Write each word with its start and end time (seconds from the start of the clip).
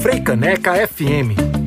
Freicaneca 0.00 0.74
FM 0.86 1.57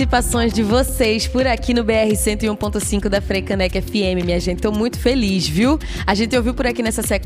participações 0.00 0.52
de 0.54 0.62
vocês 0.62 1.26
por 1.26 1.46
aqui 1.46 1.74
no 1.74 1.84
BR 1.84 2.12
101.5 2.14 3.08
da 3.08 3.20
Freicanec 3.20 3.78
FM, 3.82 4.24
minha 4.24 4.40
gente. 4.40 4.62
Tô 4.62 4.72
muito 4.72 4.98
feliz, 4.98 5.46
viu? 5.46 5.78
A 6.06 6.14
gente 6.14 6.34
ouviu 6.34 6.54
por 6.54 6.66
aqui 6.66 6.82
nessa 6.82 7.02
sequência 7.02 7.19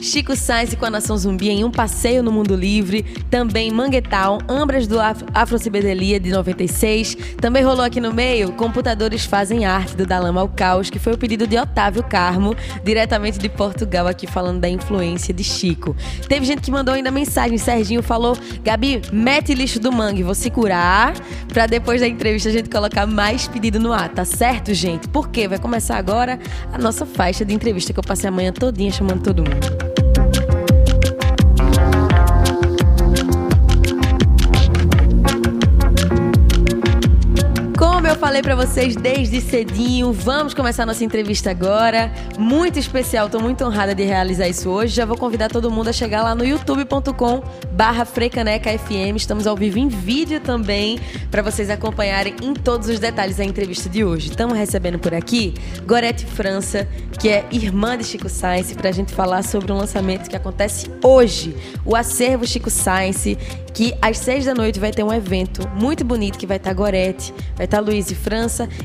Chico 0.00 0.36
Sainz 0.36 0.76
com 0.76 0.86
a 0.86 0.90
Nação 0.90 1.18
Zumbi 1.18 1.48
em 1.48 1.64
Um 1.64 1.72
Passeio 1.72 2.22
no 2.22 2.30
Mundo 2.30 2.54
Livre, 2.54 3.02
também 3.28 3.68
Manguetown, 3.68 4.38
Ambras 4.48 4.86
do 4.86 5.00
Af 5.00 5.24
Afrocibedelia 5.34 6.20
de 6.20 6.30
96. 6.30 7.16
Também 7.40 7.64
rolou 7.64 7.84
aqui 7.84 8.00
no 8.00 8.14
meio 8.14 8.52
Computadores 8.52 9.24
Fazem 9.24 9.66
Arte 9.66 9.96
do 9.96 10.06
Dalama 10.06 10.40
ao 10.40 10.48
Caos, 10.48 10.88
que 10.88 11.00
foi 11.00 11.14
o 11.14 11.18
pedido 11.18 11.48
de 11.48 11.58
Otávio 11.58 12.04
Carmo, 12.04 12.54
diretamente 12.84 13.40
de 13.40 13.48
Portugal, 13.48 14.06
aqui 14.06 14.24
falando 14.24 14.60
da 14.60 14.68
influência 14.68 15.34
de 15.34 15.42
Chico. 15.42 15.96
Teve 16.28 16.46
gente 16.46 16.62
que 16.62 16.70
mandou 16.70 16.94
ainda 16.94 17.10
mensagem, 17.10 17.58
Serginho 17.58 18.04
falou: 18.04 18.38
Gabi, 18.62 19.02
mete 19.12 19.52
lixo 19.52 19.80
do 19.80 19.90
mangue, 19.90 20.22
vou 20.22 20.34
se 20.34 20.48
curar 20.48 21.14
para 21.52 21.66
depois 21.66 22.00
da 22.00 22.06
entrevista 22.06 22.50
a 22.50 22.52
gente 22.52 22.70
colocar 22.70 23.04
mais 23.04 23.48
pedido 23.48 23.80
no 23.80 23.92
ar, 23.92 24.10
tá 24.10 24.24
certo, 24.24 24.72
gente? 24.72 25.08
Porque 25.08 25.48
vai 25.48 25.58
começar 25.58 25.96
agora 25.96 26.38
a 26.72 26.78
nossa 26.78 27.04
faixa 27.04 27.44
de 27.44 27.52
entrevista 27.52 27.92
que 27.92 27.98
eu 27.98 28.04
passei 28.04 28.28
a 28.28 28.30
manhã 28.30 28.52
todinha 28.52 28.92
chamando 28.92 29.07
todo 29.16 29.42
mundo. 29.42 29.87
Falei 38.38 38.42
para 38.42 38.66
vocês 38.66 38.94
desde 38.94 39.40
cedinho, 39.40 40.12
vamos 40.12 40.54
começar 40.54 40.86
nossa 40.86 41.02
entrevista 41.02 41.50
agora. 41.50 42.12
Muito 42.38 42.78
especial, 42.78 43.28
tô 43.28 43.40
muito 43.40 43.64
honrada 43.64 43.94
de 43.94 44.04
realizar 44.04 44.48
isso 44.48 44.68
hoje. 44.68 44.94
Já 44.94 45.04
vou 45.04 45.16
convidar 45.16 45.48
todo 45.48 45.70
mundo 45.70 45.88
a 45.88 45.92
chegar 45.92 46.22
lá 46.22 46.34
no 46.34 46.44
youtube.com 46.44 47.42
barra 47.72 48.04
FM. 48.04 49.16
Estamos 49.16 49.46
ao 49.46 49.56
vivo 49.56 49.78
em 49.78 49.88
vídeo 49.88 50.40
também, 50.40 50.98
para 51.30 51.42
vocês 51.42 51.70
acompanharem 51.70 52.34
em 52.42 52.54
todos 52.54 52.88
os 52.88 52.98
detalhes 52.98 53.40
a 53.40 53.44
entrevista 53.44 53.88
de 53.88 54.04
hoje. 54.04 54.30
Estamos 54.30 54.56
recebendo 54.56 54.98
por 54.98 55.14
aqui 55.14 55.54
Gorete 55.86 56.26
França, 56.26 56.86
que 57.18 57.28
é 57.28 57.44
irmã 57.50 57.96
de 57.96 58.04
Chico 58.04 58.28
Science, 58.28 58.74
para 58.74 58.90
a 58.90 58.92
gente 58.92 59.12
falar 59.12 59.42
sobre 59.42 59.72
um 59.72 59.76
lançamento 59.76 60.28
que 60.28 60.36
acontece 60.36 60.88
hoje, 61.02 61.56
o 61.84 61.96
Acervo 61.96 62.46
Chico 62.46 62.70
Science, 62.70 63.36
que 63.74 63.94
às 64.02 64.18
seis 64.18 64.44
da 64.44 64.54
noite 64.54 64.78
vai 64.80 64.90
ter 64.90 65.02
um 65.02 65.12
evento 65.12 65.68
muito 65.74 66.04
bonito 66.04 66.38
que 66.38 66.46
vai 66.46 66.56
estar 66.56 66.72
Gorete, 66.72 67.32
vai 67.56 67.64
estar 67.64 67.80
Luiz 67.80 68.10
e 68.10 68.14
França 68.14 68.27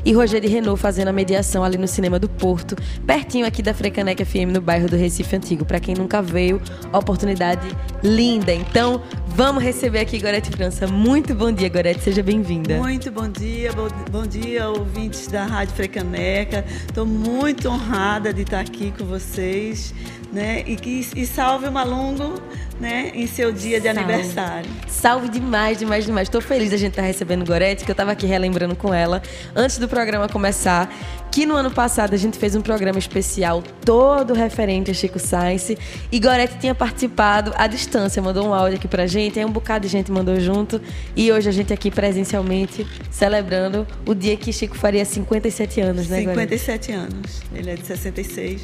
e 0.05 0.13
Rogério 0.13 0.49
Renault 0.49 0.81
fazendo 0.81 1.09
a 1.09 1.13
mediação 1.13 1.63
ali 1.63 1.77
no 1.77 1.87
Cinema 1.87 2.17
do 2.17 2.29
Porto, 2.29 2.75
pertinho 3.05 3.45
aqui 3.45 3.61
da 3.61 3.73
Frecaneca 3.73 4.25
FM 4.25 4.51
no 4.53 4.61
bairro 4.61 4.87
do 4.87 4.95
Recife 4.95 5.35
Antigo. 5.35 5.65
Para 5.65 5.79
quem 5.79 5.95
nunca 5.95 6.21
veio, 6.21 6.61
oportunidade 6.93 7.67
linda. 8.01 8.53
Então, 8.53 9.01
vamos 9.27 9.63
receber 9.63 9.99
aqui 9.99 10.19
Gorete 10.19 10.51
França. 10.51 10.87
Muito 10.87 11.35
bom 11.35 11.51
dia, 11.51 11.69
Gorete, 11.69 12.01
seja 12.01 12.23
bem-vinda. 12.23 12.77
Muito 12.77 13.11
bom 13.11 13.27
dia, 13.27 13.71
bom, 13.73 13.87
bom 14.11 14.25
dia, 14.25 14.69
ouvintes 14.69 15.27
da 15.27 15.45
Rádio 15.45 15.75
Frecaneca. 15.75 16.65
Estou 16.87 17.05
muito 17.05 17.67
honrada 17.69 18.33
de 18.33 18.43
estar 18.43 18.59
aqui 18.59 18.93
com 18.97 19.05
vocês, 19.05 19.93
né? 20.33 20.63
E 20.65 20.75
que 20.75 21.07
e 21.15 21.25
salve 21.25 21.67
o 21.67 21.71
Malungo 21.71 22.41
né, 22.79 23.11
em 23.13 23.27
seu 23.27 23.51
dia 23.51 23.79
de 23.79 23.85
Salve. 23.85 23.99
aniversário. 23.99 24.69
Salve 24.87 25.29
demais, 25.29 25.77
demais, 25.77 26.05
demais. 26.05 26.27
Estou 26.27 26.41
feliz 26.41 26.71
da 26.71 26.77
gente 26.77 26.91
estar 26.91 27.03
tá 27.03 27.07
recebendo 27.07 27.45
Gorete, 27.45 27.85
que 27.85 27.91
eu 27.91 27.93
estava 27.93 28.11
aqui 28.11 28.25
relembrando 28.25 28.75
com 28.75 28.93
ela 28.93 29.21
antes 29.55 29.77
do 29.77 29.87
programa 29.87 30.27
começar 30.27 30.93
que 31.33 31.47
no 31.47 31.55
ano 31.55 31.71
passado 31.71 32.13
a 32.13 32.17
gente 32.17 32.37
fez 32.37 32.53
um 32.53 32.61
programa 32.61 32.99
especial 32.99 33.63
todo 33.83 34.35
referente 34.35 34.91
a 34.91 34.93
Chico 34.93 35.17
Science 35.17 35.75
e 36.11 36.19
Gorete 36.19 36.59
tinha 36.59 36.75
participado 36.75 37.51
à 37.57 37.65
distância, 37.65 38.21
mandou 38.21 38.47
um 38.47 38.53
áudio 38.53 38.77
aqui 38.77 38.87
pra 38.87 39.07
gente, 39.07 39.39
aí 39.39 39.45
um 39.45 39.51
bocado 39.51 39.87
de 39.87 39.91
gente 39.91 40.11
mandou 40.11 40.39
junto 40.39 40.79
e 41.15 41.31
hoje 41.31 41.49
a 41.49 41.51
gente 41.51 41.73
aqui 41.73 41.89
presencialmente 41.89 42.85
celebrando 43.09 43.87
o 44.05 44.13
dia 44.13 44.37
que 44.37 44.53
Chico 44.53 44.77
faria 44.77 45.03
57 45.03 45.81
anos, 45.81 46.07
né, 46.07 46.19
57 46.19 46.91
anos. 46.91 47.41
Ele 47.51 47.71
é 47.71 47.75
de 47.77 47.87
66, 47.87 48.61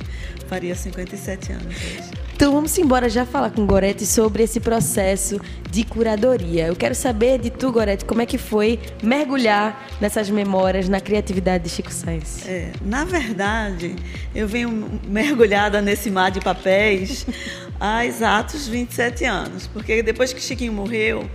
faria 0.47 0.75
57 0.75 1.51
anos 1.51 1.65
hoje. 1.65 2.18
Então 2.39 2.53
vamos 2.53 2.77
embora 2.77 3.09
já 3.09 3.25
falar 3.25 3.49
com 3.49 3.65
Gorete 3.65 4.05
sobre 4.05 4.43
esse 4.43 4.61
processo 4.61 5.41
de 5.69 5.83
curadoria. 5.83 6.67
Eu 6.67 6.75
quero 6.77 6.95
saber 6.95 7.37
de 7.37 7.49
tu, 7.49 7.69
Gorete, 7.69 8.05
como 8.05 8.21
é 8.21 8.25
que 8.25 8.37
foi 8.37 8.79
mergulhar 9.03 9.85
nessas 9.99 10.29
memórias, 10.29 10.87
na 10.87 11.01
criatividade 11.01 11.65
de 11.65 11.69
Chico 11.69 11.91
Sainz? 11.91 12.47
É, 12.47 12.71
na 12.81 13.03
verdade, 13.03 13.93
eu 14.33 14.47
venho 14.47 14.89
mergulhada 15.05 15.81
nesse 15.81 16.09
mar 16.09 16.31
de 16.31 16.39
papéis 16.39 17.25
há 17.77 18.05
exatos 18.05 18.69
27 18.69 19.25
anos, 19.25 19.67
porque 19.67 20.01
depois 20.01 20.31
que 20.31 20.41
Chiquinho 20.41 20.71
morreu, 20.71 21.29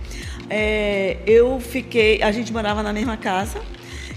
é, 0.49 1.17
eu 1.27 1.59
fiquei, 1.59 2.23
a 2.23 2.31
gente 2.31 2.51
morava 2.51 2.81
na 2.81 2.91
mesma 2.91 3.15
casa, 3.15 3.61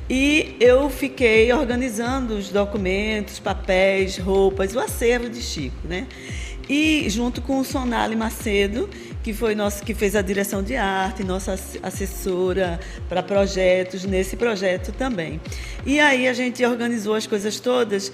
e 0.08 0.56
eu 0.58 0.88
fiquei 0.88 1.52
organizando 1.52 2.32
os 2.32 2.48
documentos, 2.48 3.38
papéis, 3.38 4.16
roupas, 4.16 4.74
o 4.74 4.80
acervo 4.80 5.28
de 5.28 5.42
Chico, 5.42 5.86
né? 5.86 6.06
E 6.68 7.08
junto 7.08 7.40
com 7.40 7.58
o 7.60 7.64
Sonali 7.64 8.14
Macedo, 8.14 8.90
que 9.22 9.32
foi 9.32 9.54
nosso 9.54 9.82
que 9.82 9.94
fez 9.94 10.14
a 10.14 10.22
direção 10.22 10.62
de 10.62 10.76
arte, 10.76 11.24
nossa 11.24 11.58
assessora 11.82 12.78
para 13.08 13.22
projetos 13.22 14.04
nesse 14.04 14.36
projeto 14.36 14.92
também. 14.92 15.40
E 15.86 15.98
aí 15.98 16.28
a 16.28 16.32
gente 16.32 16.64
organizou 16.64 17.14
as 17.14 17.26
coisas 17.26 17.58
todas 17.58 18.12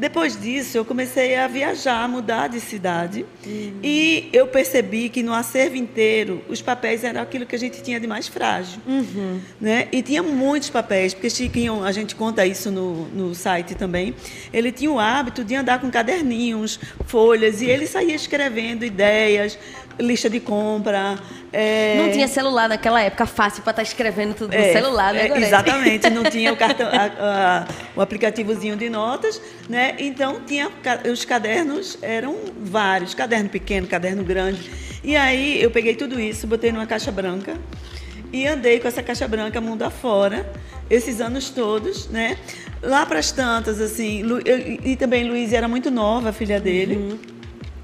depois 0.00 0.40
disso, 0.40 0.78
eu 0.78 0.84
comecei 0.84 1.36
a 1.36 1.46
viajar, 1.46 2.02
a 2.02 2.08
mudar 2.08 2.48
de 2.48 2.58
cidade. 2.58 3.26
Uhum. 3.46 3.80
E 3.82 4.30
eu 4.32 4.46
percebi 4.46 5.10
que 5.10 5.22
no 5.22 5.34
acervo 5.34 5.76
inteiro, 5.76 6.42
os 6.48 6.62
papéis 6.62 7.04
eram 7.04 7.20
aquilo 7.20 7.44
que 7.44 7.54
a 7.54 7.58
gente 7.58 7.82
tinha 7.82 8.00
de 8.00 8.06
mais 8.06 8.26
frágil. 8.26 8.80
Uhum. 8.86 9.38
Né? 9.60 9.88
E 9.92 10.00
tinha 10.00 10.22
muitos 10.22 10.70
papéis, 10.70 11.12
porque 11.12 11.28
Chiquinho, 11.28 11.84
a 11.84 11.92
gente 11.92 12.14
conta 12.14 12.46
isso 12.46 12.70
no, 12.70 13.08
no 13.08 13.34
site 13.34 13.74
também, 13.74 14.14
ele 14.54 14.72
tinha 14.72 14.90
o 14.90 14.98
hábito 14.98 15.44
de 15.44 15.54
andar 15.54 15.78
com 15.78 15.90
caderninhos, 15.90 16.80
folhas, 17.04 17.60
e 17.60 17.66
ele 17.66 17.86
saía 17.86 18.14
escrevendo 18.14 18.86
ideias, 18.86 19.58
lista 20.00 20.28
de 20.28 20.40
compra. 20.40 21.16
É... 21.52 21.96
Não 21.96 22.12
tinha 22.12 22.28
celular 22.28 22.68
naquela 22.68 23.02
época 23.02 23.26
fácil 23.26 23.62
para 23.62 23.72
estar 23.72 23.82
tá 23.82 23.88
escrevendo 23.88 24.34
tudo 24.34 24.52
no 24.52 24.62
é, 24.62 24.72
celular, 24.72 25.12
né? 25.12 25.28
É, 25.28 25.38
exatamente, 25.38 26.08
não 26.10 26.24
tinha 26.30 26.52
o, 26.52 26.56
cartão, 26.56 26.88
a, 26.88 27.64
a, 27.64 27.66
o 27.96 28.00
aplicativozinho 28.00 28.76
de 28.76 28.88
notas, 28.88 29.40
né? 29.68 29.94
Então 29.98 30.40
tinha 30.46 30.70
os 31.10 31.24
cadernos 31.24 31.98
eram 32.00 32.36
vários, 32.60 33.14
caderno 33.14 33.48
pequeno, 33.48 33.86
caderno 33.86 34.22
grande. 34.24 34.70
E 35.02 35.16
aí 35.16 35.60
eu 35.62 35.70
peguei 35.70 35.94
tudo 35.94 36.20
isso, 36.20 36.46
botei 36.46 36.72
numa 36.72 36.86
caixa 36.86 37.10
branca 37.10 37.56
e 38.32 38.46
andei 38.46 38.78
com 38.78 38.86
essa 38.86 39.02
caixa 39.02 39.26
branca 39.26 39.60
mundo 39.60 39.82
afora 39.82 40.50
esses 40.88 41.20
anos 41.20 41.50
todos, 41.50 42.08
né? 42.08 42.36
Lá 42.82 43.06
para 43.06 43.18
as 43.18 43.30
tantas, 43.30 43.80
assim, 43.80 44.22
eu, 44.44 44.58
e 44.84 44.96
também 44.96 45.28
Luiz 45.28 45.52
era 45.52 45.68
muito 45.68 45.90
nova, 45.90 46.30
a 46.30 46.32
filha 46.32 46.58
dele. 46.58 46.96
Uhum. 46.96 47.39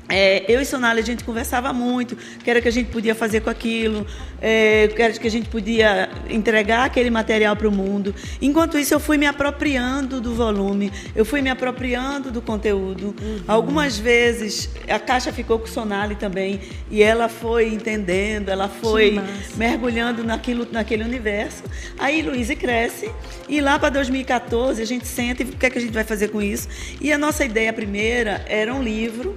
É, 0.09 0.45
eu 0.49 0.61
e 0.61 0.65
Sonali 0.65 1.01
a 1.01 1.05
gente 1.05 1.25
conversava 1.25 1.73
muito, 1.73 2.17
que 2.17 2.49
era 2.51 2.61
que 2.61 2.69
a 2.69 2.73
gente 2.73 2.91
podia 2.91 3.15
fazer 3.15 3.41
com 3.41 3.51
aquilo, 3.51 4.07
é, 4.41 4.89
que 4.89 5.03
era 5.03 5.13
que 5.13 5.27
a 5.27 5.31
gente 5.31 5.49
podia 5.49 6.09
entregar 6.31 6.85
aquele 6.85 7.11
material 7.11 7.57
para 7.57 7.69
o 7.69 7.73
mundo. 7.73 8.15
Enquanto 8.41 8.79
isso, 8.79 8.95
eu 8.95 9.01
fui 9.01 9.19
me 9.19 9.27
apropriando 9.27 10.21
do 10.21 10.35
volume, 10.35 10.93
eu 11.15 11.25
fui 11.25 11.43
me 11.43 11.51
apropriando 11.51 12.31
do 12.31 12.41
conteúdo. 12.41 13.15
Uhum. 13.21 13.41
Algumas 13.49 13.99
vezes 13.99 14.71
a 14.89 14.99
caixa 14.99 15.33
ficou 15.33 15.59
com 15.59 15.67
Sonali 15.67 16.15
também 16.15 16.61
e 16.91 17.03
ela 17.03 17.29
foi 17.29 17.69
entendendo, 17.69 18.49
ela 18.49 18.69
foi 18.69 19.21
mergulhando 19.57 20.23
naquilo, 20.23 20.67
naquele 20.71 21.03
universo. 21.03 21.65
Aí 21.99 22.23
Luísa 22.23 22.55
cresce 22.55 23.11
e 23.49 23.61
lá 23.61 23.79
para 23.79 23.89
2014 23.91 24.81
a 24.81 24.85
gente 24.85 25.07
senta 25.07 25.43
e 25.43 25.47
o 25.47 25.49
que 25.49 25.67
é 25.67 25.71
que 25.71 25.79
a 25.79 25.81
gente 25.81 25.93
vai 25.93 26.05
fazer 26.05 26.29
com 26.29 26.41
isso? 26.41 26.69
E 27.01 27.13
a 27.13 27.19
nossa 27.19 27.45
ideia 27.45 27.73
primeira 27.73 28.45
era 28.49 28.73
um 28.73 28.83
livro 28.83 29.35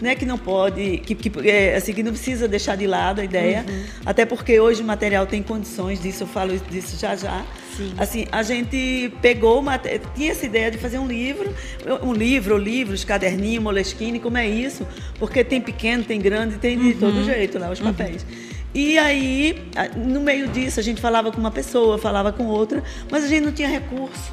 né, 0.00 0.14
que 0.14 0.24
não 0.24 0.38
pode, 0.38 0.98
que, 0.98 1.14
que, 1.14 1.48
é, 1.48 1.76
assim, 1.76 1.92
que 1.92 2.02
não 2.02 2.12
precisa 2.12 2.48
deixar 2.48 2.76
de 2.76 2.86
lado 2.86 3.20
a 3.20 3.24
ideia, 3.24 3.64
uhum. 3.68 3.84
até 4.06 4.24
porque 4.24 4.58
hoje 4.58 4.82
o 4.82 4.84
material 4.84 5.26
tem 5.26 5.42
condições 5.42 6.00
disso, 6.00 6.22
eu 6.22 6.26
falo 6.26 6.56
disso 6.70 6.96
já 6.98 7.14
já. 7.14 7.44
Sim. 7.76 7.92
Assim, 7.98 8.26
a 8.32 8.42
gente 8.42 9.12
pegou, 9.20 9.60
uma, 9.60 9.78
tinha 9.78 10.32
essa 10.32 10.46
ideia 10.46 10.70
de 10.70 10.78
fazer 10.78 10.98
um 10.98 11.06
livro, 11.06 11.54
um 12.02 12.12
livro, 12.12 12.56
livros, 12.56 13.04
caderninho, 13.04 13.60
moleskine, 13.60 14.18
como 14.18 14.38
é 14.38 14.48
isso? 14.48 14.86
Porque 15.18 15.44
tem 15.44 15.60
pequeno, 15.60 16.04
tem 16.04 16.20
grande, 16.20 16.56
tem 16.58 16.78
de 16.78 16.92
uhum. 16.92 16.98
todo 16.98 17.24
jeito 17.24 17.58
lá 17.58 17.70
os 17.70 17.80
uhum. 17.80 17.92
papéis. 17.92 18.22
Uhum. 18.22 18.50
E 18.72 18.98
aí, 18.98 19.62
no 19.96 20.20
meio 20.20 20.46
disso, 20.48 20.78
a 20.78 20.82
gente 20.82 21.00
falava 21.00 21.32
com 21.32 21.40
uma 21.40 21.50
pessoa, 21.50 21.98
falava 21.98 22.32
com 22.32 22.46
outra, 22.46 22.82
mas 23.10 23.24
a 23.24 23.26
gente 23.26 23.44
não 23.44 23.52
tinha 23.52 23.68
recurso. 23.68 24.32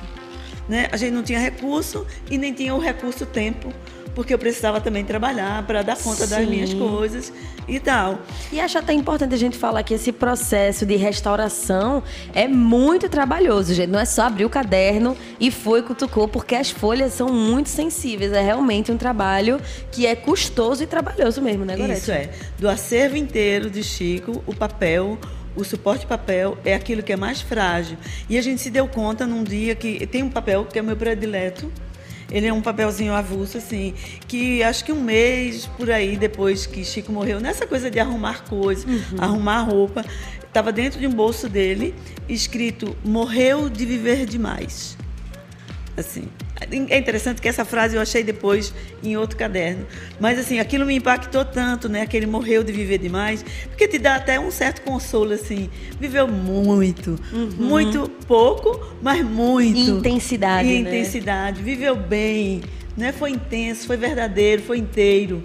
Né? 0.70 0.88
A 0.92 0.98
gente 0.98 1.12
não 1.12 1.24
tinha 1.24 1.40
recurso 1.40 2.06
e 2.30 2.38
nem 2.38 2.54
tinha 2.54 2.76
o 2.76 2.80
recurso 2.80 3.26
tempo 3.26 3.74
porque 4.18 4.34
eu 4.34 4.40
precisava 4.40 4.82
também 4.82 5.06
trabalhar 5.06 5.62
para 5.68 5.84
dar 5.84 5.96
conta 5.96 6.26
Sim. 6.26 6.36
das 6.36 6.50
minhas 6.50 6.74
coisas 6.74 7.32
e 7.68 7.80
tal. 7.80 8.18
E 8.52 8.60
acho 8.60 8.76
até 8.80 8.92
importante 8.92 9.36
a 9.36 9.38
gente 9.38 9.56
falar 9.56 9.84
que 9.84 9.94
esse 9.94 10.12
processo 10.12 10.88
de 10.88 10.96
restauração 10.96 12.02
é 12.34 12.48
muito 12.48 13.08
trabalhoso, 13.10 13.76
gente. 13.76 13.92
Não 13.92 14.00
é 14.00 14.06
só 14.06 14.24
abrir 14.24 14.44
o 14.44 14.50
caderno 14.50 15.16
e 15.40 15.52
foi 15.52 15.84
cutucou, 15.84 16.28
porque 16.28 16.56
as 16.56 16.72
folhas 16.72 17.14
são 17.14 17.28
muito 17.28 17.70
sensíveis. 17.70 18.34
É 18.34 18.42
realmente 18.42 18.92
um 18.92 18.98
trabalho 18.98 19.62
que 19.92 20.08
é 20.08 20.16
custoso 20.16 20.82
e 20.82 20.88
trabalhoso 20.88 21.40
mesmo, 21.40 21.64
né, 21.64 21.78
Gorete? 21.78 22.00
Isso 22.00 22.12
é. 22.12 22.32
Do 22.58 22.68
acervo 22.68 23.18
inteiro 23.18 23.70
de 23.70 23.84
Chico, 23.84 24.42
o 24.48 24.56
papel, 24.56 25.20
o 25.56 25.64
suporte 25.64 26.08
papel 26.08 26.58
é 26.66 26.74
aquilo 26.74 27.04
que 27.04 27.14
é 27.14 27.16
mais 27.16 27.40
frágil. 27.40 28.00
E 28.28 28.36
a 28.36 28.42
gente 28.42 28.64
se 28.64 28.72
deu 28.72 28.88
conta 28.88 29.28
num 29.28 29.44
dia 29.44 29.76
que 29.76 30.08
tem 30.08 30.24
um 30.24 30.30
papel 30.32 30.66
que 30.66 30.80
é 30.80 30.82
meu 30.82 30.98
predileto, 30.98 31.72
ele 32.32 32.48
é 32.48 32.54
um 32.54 32.62
papelzinho 32.62 33.14
avulso, 33.14 33.58
assim, 33.58 33.94
que 34.28 34.62
acho 34.64 34.84
que 34.84 34.92
um 34.92 35.02
mês 35.02 35.66
por 35.78 35.90
aí 35.90 36.18
depois 36.18 36.66
que 36.66 36.84
Chico 36.84 37.12
morreu, 37.12 37.40
nessa 37.40 37.66
coisa 37.66 37.90
de 37.90 38.00
arrumar 38.00 38.44
coisas, 38.44 38.86
uhum. 38.86 39.18
arrumar 39.20 39.62
roupa, 39.62 40.06
estava 40.46 40.72
dentro 40.72 41.00
de 41.00 41.08
um 41.08 41.14
bolso 41.14 41.48
dele, 41.48 41.94
escrito: 42.28 42.96
Morreu 43.04 43.70
de 43.70 43.86
viver 43.86 44.26
demais. 44.26 44.98
Assim, 45.96 46.28
é 46.90 46.98
interessante 46.98 47.42
que 47.42 47.48
essa 47.48 47.64
frase 47.64 47.96
eu 47.96 48.02
achei 48.02 48.24
depois 48.24 48.74
em 49.04 49.16
outro 49.16 49.38
caderno. 49.38 49.86
Mas 50.20 50.40
assim, 50.40 50.60
aquilo 50.60 50.86
me 50.86 50.96
impactou 50.96 51.46
tanto, 51.46 51.88
né? 51.88 52.02
Aquele 52.02 52.26
morreu 52.26 52.64
de 52.64 52.72
viver 52.72 52.98
demais, 52.98 53.46
porque 53.68 53.88
te 53.88 54.00
dá 54.00 54.16
até 54.16 54.40
um 54.40 54.50
certo 54.50 54.82
consolo 54.82 55.34
assim. 55.34 55.70
Viveu 56.00 56.28
muito, 56.28 57.20
uhum. 57.32 57.52
muito 57.60 58.10
pouco, 58.28 58.94
mas 59.02 59.24
muito. 59.24 59.80
Intensidade, 59.80 60.68
e 60.68 60.82
né? 60.82 60.90
intensidade. 60.90 61.62
Viveu 61.62 61.96
bem, 61.96 62.62
né? 62.96 63.12
Foi 63.12 63.32
intenso, 63.32 63.86
foi 63.86 63.98
verdadeiro, 63.98 64.64
foi 64.64 64.80
inteiro. 64.80 65.42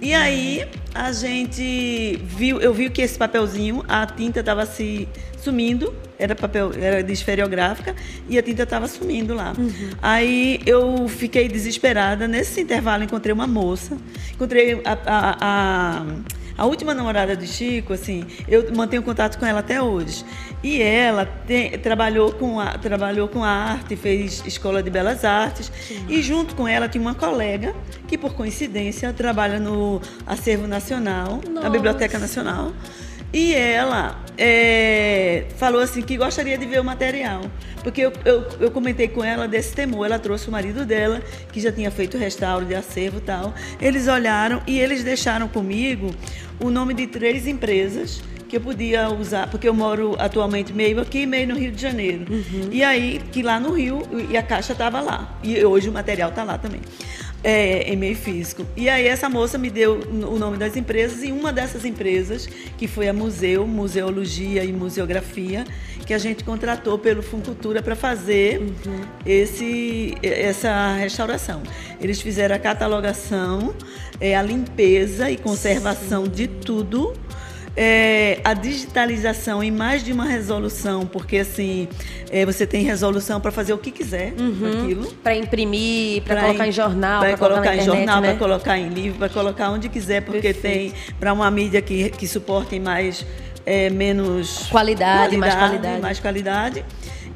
E 0.00 0.12
aí 0.12 0.68
a 0.94 1.10
gente 1.12 2.20
viu, 2.24 2.60
eu 2.60 2.74
vi 2.74 2.90
que 2.90 3.00
esse 3.00 3.16
papelzinho, 3.16 3.82
a 3.88 4.04
tinta 4.06 4.40
estava 4.40 4.66
se 4.66 5.08
sumindo, 5.38 5.94
era 6.18 6.34
papel, 6.34 6.72
era 6.80 7.02
de 7.02 7.12
esferiográfica 7.12 7.94
e 8.28 8.38
a 8.38 8.42
tinta 8.42 8.62
estava 8.62 8.86
sumindo 8.88 9.34
lá. 9.34 9.54
Uhum. 9.56 9.90
Aí 10.00 10.60
eu 10.66 11.08
fiquei 11.08 11.48
desesperada. 11.48 12.28
Nesse 12.28 12.60
intervalo 12.60 13.04
encontrei 13.04 13.32
uma 13.32 13.46
moça, 13.46 13.96
encontrei 14.32 14.80
a, 14.84 14.98
a, 15.06 15.36
a 15.40 16.06
a 16.56 16.66
última 16.66 16.94
namorada 16.94 17.36
de 17.36 17.48
Chico, 17.48 17.92
assim, 17.92 18.24
eu 18.46 18.72
mantenho 18.74 19.02
contato 19.02 19.38
com 19.38 19.44
ela 19.44 19.58
até 19.58 19.82
hoje. 19.82 20.24
E 20.62 20.80
ela 20.80 21.26
tem, 21.26 21.76
trabalhou, 21.78 22.32
com 22.32 22.60
a, 22.60 22.78
trabalhou 22.78 23.28
com 23.28 23.42
a 23.42 23.48
arte, 23.48 23.96
fez 23.96 24.42
escola 24.46 24.82
de 24.82 24.88
belas 24.88 25.24
artes. 25.24 25.70
Sim. 25.86 26.06
E 26.08 26.22
junto 26.22 26.54
com 26.54 26.66
ela 26.66 26.88
tinha 26.88 27.02
uma 27.02 27.14
colega 27.14 27.74
que, 28.06 28.16
por 28.16 28.34
coincidência, 28.34 29.12
trabalha 29.12 29.58
no 29.58 30.00
Acervo 30.24 30.68
Nacional, 30.68 31.40
Nossa. 31.46 31.60
na 31.60 31.68
Biblioteca 31.68 32.18
Nacional. 32.18 32.72
E 33.34 33.52
ela 33.52 34.24
é, 34.38 35.46
falou 35.56 35.80
assim 35.80 36.02
que 36.02 36.16
gostaria 36.16 36.56
de 36.56 36.64
ver 36.66 36.80
o 36.80 36.84
material. 36.84 37.42
Porque 37.82 38.00
eu, 38.00 38.12
eu, 38.24 38.46
eu, 38.60 38.70
comentei 38.70 39.08
com 39.08 39.24
ela 39.24 39.48
desse 39.48 39.74
temor. 39.74 40.06
Ela 40.06 40.20
trouxe 40.20 40.48
o 40.48 40.52
marido 40.52 40.86
dela, 40.86 41.20
que 41.52 41.60
já 41.60 41.72
tinha 41.72 41.90
feito 41.90 42.16
restauro 42.16 42.64
de 42.64 42.76
acervo 42.76 43.18
e 43.18 43.22
tal. 43.22 43.52
Eles 43.80 44.06
olharam 44.06 44.62
e 44.68 44.78
eles 44.78 45.02
deixaram 45.02 45.48
comigo 45.48 46.14
o 46.60 46.70
nome 46.70 46.94
de 46.94 47.08
três 47.08 47.48
empresas 47.48 48.22
que 48.48 48.58
eu 48.58 48.60
podia 48.60 49.10
usar, 49.10 49.50
porque 49.50 49.68
eu 49.68 49.74
moro 49.74 50.14
atualmente 50.16 50.72
meio 50.72 51.00
aqui 51.00 51.22
e 51.22 51.26
meio 51.26 51.48
no 51.48 51.56
Rio 51.56 51.72
de 51.72 51.82
Janeiro. 51.82 52.24
Uhum. 52.30 52.68
E 52.70 52.84
aí, 52.84 53.20
que 53.32 53.42
lá 53.42 53.58
no 53.58 53.72
Rio, 53.72 54.00
e 54.30 54.36
a 54.36 54.42
caixa 54.44 54.74
estava 54.74 55.00
lá. 55.00 55.36
E 55.42 55.64
hoje 55.64 55.88
o 55.88 55.92
material 55.92 56.30
está 56.30 56.44
lá 56.44 56.56
também. 56.56 56.80
É, 57.46 57.92
em 57.92 57.96
meio 57.96 58.16
físico. 58.16 58.64
E 58.74 58.88
aí 58.88 59.06
essa 59.06 59.28
moça 59.28 59.58
me 59.58 59.68
deu 59.68 60.00
o 60.10 60.38
nome 60.38 60.56
das 60.56 60.76
empresas 60.76 61.22
e 61.22 61.30
uma 61.30 61.52
dessas 61.52 61.84
empresas, 61.84 62.48
que 62.78 62.88
foi 62.88 63.06
a 63.06 63.12
Museu, 63.12 63.66
Museologia 63.66 64.64
e 64.64 64.72
Museografia, 64.72 65.66
que 66.06 66.14
a 66.14 66.18
gente 66.18 66.42
contratou 66.42 66.98
pelo 66.98 67.22
Funcultura 67.22 67.82
para 67.82 67.94
fazer 67.94 68.60
uhum. 68.60 69.00
esse, 69.26 70.14
essa 70.22 70.94
restauração. 70.94 71.62
Eles 72.00 72.18
fizeram 72.20 72.56
a 72.56 72.58
catalogação, 72.58 73.74
é, 74.18 74.34
a 74.34 74.42
limpeza 74.42 75.30
e 75.30 75.36
conservação 75.36 76.24
Sim. 76.24 76.30
de 76.30 76.48
tudo 76.48 77.12
é, 77.76 78.40
a 78.44 78.54
digitalização 78.54 79.62
em 79.62 79.70
mais 79.70 80.04
de 80.04 80.12
uma 80.12 80.24
resolução, 80.24 81.06
porque 81.06 81.38
assim 81.38 81.88
é, 82.30 82.46
você 82.46 82.66
tem 82.66 82.84
resolução 82.84 83.40
para 83.40 83.50
fazer 83.50 83.72
o 83.72 83.78
que 83.78 83.90
quiser 83.90 84.32
uhum. 84.38 84.82
aquilo. 84.82 85.12
Para 85.22 85.36
imprimir, 85.36 86.22
para 86.22 86.42
colocar 86.42 86.68
em 86.68 86.72
jornal, 86.72 87.20
para 87.20 87.36
colocar, 87.36 87.54
colocar, 87.62 87.76
em 87.76 87.84
jornal, 87.84 88.20
né? 88.20 88.28
para 88.28 88.38
colocar 88.38 88.78
em 88.78 88.88
livro, 88.88 89.18
para 89.18 89.28
colocar 89.28 89.70
onde 89.70 89.88
quiser, 89.88 90.22
porque 90.22 90.52
Perfeito. 90.52 90.92
tem 90.92 91.14
para 91.18 91.32
uma 91.32 91.50
mídia 91.50 91.82
que, 91.82 92.10
que 92.10 92.28
suporte 92.28 92.78
mais 92.78 93.26
é, 93.66 93.90
menos 93.90 94.66
qualidade, 94.68 95.36
qualidade, 95.36 95.36
mais 95.36 95.54
qualidade. 95.54 96.02
Mais 96.02 96.20
qualidade. 96.20 96.84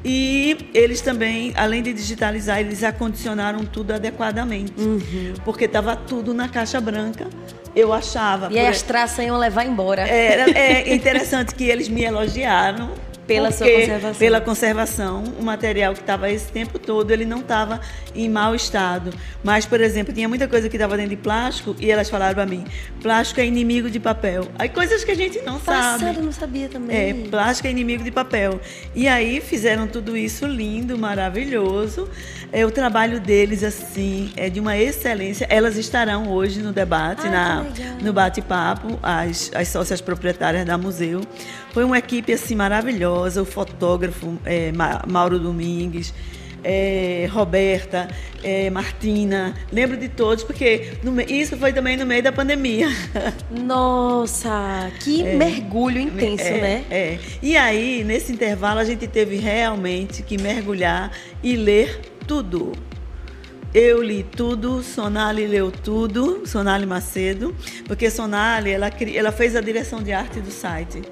E 0.05 0.71
eles 0.73 1.01
também, 1.01 1.53
além 1.57 1.83
de 1.83 1.93
digitalizar, 1.93 2.61
eles 2.61 2.85
acondicionaram 2.85 3.65
tudo 3.65 3.93
adequadamente. 3.93 4.73
Uhum. 4.81 5.35
Porque 5.45 5.65
estava 5.65 5.97
tudo 5.97 6.33
na 6.33 6.49
caixa 6.49 6.81
branca. 6.81 7.27
Eu 7.75 7.93
achava. 7.93 8.49
E 8.51 8.59
as 8.59 8.83
traças 8.83 9.25
iam 9.25 9.37
levar 9.37 9.65
embora. 9.65 10.03
Era, 10.03 10.51
é 10.51 10.95
interessante 10.95 11.55
que 11.55 11.65
eles 11.65 11.89
me 11.89 12.05
elogiaram 12.05 12.91
pela 13.29 13.53
sua 13.53 13.71
conservação. 13.71 14.19
Pela 14.19 14.41
conservação, 14.41 15.25
o 15.39 15.45
material 15.45 15.93
que 15.93 16.01
estava 16.01 16.31
esse 16.31 16.51
tempo 16.51 16.79
todo, 16.79 17.11
ele 17.11 17.27
não 17.27 17.41
estava 17.41 17.81
em 18.15 18.29
mau 18.29 18.55
estado. 18.55 19.13
Mas, 19.45 19.67
por 19.67 19.81
exemplo, 19.81 20.13
tinha 20.13 20.29
muita 20.29 20.49
coisa 20.49 20.69
que 20.69 20.77
estava 20.77 20.97
dentro 20.97 21.11
de 21.11 21.17
plástico 21.17 21.77
e 21.79 21.91
elas 21.91 22.09
falaram 22.09 22.35
para 22.35 22.47
mim: 22.47 22.65
plástico 23.03 23.41
é 23.41 23.47
inimigo 23.47 23.91
de 23.91 24.01
papel. 24.01 24.49
Aí 24.59 24.69
coisas 24.69 25.05
que 25.05 25.11
a 25.11 25.15
gente 25.15 25.41
não 25.43 25.59
Passado, 25.59 26.01
sabe. 26.01 26.21
não 26.21 26.33
sabia 26.33 26.69
também. 26.69 26.97
É, 26.97 27.29
plástico 27.29 27.69
é 27.69 27.71
inimigo 27.71 28.03
de 28.03 28.11
papel. 28.11 28.59
E 28.95 29.07
aí 29.07 29.41
fizeram 29.41 29.87
tudo 29.87 30.17
isso 30.17 30.47
lindo, 30.47 30.97
maravilhoso. 30.97 32.09
É, 32.51 32.65
o 32.65 32.71
trabalho 32.71 33.21
deles, 33.21 33.63
assim, 33.63 34.33
é 34.35 34.49
de 34.49 34.59
uma 34.59 34.77
excelência. 34.77 35.47
Elas 35.51 35.77
estarão 35.77 36.31
hoje 36.31 36.61
no 36.61 36.73
debate, 36.73 37.29
na, 37.29 37.67
no 38.01 38.13
bate-papo, 38.13 38.99
as, 39.03 39.51
as 39.55 39.69
sócias 39.69 40.01
proprietárias 40.01 40.65
da 40.65 40.79
museu. 40.79 41.21
Foi 41.79 41.85
uma 41.85 41.99
equipe, 41.99 42.33
assim, 42.33 42.57
maravilhosa. 42.57 43.41
O 43.41 43.45
fotógrafo 43.45 44.37
é, 44.45 44.73
Mauro 45.07 45.39
Domingues, 45.39 46.13
é, 46.65 47.29
Roberta, 47.31 48.09
é, 48.43 48.69
Martina, 48.69 49.55
lembro 49.71 49.97
de 49.97 50.09
todos, 50.09 50.43
porque 50.43 50.95
no, 51.05 51.21
isso 51.21 51.57
foi 51.57 51.73
também 51.73 51.97
no 51.97 52.05
meio 52.05 52.21
da 52.21 52.33
pandemia. 52.33 52.89
Nossa, 53.49 54.91
que 54.99 55.25
é, 55.25 55.37
mergulho 55.37 56.01
intenso, 56.01 56.43
é, 56.43 56.61
né? 56.61 56.85
É. 56.91 57.19
E 57.41 57.57
aí, 57.57 58.03
nesse 58.03 58.33
intervalo, 58.33 58.81
a 58.81 58.85
gente 58.85 59.07
teve 59.07 59.37
realmente 59.37 60.25
que 60.25 60.37
mergulhar 60.37 61.13
e 61.45 61.55
ler 61.55 62.01
tudo. 62.27 62.73
Eu 63.75 64.03
li 64.03 64.23
tudo, 64.23 64.83
Sonali 64.83 65.47
leu 65.47 65.71
tudo, 65.71 66.47
Sonali 66.47 66.87
Macedo, 66.87 67.55
porque 67.87 68.11
Sonali 68.11 68.71
ela, 68.71 68.91
ela 69.15 69.31
fez 69.31 69.55
a 69.55 69.61
direção 69.61 70.03
de 70.03 70.11
arte 70.11 70.41
do 70.41 70.51
site. 70.51 71.03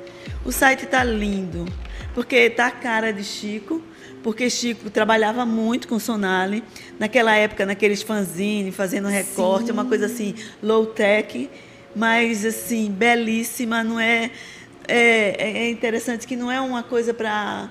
O 0.43 0.51
site 0.51 0.85
está 0.85 1.05
lindo, 1.05 1.67
porque 2.15 2.49
tá 2.49 2.69
a 2.69 2.71
cara 2.71 3.13
de 3.13 3.23
Chico, 3.23 3.83
porque 4.23 4.49
Chico 4.49 4.89
trabalhava 4.89 5.45
muito 5.45 5.87
com 5.87 5.99
Sonali, 5.99 6.65
naquela 6.99 7.37
época, 7.37 7.67
naqueles 7.67 8.01
fanzines, 8.01 8.75
fazendo 8.75 9.07
recorte, 9.07 9.67
Sim. 9.67 9.73
uma 9.73 9.85
coisa 9.85 10.07
assim, 10.07 10.35
low-tech, 10.63 11.51
mas 11.95 12.43
assim, 12.43 12.91
belíssima, 12.91 13.85
não 13.85 14.01
é, 14.01 14.31
é, 14.89 15.67
é 15.67 15.71
interessante 15.71 16.27
que 16.27 16.35
não 16.35 16.51
é 16.51 16.59
uma 16.59 16.83
coisa 16.83 17.13
para 17.13 17.69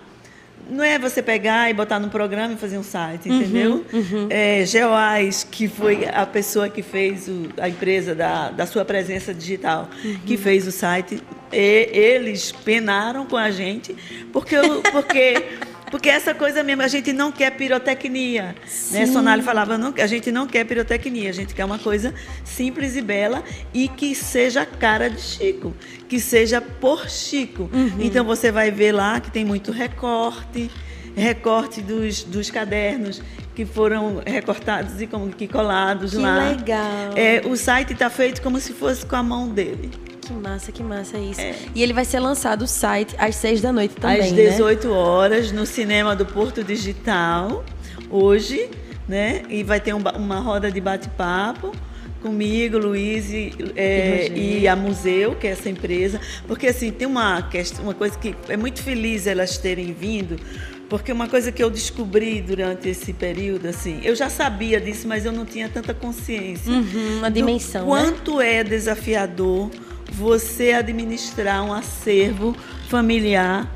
não 0.70 0.84
é 0.84 0.98
você 0.98 1.22
pegar 1.22 1.70
e 1.70 1.74
botar 1.74 2.00
no 2.00 2.10
programa 2.10 2.54
e 2.54 2.58
fazer 2.58 2.78
um 2.78 2.84
site, 2.84 3.30
uhum, 3.30 3.36
entendeu? 3.36 3.86
Uhum. 3.94 4.28
É, 4.30 4.66
Geoais, 4.66 5.44
que 5.50 5.68
foi 5.68 6.06
a 6.06 6.26
pessoa 6.26 6.70
que 6.70 6.82
fez 6.82 7.28
o, 7.28 7.50
a 7.58 7.70
empresa 7.70 8.16
da, 8.16 8.50
da 8.50 8.66
sua 8.66 8.84
presença 8.84 9.34
digital, 9.34 9.90
uhum. 10.04 10.20
que 10.26 10.38
fez 10.38 10.68
o 10.68 10.72
site, 10.72 11.22
e, 11.52 11.90
eles 11.92 12.52
penaram 12.52 13.26
com 13.26 13.38
a 13.38 13.52
gente, 13.52 13.96
porque, 14.34 14.56
porque 14.92 15.46
porque 15.92 16.10
essa 16.10 16.34
coisa 16.34 16.64
mesmo, 16.64 16.82
a 16.82 16.88
gente 16.88 17.14
não 17.14 17.32
quer 17.32 17.52
pirotecnia. 17.52 18.56
Né? 18.92 19.06
Sonali 19.06 19.42
falava, 19.42 19.78
não, 19.78 19.94
a 19.98 20.08
gente 20.08 20.32
não 20.32 20.48
quer 20.48 20.66
pirotecnia, 20.66 21.30
a 21.30 21.34
gente 21.34 21.54
quer 21.54 21.66
uma 21.66 21.80
coisa 21.80 22.14
simples 22.44 22.96
e 22.96 23.02
bela 23.02 23.44
e 23.74 23.88
que 23.88 24.16
seja 24.16 24.66
cara 24.66 25.10
de 25.10 25.22
Chico, 25.22 25.76
que 26.10 26.20
seja 26.20 26.60
por 26.60 27.10
Chico. 27.10 27.70
Uhum. 27.72 27.98
Então 28.00 28.26
você 28.26 28.52
vai 28.52 28.72
ver 28.72 28.92
lá 28.92 29.20
que 29.20 29.32
tem 29.32 29.46
muito 29.46 29.72
recorte, 29.72 30.70
recorte 31.16 31.82
dos, 31.82 32.24
dos 32.24 32.50
cadernos 32.50 33.22
que 33.56 33.66
foram 33.66 34.22
recortados 34.26 35.02
e 35.02 35.08
como 35.08 35.30
que 35.30 35.48
colados 35.48 36.12
que 36.12 36.18
lá. 36.18 36.50
Que 36.50 36.58
legal. 36.58 37.14
É, 37.16 37.42
o 37.46 37.56
site 37.56 37.94
está 37.94 38.10
feito 38.10 38.42
como 38.42 38.60
se 38.60 38.74
fosse 38.74 39.06
com 39.06 39.16
a 39.16 39.24
mão 39.24 39.48
dele. 39.48 39.92
Que 40.26 40.34
massa, 40.34 40.72
que 40.72 40.82
massa 40.82 41.18
isso. 41.20 41.40
É. 41.40 41.56
E 41.76 41.84
ele 41.84 41.94
vai 41.94 42.04
ser 42.04 42.20
lançado 42.20 42.64
o 42.64 42.68
site 42.68 43.16
às 43.18 43.36
seis 43.36 43.62
da 43.62 43.72
noite 43.72 43.96
também, 43.96 44.22
Às 44.22 44.32
18 44.32 44.88
né? 44.88 44.94
horas, 44.94 45.52
no 45.52 45.66
cinema 45.66 46.16
do 46.16 46.26
Porto 46.26 46.64
Digital, 46.64 47.64
hoje, 48.10 48.70
né? 49.08 49.44
E 49.50 49.64
vai 49.64 49.80
ter 49.80 49.94
um, 49.94 50.02
uma 50.18 50.40
roda 50.40 50.72
de 50.72 50.82
bate-papo 50.82 51.72
comigo, 52.24 52.80
Luiz 52.80 53.30
e, 53.30 53.54
é, 53.76 54.32
e, 54.36 54.68
a 54.68 54.76
Museu, 54.76 55.36
que 55.36 55.46
é 55.46 55.52
essa 55.52 55.70
empresa. 55.70 56.20
Porque, 56.48 56.66
assim, 56.66 56.92
tem 56.92 57.08
uma, 57.08 57.44
questão, 57.44 57.84
uma 57.84 57.94
coisa 57.94 58.18
que 58.18 58.36
é 58.50 58.58
muito 58.58 58.82
feliz 58.82 59.28
elas 59.28 59.60
terem 59.60 59.94
vindo, 59.94 60.40
porque 60.90 61.12
uma 61.12 61.28
coisa 61.28 61.52
que 61.52 61.62
eu 61.62 61.70
descobri 61.70 62.42
durante 62.42 62.90
esse 62.90 63.14
período, 63.14 63.68
assim, 63.68 64.00
eu 64.04 64.16
já 64.16 64.28
sabia 64.28 64.82
disso, 64.82 65.08
mas 65.08 65.24
eu 65.24 65.32
não 65.32 65.46
tinha 65.46 65.70
tanta 65.70 65.94
consciência. 65.94 66.72
Uhum, 66.72 67.20
uma 67.20 67.30
dimensão. 67.30 67.82
Né? 67.82 67.88
quanto 67.88 68.38
né? 68.38 68.56
é 68.56 68.64
desafiador 68.64 69.70
você 70.12 70.72
administrar 70.72 71.64
um 71.64 71.74
acervo 71.74 72.56
familiar 72.90 73.70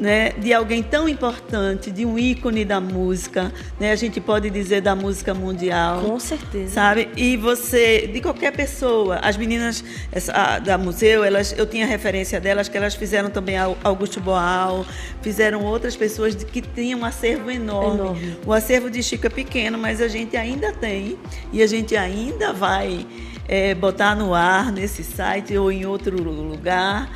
né, 0.00 0.30
de 0.30 0.52
alguém 0.54 0.82
tão 0.82 1.06
importante, 1.06 1.90
de 1.90 2.06
um 2.06 2.18
ícone 2.18 2.64
da 2.64 2.80
música, 2.80 3.52
né, 3.78 3.92
a 3.92 3.96
gente 3.96 4.18
pode 4.18 4.48
dizer 4.48 4.80
da 4.80 4.96
música 4.96 5.34
mundial. 5.34 6.00
Com 6.00 6.18
certeza. 6.18 6.72
Sabe? 6.72 7.10
E 7.14 7.36
você, 7.36 8.06
de 8.06 8.20
qualquer 8.22 8.52
pessoa, 8.52 9.16
as 9.16 9.36
meninas 9.36 9.84
essa, 10.10 10.32
a, 10.32 10.58
da 10.58 10.78
museu, 10.78 11.22
elas, 11.22 11.54
eu 11.56 11.66
tinha 11.66 11.84
referência 11.84 12.40
delas, 12.40 12.66
que 12.66 12.78
elas 12.78 12.94
fizeram 12.94 13.28
também 13.28 13.56
Augusto 13.84 14.20
Boal, 14.20 14.86
fizeram 15.20 15.62
outras 15.62 15.94
pessoas 15.94 16.34
de, 16.34 16.46
que 16.46 16.62
tinham 16.62 17.00
um 17.00 17.04
acervo 17.04 17.50
enorme. 17.50 18.00
enorme. 18.00 18.36
O 18.46 18.54
acervo 18.54 18.88
de 18.88 19.02
Chico 19.02 19.26
é 19.26 19.30
pequeno, 19.30 19.76
mas 19.76 20.00
a 20.00 20.08
gente 20.08 20.34
ainda 20.34 20.72
tem 20.72 21.18
e 21.52 21.62
a 21.62 21.66
gente 21.66 21.94
ainda 21.94 22.54
vai 22.54 23.06
é, 23.50 23.74
botar 23.74 24.14
no 24.14 24.32
ar 24.32 24.70
nesse 24.70 25.02
site 25.02 25.58
ou 25.58 25.72
em 25.72 25.84
outro 25.84 26.22
lugar. 26.22 27.10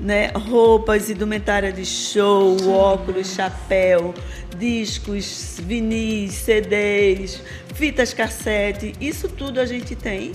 Né? 0.00 0.28
Roupas, 0.28 1.10
indumentária 1.10 1.70
de 1.70 1.84
show, 1.84 2.56
óculos, 2.68 3.34
chapéu, 3.34 4.14
discos, 4.58 5.60
vinis, 5.62 6.32
CDs, 6.32 7.42
fitas 7.74 8.14
cassete, 8.14 8.94
isso 8.98 9.28
tudo 9.28 9.60
a 9.60 9.66
gente 9.66 9.94
tem. 9.94 10.32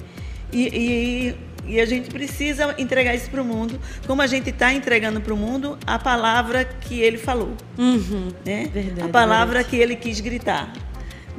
E, 0.54 1.36
e, 1.66 1.74
e 1.74 1.82
a 1.82 1.86
gente 1.86 2.10
precisa 2.10 2.74
entregar 2.78 3.16
isso 3.16 3.30
para 3.30 3.42
o 3.42 3.46
mundo, 3.46 3.82
como 4.06 4.22
a 4.22 4.28
gente 4.28 4.52
está 4.52 4.72
entregando 4.72 5.20
para 5.20 5.34
o 5.34 5.38
mundo 5.38 5.78
a 5.86 5.98
palavra 5.98 6.64
que 6.64 7.02
ele 7.02 7.18
falou. 7.18 7.54
Uhum, 7.78 8.30
né? 8.46 8.70
Verdade, 8.72 9.02
a 9.02 9.10
palavra 9.10 9.56
verdade. 9.56 9.70
que 9.70 9.76
ele 9.76 9.96
quis 9.96 10.22
gritar 10.22 10.72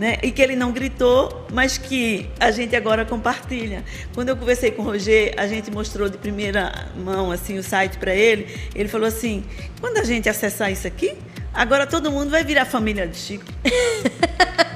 né? 0.00 0.16
E 0.23 0.30
que 0.30 0.40
ele 0.40 0.57
não 0.57 0.73
gritou, 0.73 1.47
mas 1.52 1.76
que 1.76 2.26
a 2.40 2.50
gente 2.50 2.75
agora 2.75 3.04
compartilha. 3.04 3.85
Quando 4.14 4.30
eu 4.30 4.37
conversei 4.37 4.71
com 4.71 4.80
o 4.80 4.85
Roger, 4.87 5.35
a 5.37 5.47
gente 5.47 5.71
mostrou 5.71 6.09
de 6.09 6.16
primeira 6.16 6.88
mão 6.97 7.30
assim 7.30 7.59
o 7.59 7.62
site 7.62 7.99
para 7.99 8.14
ele. 8.14 8.47
Ele 8.75 8.88
falou 8.88 9.07
assim: 9.07 9.45
quando 9.78 9.99
a 9.99 10.04
gente 10.04 10.26
acessar 10.26 10.73
isso 10.73 10.87
aqui, 10.87 11.12
agora 11.52 11.87
todo 11.87 12.11
mundo 12.11 12.30
vai 12.30 12.42
virar 12.42 12.64
família 12.64 13.07
de 13.07 13.19
Chico. 13.19 13.45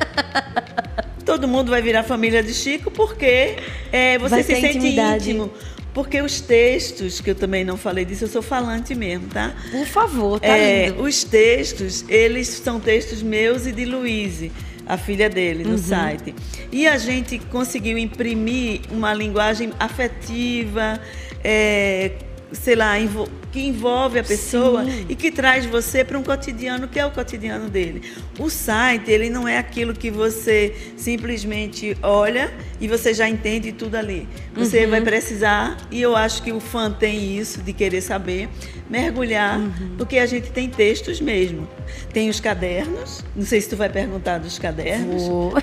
todo 1.24 1.48
mundo 1.48 1.70
vai 1.70 1.80
virar 1.80 2.02
família 2.02 2.42
de 2.42 2.52
Chico 2.52 2.90
porque 2.90 3.56
é, 3.90 4.18
você 4.18 4.28
vai 4.28 4.42
se 4.42 4.54
sente 4.54 4.76
intimidade. 4.76 5.30
íntimo. 5.30 5.50
Porque 5.94 6.20
os 6.20 6.40
textos, 6.40 7.20
que 7.22 7.30
eu 7.30 7.34
também 7.34 7.64
não 7.64 7.78
falei 7.78 8.04
disso, 8.04 8.24
eu 8.24 8.28
sou 8.28 8.42
falante 8.42 8.94
mesmo, 8.94 9.28
tá? 9.28 9.54
Por 9.70 9.86
favor, 9.86 10.38
tá 10.40 10.48
é, 10.48 10.88
lindo. 10.88 11.02
Os 11.02 11.24
textos, 11.24 12.04
eles 12.08 12.48
são 12.48 12.78
textos 12.78 13.22
meus 13.22 13.64
e 13.64 13.72
de 13.72 13.86
Luíse 13.86 14.52
a 14.86 14.96
filha 14.96 15.28
dele, 15.28 15.64
no 15.64 15.70
uhum. 15.70 15.78
site. 15.78 16.34
E 16.70 16.86
a 16.86 16.98
gente 16.98 17.38
conseguiu 17.38 17.96
imprimir 17.98 18.80
uma 18.90 19.14
linguagem 19.14 19.72
afetiva, 19.78 21.00
é, 21.42 22.12
sei 22.54 22.74
lá, 22.74 22.94
que 23.52 23.60
envolve 23.60 24.18
a 24.18 24.24
pessoa 24.24 24.84
Sim. 24.84 25.06
e 25.08 25.14
que 25.14 25.30
traz 25.30 25.66
você 25.66 26.04
para 26.04 26.18
um 26.18 26.22
cotidiano 26.22 26.88
que 26.88 26.98
é 26.98 27.06
o 27.06 27.10
cotidiano 27.10 27.68
dele. 27.68 28.02
O 28.38 28.48
site, 28.48 29.10
ele 29.10 29.30
não 29.30 29.46
é 29.46 29.58
aquilo 29.58 29.92
que 29.94 30.10
você 30.10 30.74
simplesmente 30.96 31.96
olha 32.02 32.52
e 32.80 32.88
você 32.88 33.12
já 33.12 33.28
entende 33.28 33.72
tudo 33.72 33.96
ali. 33.96 34.26
Você 34.54 34.84
uhum. 34.84 34.90
vai 34.90 35.00
precisar, 35.00 35.76
e 35.90 36.00
eu 36.00 36.16
acho 36.16 36.42
que 36.42 36.52
o 36.52 36.60
fã 36.60 36.90
tem 36.90 37.38
isso, 37.38 37.62
de 37.62 37.72
querer 37.72 38.00
saber, 38.00 38.48
mergulhar, 38.88 39.58
uhum. 39.58 39.94
porque 39.96 40.18
a 40.18 40.26
gente 40.26 40.50
tem 40.50 40.68
textos 40.68 41.20
mesmo. 41.20 41.68
Tem 42.12 42.28
os 42.28 42.40
cadernos, 42.40 43.24
não 43.34 43.44
sei 43.44 43.60
se 43.60 43.68
tu 43.68 43.76
vai 43.76 43.88
perguntar 43.88 44.38
dos 44.38 44.58
cadernos. 44.58 45.22
Vou. 45.22 45.52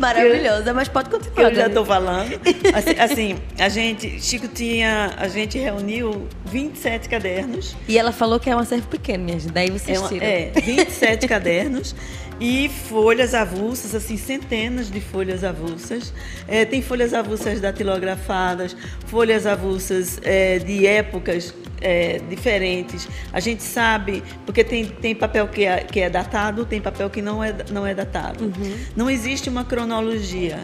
Maravilhosa, 0.00 0.72
mas 0.72 0.88
pode 0.88 1.10
continuar. 1.10 1.50
Eu 1.50 1.54
já 1.54 1.66
estou 1.66 1.84
falando. 1.84 2.40
Assim, 2.74 2.98
assim, 2.98 3.36
a 3.58 3.68
gente, 3.68 4.20
Chico 4.20 4.48
tinha, 4.48 5.14
a 5.16 5.28
gente 5.28 5.58
reuniu 5.58 6.26
27 6.46 7.08
cadernos. 7.08 7.76
E 7.86 7.98
ela 7.98 8.10
falou 8.10 8.40
que 8.40 8.48
é 8.48 8.56
um 8.56 8.58
acervo 8.58 8.88
pequeno, 8.88 9.24
minha 9.24 9.38
gente. 9.38 9.52
Daí 9.52 9.70
vocês 9.70 10.02
é, 10.02 10.08
tiram. 10.08 10.26
É, 10.26 10.50
27 10.60 11.28
cadernos 11.28 11.94
e 12.40 12.70
folhas 12.88 13.34
avulsas, 13.34 13.94
assim, 13.94 14.16
centenas 14.16 14.90
de 14.90 15.00
folhas 15.00 15.44
avulsas. 15.44 16.12
É, 16.48 16.64
tem 16.64 16.80
folhas 16.80 17.12
avulsas 17.12 17.60
datilografadas, 17.60 18.74
folhas 19.06 19.46
avulsas 19.46 20.18
é, 20.22 20.58
de 20.58 20.86
épocas 20.86 21.52
é, 21.80 22.20
diferentes. 22.28 23.08
A 23.32 23.40
gente 23.40 23.62
sabe, 23.62 24.22
porque 24.44 24.62
tem, 24.62 24.86
tem 24.86 25.14
papel 25.14 25.48
que 25.48 25.64
é, 25.64 25.84
que 25.84 26.00
é 26.00 26.10
datado, 26.10 26.64
tem 26.64 26.80
papel 26.80 27.08
que 27.10 27.22
não 27.22 27.42
é, 27.42 27.54
não 27.70 27.86
é 27.86 27.94
datado. 27.94 28.44
Uhum. 28.44 28.78
Não 28.96 29.10
existe 29.10 29.48
uma 29.48 29.64
cronologia. 29.64 30.58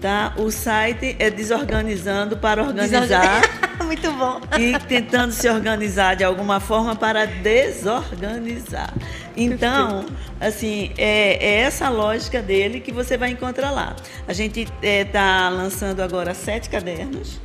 Tá? 0.00 0.34
O 0.36 0.50
site 0.50 1.16
é 1.18 1.30
desorganizando 1.30 2.36
para 2.36 2.62
organizar. 2.62 3.40
Muito 3.82 4.12
bom. 4.12 4.40
E 4.58 4.78
tentando 4.80 5.32
se 5.32 5.48
organizar 5.48 6.14
de 6.16 6.22
alguma 6.22 6.60
forma 6.60 6.94
para 6.94 7.24
desorganizar. 7.24 8.92
Então, 9.36 10.04
assim, 10.40 10.92
é, 10.98 11.38
é, 11.44 11.60
essa 11.60 11.88
lógica 11.88 12.42
dele 12.42 12.80
que 12.80 12.92
você 12.92 13.16
vai 13.16 13.30
encontrar 13.30 13.70
lá. 13.70 13.96
A 14.28 14.32
gente 14.32 14.62
está 14.62 14.74
é, 14.82 15.04
tá 15.04 15.48
lançando 15.48 16.00
agora 16.00 16.34
sete 16.34 16.68
cadernos. 16.68 17.40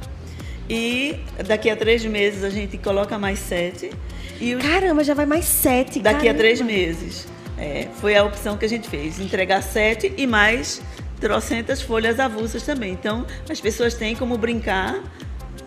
E 0.74 1.20
daqui 1.46 1.70
a 1.70 1.76
três 1.76 2.06
meses 2.06 2.46
a 2.46 2.50
gente 2.50 2.78
coloca 2.78 3.20
mais 3.20 3.40
sete. 3.40 3.92
E 4.40 4.56
os... 4.56 4.64
Caramba, 4.64 5.04
já 5.04 5.14
vai 5.14 5.26
mais 5.26 5.44
sete. 5.44 6.00
Daqui 6.00 6.22
caramba. 6.22 6.36
a 6.36 6.42
três 6.42 6.62
meses. 6.62 7.28
É, 7.58 7.90
foi 8.00 8.16
a 8.16 8.24
opção 8.24 8.56
que 8.56 8.64
a 8.64 8.70
gente 8.70 8.88
fez. 8.88 9.20
Entregar 9.20 9.62
sete 9.62 10.14
e 10.16 10.26
mais 10.26 10.82
trocentas 11.20 11.82
folhas 11.82 12.22
avulsas 12.22 12.64
também. 12.64 12.94
Então, 12.94 13.26
as 13.50 13.60
pessoas 13.60 13.96
têm 13.96 14.16
como 14.16 14.38
brincar, 14.38 15.04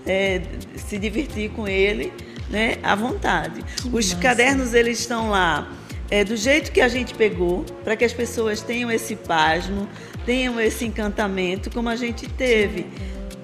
é, 0.06 0.40
se 0.74 0.98
divertir 0.98 1.50
com 1.50 1.68
ele, 1.68 2.10
né, 2.48 2.78
à 2.82 2.94
vontade. 2.94 3.62
Que 3.82 3.88
Os 3.88 4.08
massa. 4.08 4.16
cadernos, 4.16 4.72
eles 4.72 5.00
estão 5.00 5.28
lá 5.28 5.70
é, 6.10 6.24
do 6.24 6.34
jeito 6.34 6.72
que 6.72 6.80
a 6.80 6.88
gente 6.88 7.12
pegou, 7.14 7.62
para 7.84 7.94
que 7.94 8.06
as 8.06 8.12
pessoas 8.14 8.62
tenham 8.62 8.90
esse 8.90 9.16
pasmo, 9.16 9.86
tenham 10.24 10.58
esse 10.58 10.86
encantamento, 10.86 11.70
como 11.70 11.90
a 11.90 11.96
gente 11.96 12.26
teve. 12.26 12.86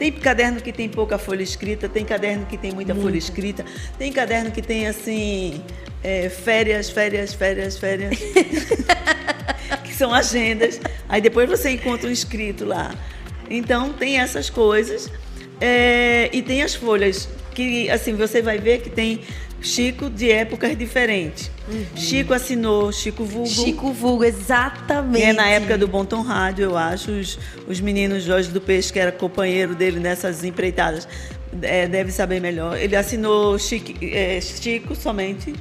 Tem 0.01 0.11
caderno 0.11 0.61
que 0.61 0.73
tem 0.73 0.89
pouca 0.89 1.17
folha 1.17 1.43
escrita, 1.43 1.89
tem 1.89 2.05
caderno 2.05 2.47
que 2.47 2.57
tem 2.57 2.73
muita, 2.73 2.93
muita. 2.93 3.09
folha 3.09 3.19
escrita, 3.19 3.65
tem 3.97 4.11
caderno 4.11 4.51
que 4.51 4.63
tem 4.63 4.89
assim, 4.89 5.63
é, 6.03 6.29
férias, 6.29 6.91
férias, 6.91 7.35
férias, 7.35 7.79
férias. 7.79 8.19
são 10.01 10.15
agendas. 10.15 10.81
Aí 11.07 11.21
depois 11.21 11.47
você 11.47 11.73
encontra 11.73 12.09
um 12.09 12.13
escrito 12.13 12.65
lá. 12.65 12.95
Então 13.51 13.93
tem 13.93 14.19
essas 14.19 14.49
coisas. 14.49 15.11
É, 15.61 16.31
e 16.33 16.41
tem 16.41 16.63
as 16.63 16.75
folhas 16.75 17.29
que 17.55 17.91
assim 17.91 18.15
você 18.15 18.41
vai 18.41 18.57
ver 18.57 18.81
que 18.81 18.89
tem 18.89 19.21
Chico 19.63 20.09
de 20.09 20.31
épocas 20.31 20.77
diferentes. 20.77 21.51
Chico 21.95 22.33
assinou 22.35 22.91
Chico 22.93 23.25
Vulgo. 23.25 23.49
Chico 23.49 23.93
Vulgo, 23.93 24.25
exatamente. 24.25 25.25
É 25.25 25.33
na 25.33 25.49
época 25.49 25.77
do 25.79 25.87
Bom 25.87 26.05
Tom 26.05 26.23
Rádio, 26.23 26.65
eu 26.65 26.77
acho. 26.77 27.11
Os, 27.13 27.39
os 27.69 27.81
meninos 27.81 28.23
Jorge 28.25 28.51
do 28.51 28.61
Peixe, 28.61 28.93
que 28.93 28.99
era 28.99 29.13
companheiro 29.13 29.75
dele 29.75 30.01
nessas 30.01 30.43
empreitadas, 30.45 31.07
é, 31.63 31.87
deve 31.87 32.11
saber 32.11 32.41
melhor. 32.41 32.77
Ele 32.79 32.97
assinou 32.97 33.59
Chico, 33.59 33.93
é, 34.03 34.41
Chico 34.41 34.95
somente. 34.95 35.55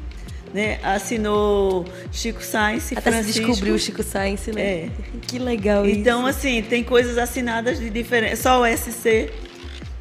Né? 0.51 0.79
Assinou 0.81 1.85
Chico 2.11 2.43
Sainz 2.43 2.91
Até 2.91 3.01
Francisco. 3.11 3.33
se 3.33 3.39
descobriu 3.45 3.75
o 3.75 3.79
Chico 3.79 4.01
Sainz, 4.01 4.47
né? 4.47 4.61
É. 4.61 4.89
Que 5.27 5.37
legal 5.37 5.85
Então, 5.85 6.21
isso. 6.27 6.39
assim, 6.39 6.61
tem 6.63 6.83
coisas 6.83 7.19
assinadas 7.19 7.77
de 7.79 7.87
diferente. 7.91 8.35
Só 8.37 8.59
o 8.61 8.65
SC 8.65 9.29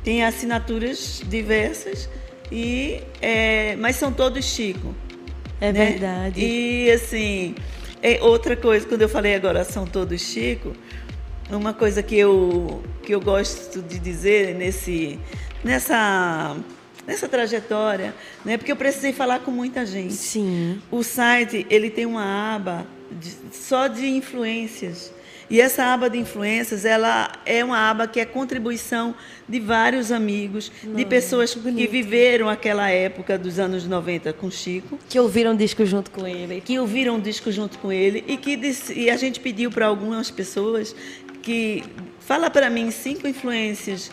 tem 0.03 0.25
assinaturas 0.25 1.21
diversas, 1.29 2.09
e, 2.51 3.01
é, 3.21 3.77
mas 3.77 3.97
são 3.97 4.13
todos 4.13 4.45
Chico. 4.45 4.95
É 5.61 5.73
né? 5.73 5.87
verdade. 5.87 6.41
E, 6.41 6.91
assim, 6.91 7.55
é 8.03 8.23
outra 8.23 8.57
coisa, 8.57 8.87
quando 8.87 9.03
eu 9.03 9.09
falei 9.09 9.35
agora 9.35 9.65
são 9.65 9.87
todos 9.87 10.21
Chico, 10.21 10.73
uma 11.51 11.73
coisa 11.73 12.03
que 12.03 12.17
eu, 12.17 12.83
que 13.03 13.15
eu 13.15 13.21
gosto 13.21 13.83
de 13.83 13.99
dizer 13.99 14.55
nesse, 14.55 15.19
nessa, 15.65 16.57
nessa 17.07 17.27
trajetória, 17.29 18.15
né? 18.45 18.57
porque 18.57 18.71
eu 18.71 18.77
precisei 18.77 19.13
falar 19.13 19.41
com 19.41 19.51
muita 19.51 19.85
gente. 19.85 20.15
Sim. 20.15 20.81
O 20.91 21.03
site 21.03 21.67
ele 21.71 21.91
tem 21.91 22.07
uma 22.07 22.55
aba 22.55 22.87
de- 23.11 23.37
só 23.53 23.87
de 23.89 24.07
influências. 24.07 25.13
E 25.51 25.61
essa 25.61 25.85
aba 25.95 26.11
de 26.11 26.19
influências, 26.19 26.85
ela 26.85 27.33
é 27.47 27.65
uma 27.65 27.79
aba 27.91 28.07
que 28.07 28.21
é 28.21 28.25
contribuição 28.27 29.15
de 29.49 29.59
vários 29.59 30.13
amigos, 30.13 30.71
de 30.95 31.05
pessoas 31.07 31.55
que 31.55 31.87
viveram 31.87 32.49
aquela 32.51 32.91
época 32.91 33.39
dos 33.39 33.59
anos 33.59 33.87
90 33.87 34.33
com 34.35 34.51
Chico, 34.51 34.99
Que 35.09 35.19
ouviram 35.19 35.57
disco 35.57 35.87
junto 35.87 36.11
com 36.11 36.27
ele. 36.27 36.61
que 36.61 36.79
ouviram 36.79 37.19
disco 37.19 37.51
junto 37.51 37.79
com 37.79 37.91
ele 37.91 38.23
e 38.29 38.37
que 38.37 38.57
disse- 38.57 38.93
e 38.93 39.09
a 39.09 39.17
gente 39.17 39.41
pediu 39.41 39.71
para 39.71 39.87
algumas 39.87 40.31
pessoas 40.31 40.95
que 41.43 41.83
fala 42.21 42.51
para 42.51 42.69
mim 42.69 42.91
cinco 42.91 43.27
influências, 43.27 44.11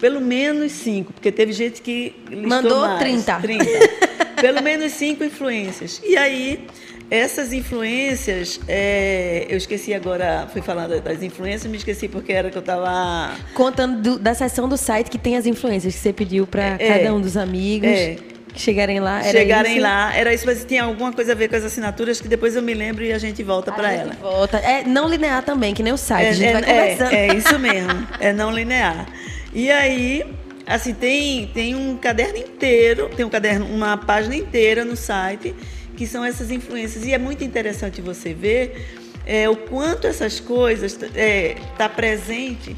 pelo 0.00 0.20
menos 0.20 0.72
cinco, 0.72 1.12
porque 1.12 1.30
teve 1.30 1.52
gente 1.52 1.80
que 1.80 2.12
Mandou 2.44 2.80
mais, 2.80 2.98
30. 2.98 3.38
30. 3.40 3.64
pelo 4.42 4.60
menos 4.60 4.90
cinco 4.94 5.22
influências. 5.22 6.02
E 6.04 6.16
aí 6.16 6.66
essas 7.12 7.52
influências, 7.52 8.58
é, 8.66 9.46
eu 9.50 9.56
esqueci 9.58 9.92
agora, 9.92 10.48
fui 10.50 10.62
falando 10.62 10.98
das 11.00 11.22
influências, 11.22 11.70
me 11.70 11.76
esqueci 11.76 12.08
porque 12.08 12.32
era 12.32 12.50
que 12.50 12.56
eu 12.56 12.60
estava 12.60 13.34
Contando 13.52 14.00
do- 14.00 14.18
da 14.18 14.32
sessão 14.34 14.66
do 14.66 14.78
site 14.78 15.10
que 15.10 15.18
tem 15.18 15.36
as 15.36 15.44
influências 15.44 15.94
que 15.94 16.00
você 16.00 16.12
pediu 16.12 16.46
pra 16.46 16.76
É, 16.78 16.98
cada 16.98 17.14
um 17.14 17.20
dos 17.20 17.36
amigos 17.36 17.88
é. 17.90 18.16
que 18.54 18.60
chegarem 18.60 18.98
lá. 18.98 19.20
Era 19.20 19.38
chegarem 19.38 19.72
isso? 19.74 19.82
lá. 19.82 20.14
Era 20.16 20.32
isso, 20.32 20.46
mas 20.46 20.64
tinha 20.64 20.84
alguma 20.84 21.12
coisa 21.12 21.32
a 21.32 21.34
ver 21.34 21.48
com 21.48 21.56
as 21.56 21.64
assinaturas 21.64 22.18
que 22.18 22.28
depois 22.28 22.56
eu 22.56 22.62
me 22.62 22.72
lembro 22.72 23.04
e 23.04 23.12
a 23.12 23.18
gente 23.18 23.42
volta 23.42 23.70
para 23.72 23.92
ela. 23.92 24.12
Volta. 24.20 24.56
É 24.58 24.82
não 24.84 25.06
linear 25.08 25.42
também, 25.42 25.74
que 25.74 25.82
nem 25.82 25.92
o 25.92 25.98
site. 25.98 26.28
a 26.28 26.32
gente 26.32 26.48
é, 26.48 26.94
vai 26.96 27.14
é, 27.14 27.28
é 27.28 27.34
isso 27.34 27.58
mesmo, 27.58 28.08
é 28.20 28.32
não 28.32 28.50
linear. 28.50 29.06
E 29.52 29.70
aí, 29.70 30.24
assim, 30.66 30.94
tem, 30.94 31.46
tem 31.48 31.74
um 31.74 31.94
caderno 31.96 32.38
inteiro, 32.38 33.10
tem 33.14 33.24
um 33.26 33.28
caderno, 33.28 33.66
uma 33.66 33.98
página 33.98 34.34
inteira 34.34 34.82
no 34.82 34.96
site, 34.96 35.54
que 35.96 36.06
são 36.06 36.24
essas 36.24 36.50
influências. 36.50 37.04
E 37.04 37.12
é 37.12 37.18
muito 37.18 37.42
interessante 37.44 38.00
você 38.00 38.32
ver 38.34 38.96
é, 39.26 39.48
o 39.48 39.56
quanto 39.56 40.06
essas 40.06 40.40
coisas 40.40 40.98
está 41.00 41.88
presente 41.88 42.76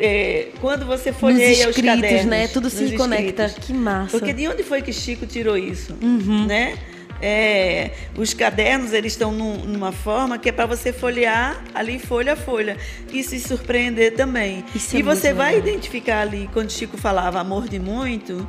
é, 0.00 0.48
quando 0.60 0.86
você 0.86 1.12
folheia 1.12 1.48
Nos 1.48 1.58
os 1.58 1.66
escritos, 1.76 1.94
cadernos. 2.02 2.24
né? 2.26 2.48
Tudo 2.48 2.70
se 2.70 2.82
nos 2.84 2.94
conecta. 2.94 3.48
Que 3.48 3.72
massa. 3.72 4.10
Porque 4.18 4.32
de 4.32 4.46
onde 4.48 4.62
foi 4.62 4.80
que 4.82 4.92
Chico 4.92 5.26
tirou 5.26 5.56
isso? 5.56 5.94
Uhum. 6.02 6.46
Né? 6.46 6.78
É, 7.20 7.90
os 8.16 8.32
cadernos 8.32 8.92
eles 8.92 9.12
estão 9.14 9.32
num- 9.32 9.64
numa 9.64 9.90
forma 9.90 10.38
que 10.38 10.50
é 10.50 10.52
para 10.52 10.66
você 10.66 10.92
folhear 10.92 11.60
ali 11.74 11.98
folha 11.98 12.34
a 12.34 12.36
folha 12.36 12.76
e 13.12 13.24
se 13.24 13.40
surpreender 13.40 14.14
também. 14.14 14.64
Isso 14.72 14.94
é 14.94 15.00
e 15.00 15.02
você 15.02 15.28
muito 15.28 15.36
vai 15.38 15.54
legal. 15.56 15.68
identificar 15.68 16.20
ali 16.20 16.48
quando 16.52 16.70
Chico 16.70 16.96
falava 16.96 17.40
amor 17.40 17.68
de 17.68 17.80
muito, 17.80 18.48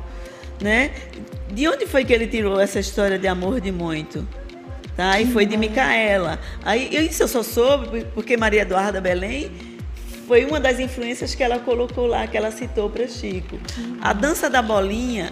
né? 0.60 0.90
De 1.52 1.68
onde 1.68 1.86
foi 1.86 2.04
que 2.04 2.12
ele 2.12 2.26
tirou 2.26 2.60
essa 2.60 2.78
história 2.78 3.18
de 3.18 3.26
amor 3.26 3.60
de 3.60 3.72
muito? 3.72 4.26
Tá? 4.96 5.20
E 5.20 5.26
foi 5.26 5.46
de 5.46 5.56
Micaela. 5.56 6.38
Aí 6.64 6.94
isso 7.06 7.22
eu 7.22 7.28
só 7.28 7.42
soube 7.42 8.04
porque 8.14 8.36
Maria 8.36 8.62
Eduarda 8.62 9.00
Belém 9.00 9.50
foi 10.30 10.44
uma 10.44 10.60
das 10.60 10.78
influências 10.78 11.34
que 11.34 11.42
ela 11.42 11.58
colocou 11.58 12.06
lá, 12.06 12.24
que 12.24 12.36
ela 12.36 12.52
citou 12.52 12.88
para 12.88 13.08
Chico. 13.08 13.58
A 14.00 14.12
dança 14.12 14.48
da 14.48 14.62
bolinha. 14.62 15.28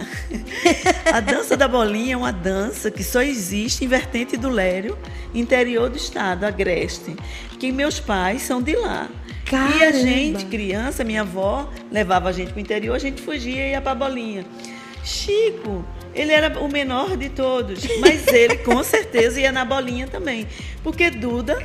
a 1.09 1.21
dança 1.21 1.55
da 1.55 1.69
bolinha 1.69 2.15
é 2.15 2.17
uma 2.17 2.33
dança 2.33 2.91
que 2.91 3.01
só 3.01 3.21
existe 3.21 3.85
em 3.85 3.87
Vertente 3.87 4.35
do 4.35 4.49
Lério, 4.49 4.97
interior 5.33 5.89
do 5.89 5.95
estado, 5.95 6.43
Agreste. 6.43 7.15
Que 7.57 7.71
meus 7.71 7.97
pais 7.97 8.41
são 8.41 8.61
de 8.61 8.75
lá. 8.75 9.07
E 9.49 9.55
a 9.55 9.69
Caramba! 9.69 9.93
gente, 9.93 10.45
criança, 10.47 11.03
minha 11.05 11.21
avó 11.21 11.69
levava 11.89 12.27
a 12.27 12.31
gente 12.33 12.49
para 12.49 12.57
o 12.57 12.61
interior, 12.61 12.93
a 12.93 12.99
gente 12.99 13.21
fugia 13.21 13.67
e 13.67 13.71
ia 13.71 13.79
para 13.81 13.93
a 13.93 13.95
bolinha. 13.95 14.45
Chico, 15.03 15.83
ele 16.13 16.31
era 16.31 16.59
o 16.59 16.67
menor 16.67 17.15
de 17.15 17.29
todos, 17.29 17.83
mas 17.99 18.27
ele 18.27 18.57
com 18.57 18.81
certeza 18.83 19.39
ia 19.39 19.51
na 19.51 19.63
bolinha 19.65 20.07
também. 20.07 20.47
Porque 20.83 21.09
Duda 21.09 21.61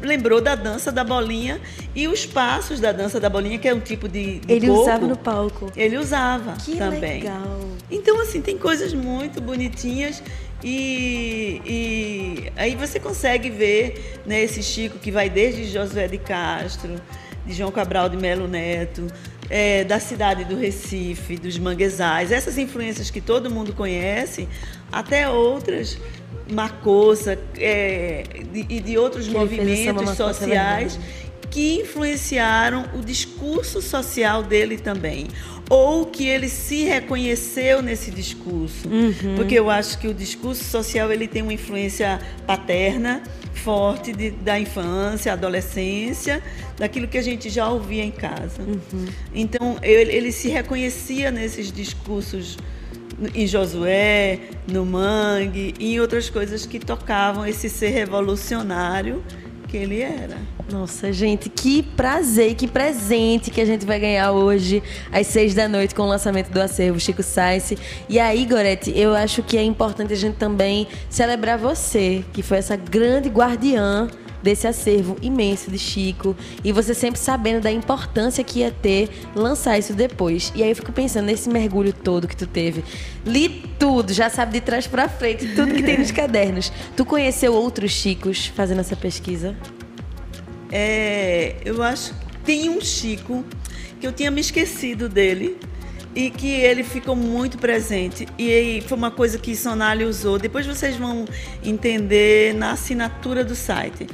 lembrou 0.00 0.40
da 0.40 0.54
dança 0.54 0.90
da 0.90 1.04
bolinha 1.04 1.60
e 1.94 2.08
os 2.08 2.24
passos 2.24 2.80
da 2.80 2.92
dança 2.92 3.20
da 3.20 3.28
bolinha, 3.28 3.58
que 3.58 3.68
é 3.68 3.74
um 3.74 3.80
tipo 3.80 4.08
de, 4.08 4.38
de 4.40 4.52
Ele 4.52 4.66
coco, 4.68 4.80
usava 4.80 5.06
no 5.06 5.16
palco. 5.16 5.72
Ele 5.76 5.96
usava 5.98 6.52
Que 6.52 6.76
também. 6.76 7.20
legal. 7.20 7.60
Então, 7.90 8.20
assim, 8.20 8.40
tem 8.40 8.56
coisas 8.56 8.94
muito 8.94 9.40
bonitinhas 9.40 10.22
e, 10.62 11.60
e 11.64 12.52
aí 12.56 12.74
você 12.74 12.98
consegue 12.98 13.50
ver 13.50 14.20
né, 14.24 14.42
esse 14.42 14.62
Chico 14.62 14.98
que 14.98 15.10
vai 15.10 15.28
desde 15.28 15.66
Josué 15.66 16.08
de 16.08 16.18
Castro, 16.18 16.94
de 17.44 17.52
João 17.52 17.70
Cabral 17.70 18.08
de 18.08 18.16
Melo 18.16 18.48
Neto, 18.48 19.06
é, 19.48 19.84
da 19.84 19.98
cidade 20.00 20.44
do 20.44 20.56
Recife, 20.56 21.36
dos 21.36 21.58
manguezais, 21.58 22.32
essas 22.32 22.58
influências 22.58 23.10
que 23.10 23.20
todo 23.20 23.50
mundo 23.50 23.72
conhece, 23.72 24.48
até 24.90 25.28
outras, 25.28 25.98
Macossa 26.50 27.38
é, 27.58 28.22
e 28.54 28.80
de 28.80 28.96
outros 28.96 29.26
Que 29.26 29.32
movimentos 29.34 30.10
sociais. 30.10 30.98
Que 31.56 31.80
influenciaram 31.80 32.84
o 32.94 33.00
discurso 33.00 33.80
social 33.80 34.42
dele 34.42 34.76
também. 34.76 35.26
Ou 35.70 36.04
que 36.04 36.28
ele 36.28 36.50
se 36.50 36.84
reconheceu 36.84 37.80
nesse 37.80 38.10
discurso. 38.10 38.86
Uhum. 38.86 39.36
Porque 39.36 39.54
eu 39.54 39.70
acho 39.70 39.96
que 39.98 40.06
o 40.06 40.12
discurso 40.12 40.62
social 40.62 41.10
ele 41.10 41.26
tem 41.26 41.40
uma 41.40 41.54
influência 41.54 42.20
paterna 42.46 43.22
forte 43.54 44.12
de- 44.12 44.32
da 44.32 44.60
infância, 44.60 45.32
adolescência, 45.32 46.42
daquilo 46.76 47.08
que 47.08 47.16
a 47.16 47.22
gente 47.22 47.48
já 47.48 47.70
ouvia 47.70 48.04
em 48.04 48.10
casa. 48.10 48.60
Uhum. 48.60 49.06
Então, 49.34 49.78
ele, 49.82 50.12
ele 50.12 50.32
se 50.32 50.48
reconhecia 50.50 51.30
nesses 51.30 51.72
discursos 51.72 52.58
em 53.34 53.46
Josué, 53.46 54.40
no 54.70 54.84
Mangue 54.84 55.72
e 55.80 55.94
em 55.94 56.00
outras 56.00 56.28
coisas 56.28 56.66
que 56.66 56.78
tocavam 56.78 57.46
esse 57.46 57.70
ser 57.70 57.88
revolucionário 57.88 59.24
que 59.66 59.76
ele 59.76 60.00
era. 60.00 60.38
Nossa, 60.70 61.12
gente, 61.12 61.48
que 61.48 61.82
prazer, 61.82 62.54
que 62.54 62.66
presente 62.66 63.50
que 63.50 63.60
a 63.60 63.64
gente 63.64 63.84
vai 63.84 64.00
ganhar 64.00 64.32
hoje, 64.32 64.82
às 65.12 65.26
seis 65.26 65.54
da 65.54 65.68
noite, 65.68 65.94
com 65.94 66.02
o 66.02 66.06
lançamento 66.06 66.50
do 66.50 66.60
acervo 66.60 66.98
Chico 66.98 67.22
Sainz. 67.22 67.72
E 68.08 68.18
aí, 68.18 68.44
Gorete, 68.44 68.92
eu 68.96 69.14
acho 69.14 69.42
que 69.42 69.56
é 69.56 69.62
importante 69.62 70.12
a 70.12 70.16
gente 70.16 70.36
também 70.36 70.86
celebrar 71.08 71.58
você, 71.58 72.24
que 72.32 72.42
foi 72.42 72.58
essa 72.58 72.76
grande 72.76 73.28
guardiã 73.28 74.08
desse 74.46 74.68
acervo 74.68 75.16
imenso 75.20 75.72
de 75.72 75.78
Chico. 75.78 76.36
E 76.62 76.70
você 76.70 76.94
sempre 76.94 77.18
sabendo 77.18 77.60
da 77.60 77.72
importância 77.72 78.44
que 78.44 78.60
ia 78.60 78.70
ter 78.70 79.10
lançar 79.34 79.76
isso 79.76 79.92
depois. 79.92 80.52
E 80.54 80.62
aí 80.62 80.70
eu 80.70 80.76
fico 80.76 80.92
pensando 80.92 81.26
nesse 81.26 81.48
mergulho 81.48 81.92
todo 81.92 82.28
que 82.28 82.36
tu 82.36 82.46
teve. 82.46 82.84
Li 83.24 83.48
tudo, 83.76 84.12
já 84.12 84.30
sabe 84.30 84.52
de 84.52 84.60
trás 84.60 84.86
pra 84.86 85.08
frente, 85.08 85.48
tudo 85.48 85.74
que 85.74 85.82
tem 85.82 85.98
nos 85.98 86.12
cadernos. 86.12 86.72
Tu 86.96 87.04
conheceu 87.04 87.52
outros 87.52 87.90
Chicos 87.90 88.46
fazendo 88.46 88.80
essa 88.80 88.94
pesquisa? 88.94 89.56
É, 90.70 91.56
eu 91.64 91.82
acho 91.82 92.14
que 92.14 92.38
tem 92.44 92.70
um 92.70 92.80
Chico 92.80 93.44
que 93.98 94.06
eu 94.06 94.12
tinha 94.12 94.30
me 94.30 94.40
esquecido 94.40 95.08
dele 95.08 95.58
e 96.16 96.30
que 96.30 96.48
ele 96.48 96.82
ficou 96.82 97.14
muito 97.14 97.58
presente. 97.58 98.26
E 98.38 98.50
aí 98.50 98.80
foi 98.80 98.96
uma 98.96 99.10
coisa 99.10 99.38
que 99.38 99.54
Sonali 99.54 100.02
usou. 100.02 100.38
Depois 100.38 100.66
vocês 100.66 100.96
vão 100.96 101.26
entender 101.62 102.54
na 102.54 102.70
assinatura 102.70 103.44
do 103.44 103.54
site. 103.54 104.06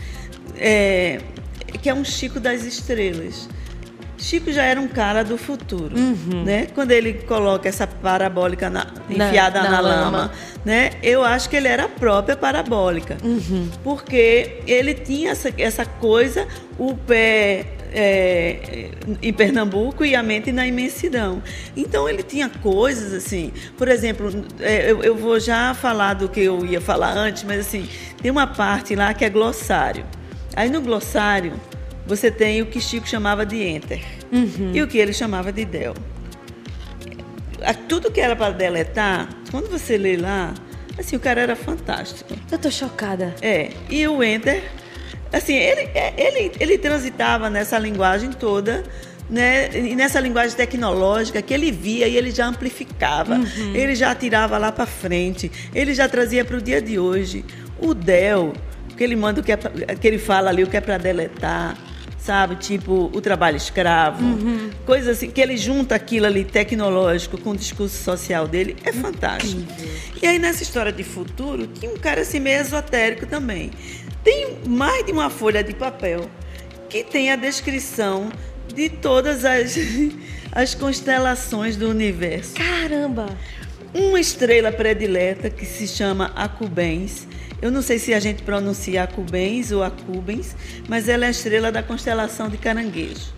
É, 0.57 1.21
que 1.81 1.88
é 1.88 1.95
um 1.95 2.05
Chico 2.05 2.38
das 2.41 2.65
estrelas. 2.65 3.49
Chico 4.19 4.53
já 4.53 4.62
era 4.62 4.81
um 4.81 4.87
cara 4.87 5.25
do 5.25 5.37
futuro, 5.37 5.97
né? 6.45 6.69
Quando 6.75 6.93
ele 6.93 7.15
coloca 7.15 7.69
essa 7.69 7.88
parabólica 7.88 8.71
na- 8.71 8.87
Na- 9.09 9.27
enfiada 9.29 9.61
na 9.65 9.71
na, 9.71 9.81
lama. 9.81 10.05
lama, 10.05 10.33
né? 10.65 10.91
Eu 11.03 11.25
acho 11.25 11.51
que 11.51 11.57
ele 11.57 11.67
era 11.67 11.87
a 11.87 11.88
própria 11.88 12.37
parabólica, 12.37 13.17
porque 13.83 14.61
ele 14.65 14.95
tinha 14.95 15.33
essa, 15.33 15.53
essa 15.59 15.85
coisa, 15.85 16.47
o 16.79 16.95
pé 16.95 17.67
é, 17.93 18.91
em 19.21 19.33
Pernambuco 19.33 20.05
e 20.05 20.15
a 20.15 20.23
mente 20.23 20.53
na 20.53 20.69
imensidão. 20.69 21.43
Então 21.77 22.09
ele 22.09 22.23
tinha 22.23 22.49
coisas 22.49 23.12
assim, 23.12 23.53
por 23.77 23.88
exemplo, 23.88 24.31
é, 24.61 24.88
eu, 24.93 25.03
eu, 25.03 25.17
vou 25.17 25.41
já 25.41 25.75
falar 25.75 26.15
do 26.15 26.29
que 26.29 26.41
eu 26.41 26.65
ia 26.65 26.81
falar 26.81 27.17
antes, 27.17 27.43
mas 27.43 27.59
assim, 27.61 27.88
tem 28.23 28.31
uma 28.31 28.47
parte 28.47 28.95
lá 28.95 29.12
que 29.15 29.25
é 29.25 29.29
glossário. 29.31 30.05
Aí 30.55 30.71
no 30.71 30.81
glossário 30.81 31.55
você 32.07 32.31
tem 32.31 32.62
o 32.62 32.67
que 32.67 32.81
Chico 32.81 33.09
chamava 33.09 33.47
de 33.47 33.62
enter 33.62 34.01
uhum. 34.31 34.73
e 34.75 34.83
o 34.83 34.88
que 34.88 34.99
ele 34.99 35.12
chamava 35.12 35.53
de 35.53 35.65
del. 35.65 35.95
Tudo 37.88 38.11
que 38.11 38.21
era 38.21 38.35
para 38.35 38.53
deletar, 38.53 39.29
quando 39.51 39.71
você 39.71 39.97
lê 39.97 40.17
lá, 40.17 40.53
assim, 40.99 41.15
o 41.15 41.21
cara 41.21 41.41
era 41.41 41.55
fantástico. 41.55 42.35
Eu 42.51 42.59
tô 42.59 42.71
chocada. 42.71 43.35
É, 43.41 43.71
e 43.88 44.07
o 44.09 44.23
enter 44.23 44.65
assim, 45.33 45.55
ele, 45.55 45.88
é, 45.95 46.12
ele, 46.17 46.53
ele 46.61 46.79
transitava 46.79 47.49
nessa 47.49 47.79
linguagem 47.79 48.31
toda, 48.31 48.85
né? 49.31 49.71
E 49.73 49.95
nessa 49.95 50.21
linguagem 50.21 50.57
tecnológica 50.57 51.41
que 51.41 51.55
ele 51.55 51.73
via 51.73 52.07
e 52.07 52.17
ele 52.17 52.31
já 52.31 52.47
amplificava, 52.47 53.37
uhum. 53.37 53.75
ele 53.75 53.95
já 53.95 54.15
tirava 54.15 54.59
lá 54.59 54.71
para 54.71 54.85
frente, 54.85 55.51
ele 55.75 55.95
já 55.95 56.09
trazia 56.09 56.45
para 56.45 56.57
o 56.57 56.61
dia 56.61 56.83
de 56.83 56.99
hoje. 56.99 57.45
O 57.81 57.95
Del, 57.95 58.53
que 58.96 59.02
ele 59.02 59.16
manda 59.16 59.40
o 59.40 59.44
que, 59.44 59.52
é, 59.52 59.57
que 59.57 60.07
ele 60.07 60.18
fala 60.18 60.50
ali, 60.50 60.62
o 60.62 60.66
que 60.66 60.76
é 60.76 60.81
para 60.81 60.98
deletar, 60.98 61.76
sabe? 62.18 62.57
Tipo, 62.57 63.11
o 63.12 63.20
trabalho 63.20 63.57
escravo, 63.57 64.22
uhum. 64.22 64.70
coisas 64.87 65.16
assim, 65.16 65.31
que 65.31 65.40
ele 65.40 65.57
junta 65.57 65.94
aquilo 65.94 66.26
ali 66.26 66.44
tecnológico 66.44 67.37
com 67.38 67.50
o 67.50 67.57
discurso 67.57 68.02
social 68.02 68.46
dele, 68.46 68.76
é 68.85 68.92
fantástico. 68.92 69.62
E 70.22 70.26
aí, 70.26 70.38
nessa 70.38 70.62
história 70.62 70.92
de 70.92 71.02
futuro, 71.02 71.66
tinha 71.66 71.90
um 71.90 71.96
cara 71.96 72.20
assim 72.20 72.38
meio 72.38 72.61
esotérico 72.61 73.26
também. 73.26 73.70
Tem 74.22 74.59
mais 74.66 75.05
de 75.05 75.12
uma 75.12 75.28
folha 75.28 75.64
de 75.64 75.74
papel 75.74 76.31
que 76.88 77.02
tem 77.02 77.31
a 77.31 77.37
descrição 77.37 78.31
de 78.72 78.88
todas 78.88 79.44
as, 79.44 79.76
as 80.52 80.74
constelações 80.74 81.76
do 81.76 81.88
universo. 81.88 82.55
Caramba! 82.55 83.26
Uma 83.94 84.20
estrela 84.20 84.70
predileta 84.70 85.50
que 85.50 85.66
se 85.66 85.87
chama 85.88 86.33
Acubens. 86.37 87.26
Eu 87.62 87.70
não 87.70 87.81
sei 87.81 88.01
se 88.01 88.12
a 88.12 88.18
gente 88.18 88.42
pronuncia 88.42 89.05
Acubens 89.05 89.70
ou 89.70 89.85
Acubens, 89.85 90.57
mas 90.88 91.09
ela 91.09 91.25
é 91.25 91.29
a 91.29 91.31
estrela 91.31 91.70
da 91.70 91.81
constelação 91.81 92.48
de 92.48 92.59
Caranguejo. 92.59 93.33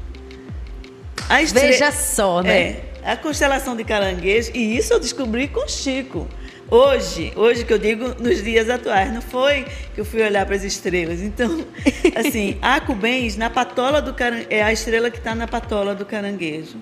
Estre... 1.42 1.60
Veja 1.60 1.92
só, 1.92 2.42
né? 2.42 2.58
É, 2.58 2.84
a 3.04 3.16
constelação 3.16 3.76
de 3.76 3.84
Caranguejo, 3.84 4.50
e 4.54 4.78
isso 4.78 4.94
eu 4.94 4.98
descobri 4.98 5.46
com 5.46 5.68
Chico. 5.68 6.26
Hoje, 6.70 7.32
hoje 7.36 7.64
que 7.64 7.72
eu 7.74 7.78
digo 7.78 8.14
nos 8.18 8.42
dias 8.42 8.70
atuais, 8.70 9.12
não 9.12 9.20
foi 9.20 9.66
que 9.94 10.00
eu 10.00 10.04
fui 10.04 10.22
olhar 10.22 10.46
para 10.46 10.56
as 10.56 10.64
estrelas. 10.64 11.20
Então, 11.20 11.62
assim, 12.16 12.56
a 12.62 12.76
Acubens, 12.76 13.36
na 13.36 13.50
patola 13.50 14.00
do 14.00 14.14
caranguejo, 14.14 14.48
é 14.50 14.62
a 14.62 14.72
estrela 14.72 15.10
que 15.10 15.18
está 15.18 15.34
na 15.34 15.46
patola 15.46 15.94
do 15.94 16.06
caranguejo. 16.06 16.78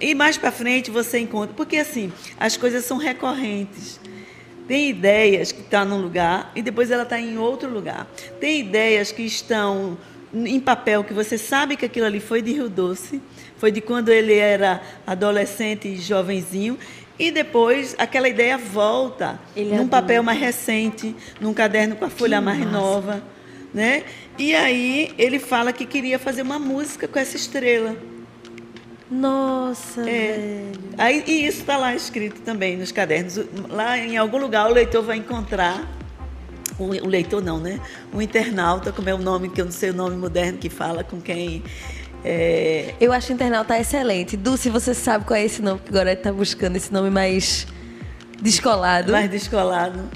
E 0.00 0.14
mais 0.16 0.36
para 0.36 0.50
frente 0.50 0.90
você 0.90 1.20
encontra, 1.20 1.54
porque 1.54 1.76
assim, 1.76 2.12
as 2.38 2.56
coisas 2.56 2.84
são 2.84 2.96
recorrentes. 2.98 4.00
Tem 4.66 4.88
ideias 4.90 5.52
que 5.52 5.60
estão 5.60 5.80
tá 5.80 5.84
num 5.84 6.00
lugar 6.00 6.52
e 6.54 6.62
depois 6.62 6.90
ela 6.90 7.02
está 7.02 7.18
em 7.18 7.36
outro 7.38 7.68
lugar. 7.68 8.06
Tem 8.40 8.60
ideias 8.60 9.10
que 9.10 9.22
estão 9.22 9.98
em 10.32 10.58
papel 10.60 11.04
que 11.04 11.12
você 11.12 11.36
sabe 11.36 11.76
que 11.76 11.84
aquilo 11.84 12.06
ali 12.06 12.20
foi 12.20 12.40
de 12.40 12.52
Rio 12.52 12.68
Doce, 12.68 13.20
foi 13.58 13.70
de 13.70 13.80
quando 13.80 14.08
ele 14.08 14.34
era 14.34 14.80
adolescente 15.06 15.88
e 15.88 15.96
jovenzinho, 15.96 16.78
e 17.18 17.30
depois 17.30 17.94
aquela 17.98 18.28
ideia 18.28 18.56
volta 18.56 19.38
Ele 19.54 19.76
num 19.76 19.86
papel 19.86 20.22
mais 20.22 20.40
recente, 20.40 21.14
num 21.40 21.52
caderno 21.52 21.94
com 21.94 22.04
a 22.04 22.10
folha 22.10 22.38
que 22.38 22.44
mais 22.44 22.58
massa. 22.58 22.70
nova, 22.70 23.22
né? 23.72 24.04
E 24.38 24.54
aí 24.54 25.12
ele 25.18 25.38
fala 25.38 25.72
que 25.72 25.84
queria 25.84 26.18
fazer 26.18 26.42
uma 26.42 26.58
música 26.58 27.06
com 27.06 27.18
essa 27.18 27.36
estrela. 27.36 27.94
Nossa, 29.12 30.08
é. 30.08 30.72
Aí, 30.96 31.22
e 31.26 31.46
isso 31.46 31.60
está 31.60 31.76
lá 31.76 31.94
escrito 31.94 32.40
também 32.40 32.76
nos 32.76 32.90
cadernos. 32.90 33.38
Lá 33.68 33.98
em 33.98 34.16
algum 34.16 34.38
lugar 34.38 34.70
o 34.70 34.72
leitor 34.72 35.02
vai 35.02 35.18
encontrar 35.18 35.86
o, 36.78 36.84
o 36.84 37.06
leitor 37.06 37.42
não, 37.42 37.58
né? 37.58 37.78
O 38.12 38.22
internauta, 38.22 38.90
como 38.90 39.08
é 39.10 39.14
o 39.14 39.18
nome 39.18 39.50
que 39.50 39.60
eu 39.60 39.66
não 39.66 39.72
sei 39.72 39.90
o 39.90 39.94
nome 39.94 40.16
moderno 40.16 40.58
que 40.58 40.70
fala 40.70 41.04
com 41.04 41.20
quem 41.20 41.62
é... 42.24 42.94
Eu 43.00 43.12
acho 43.12 43.30
o 43.30 43.34
internauta 43.34 43.78
excelente. 43.78 44.36
Dulce, 44.36 44.70
você 44.70 44.94
sabe 44.94 45.24
qual 45.24 45.38
é 45.38 45.44
esse 45.44 45.60
nome? 45.60 45.78
Porque 45.78 45.90
agora 45.90 46.12
está 46.12 46.32
buscando 46.32 46.76
esse 46.76 46.92
nome 46.92 47.10
mais 47.10 47.66
descolado. 48.40 49.12
Mais 49.12 49.30
descolado. 49.30 50.08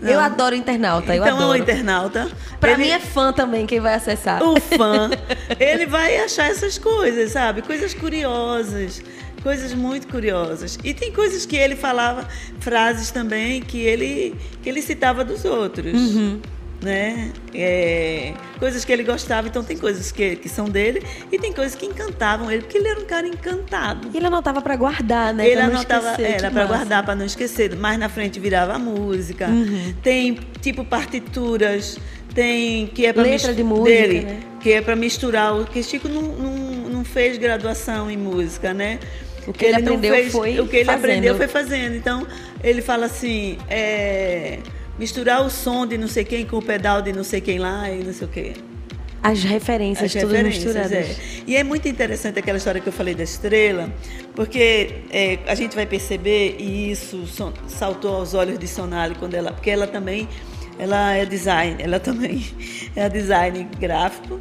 Não. 0.00 0.10
Eu 0.10 0.20
adoro 0.20 0.54
internauta, 0.54 1.14
eu 1.14 1.22
então, 1.22 1.36
adoro. 1.36 1.52
o 1.52 1.56
internauta. 1.56 2.30
Pra 2.58 2.72
ele... 2.72 2.84
mim 2.84 2.88
é 2.90 2.98
fã 2.98 3.32
também 3.32 3.66
quem 3.66 3.80
vai 3.80 3.94
acessar. 3.94 4.42
O 4.42 4.58
fã, 4.60 5.10
ele 5.60 5.86
vai 5.86 6.16
achar 6.18 6.50
essas 6.50 6.78
coisas, 6.78 7.32
sabe? 7.32 7.60
Coisas 7.62 7.92
curiosas, 7.92 9.02
coisas 9.42 9.74
muito 9.74 10.08
curiosas. 10.08 10.78
E 10.82 10.94
tem 10.94 11.12
coisas 11.12 11.44
que 11.44 11.56
ele 11.56 11.76
falava, 11.76 12.26
frases 12.60 13.10
também 13.10 13.60
que 13.60 13.78
ele, 13.78 14.34
que 14.62 14.68
ele 14.68 14.80
citava 14.80 15.22
dos 15.24 15.44
outros. 15.44 15.92
Uhum 15.92 16.40
né? 16.82 17.30
É, 17.54 18.32
coisas 18.58 18.84
que 18.84 18.92
ele 18.92 19.02
gostava, 19.02 19.48
então 19.48 19.62
tem 19.62 19.76
coisas 19.76 20.10
que, 20.10 20.36
que 20.36 20.48
são 20.48 20.66
dele 20.66 21.02
e 21.30 21.38
tem 21.38 21.52
coisas 21.52 21.74
que 21.74 21.84
encantavam 21.86 22.50
ele, 22.50 22.62
porque 22.62 22.78
ele 22.78 22.88
era 22.88 23.00
um 23.00 23.04
cara 23.04 23.26
encantado. 23.26 24.10
E 24.12 24.16
ele 24.16 24.26
anotava 24.26 24.62
para 24.62 24.76
guardar, 24.76 25.34
né? 25.34 25.48
Ele 25.48 25.60
anotava, 25.60 26.10
esquecer, 26.12 26.34
era 26.36 26.50
para 26.50 26.66
guardar, 26.66 27.04
para 27.04 27.14
não 27.14 27.26
esquecer. 27.26 27.76
Mais 27.76 27.98
na 27.98 28.08
frente 28.08 28.40
virava 28.40 28.78
música. 28.78 29.48
Uhum. 29.48 29.94
Tem 30.02 30.38
tipo 30.60 30.84
partituras, 30.84 31.98
tem 32.34 32.86
que 32.86 33.04
é 33.04 33.12
para 33.12 33.22
letra 33.22 33.52
de 33.52 33.62
música, 33.62 33.90
dele, 33.90 34.20
né? 34.22 34.40
que 34.60 34.72
é 34.72 34.80
para 34.80 34.96
misturar. 34.96 35.54
Porque 35.54 35.82
Chico 35.82 36.08
não, 36.08 36.22
não, 36.22 36.54
não 36.88 37.04
fez 37.04 37.36
graduação 37.36 38.10
em 38.10 38.16
música, 38.16 38.72
né? 38.72 38.98
O 39.46 39.52
que 39.52 39.64
ele, 39.64 39.76
ele 39.76 39.82
aprendeu 39.82 40.14
fez, 40.14 40.32
foi 40.32 40.60
o 40.60 40.66
que 40.66 40.76
ele 40.76 40.84
fazendo. 40.84 41.04
aprendeu 41.04 41.36
foi 41.36 41.48
fazendo. 41.48 41.96
Então 41.96 42.26
ele 42.62 42.80
fala 42.80 43.06
assim. 43.06 43.58
É, 43.68 44.58
misturar 45.00 45.42
o 45.42 45.48
som 45.48 45.86
de 45.86 45.96
não 45.96 46.06
sei 46.06 46.24
quem 46.24 46.44
com 46.44 46.58
o 46.58 46.62
pedal 46.62 47.00
de 47.00 47.10
não 47.10 47.24
sei 47.24 47.40
quem 47.40 47.58
lá 47.58 47.90
e 47.90 48.04
não 48.04 48.12
sei 48.12 48.26
o 48.26 48.30
quê. 48.30 48.52
As 49.22 49.42
referências, 49.42 50.14
As 50.14 50.22
todas 50.22 50.42
misturadas. 50.42 50.92
É. 50.92 51.16
E 51.46 51.56
é 51.56 51.64
muito 51.64 51.88
interessante 51.88 52.38
aquela 52.38 52.58
história 52.58 52.80
que 52.80 52.86
eu 52.86 52.92
falei 52.92 53.14
da 53.14 53.22
estrela, 53.22 53.90
porque 54.34 54.96
é, 55.10 55.38
a 55.46 55.54
gente 55.54 55.74
vai 55.74 55.86
perceber, 55.86 56.56
e 56.58 56.90
isso 56.90 57.24
saltou 57.66 58.16
aos 58.16 58.34
olhos 58.34 58.58
de 58.58 58.68
Sonali, 58.68 59.14
quando 59.14 59.34
ela, 59.34 59.52
porque 59.52 59.70
ela 59.70 59.86
também 59.86 60.28
ela 60.78 61.14
é 61.14 61.24
design, 61.24 61.82
ela 61.82 61.98
também 61.98 62.44
é 62.94 63.08
design 63.08 63.66
gráfico 63.78 64.38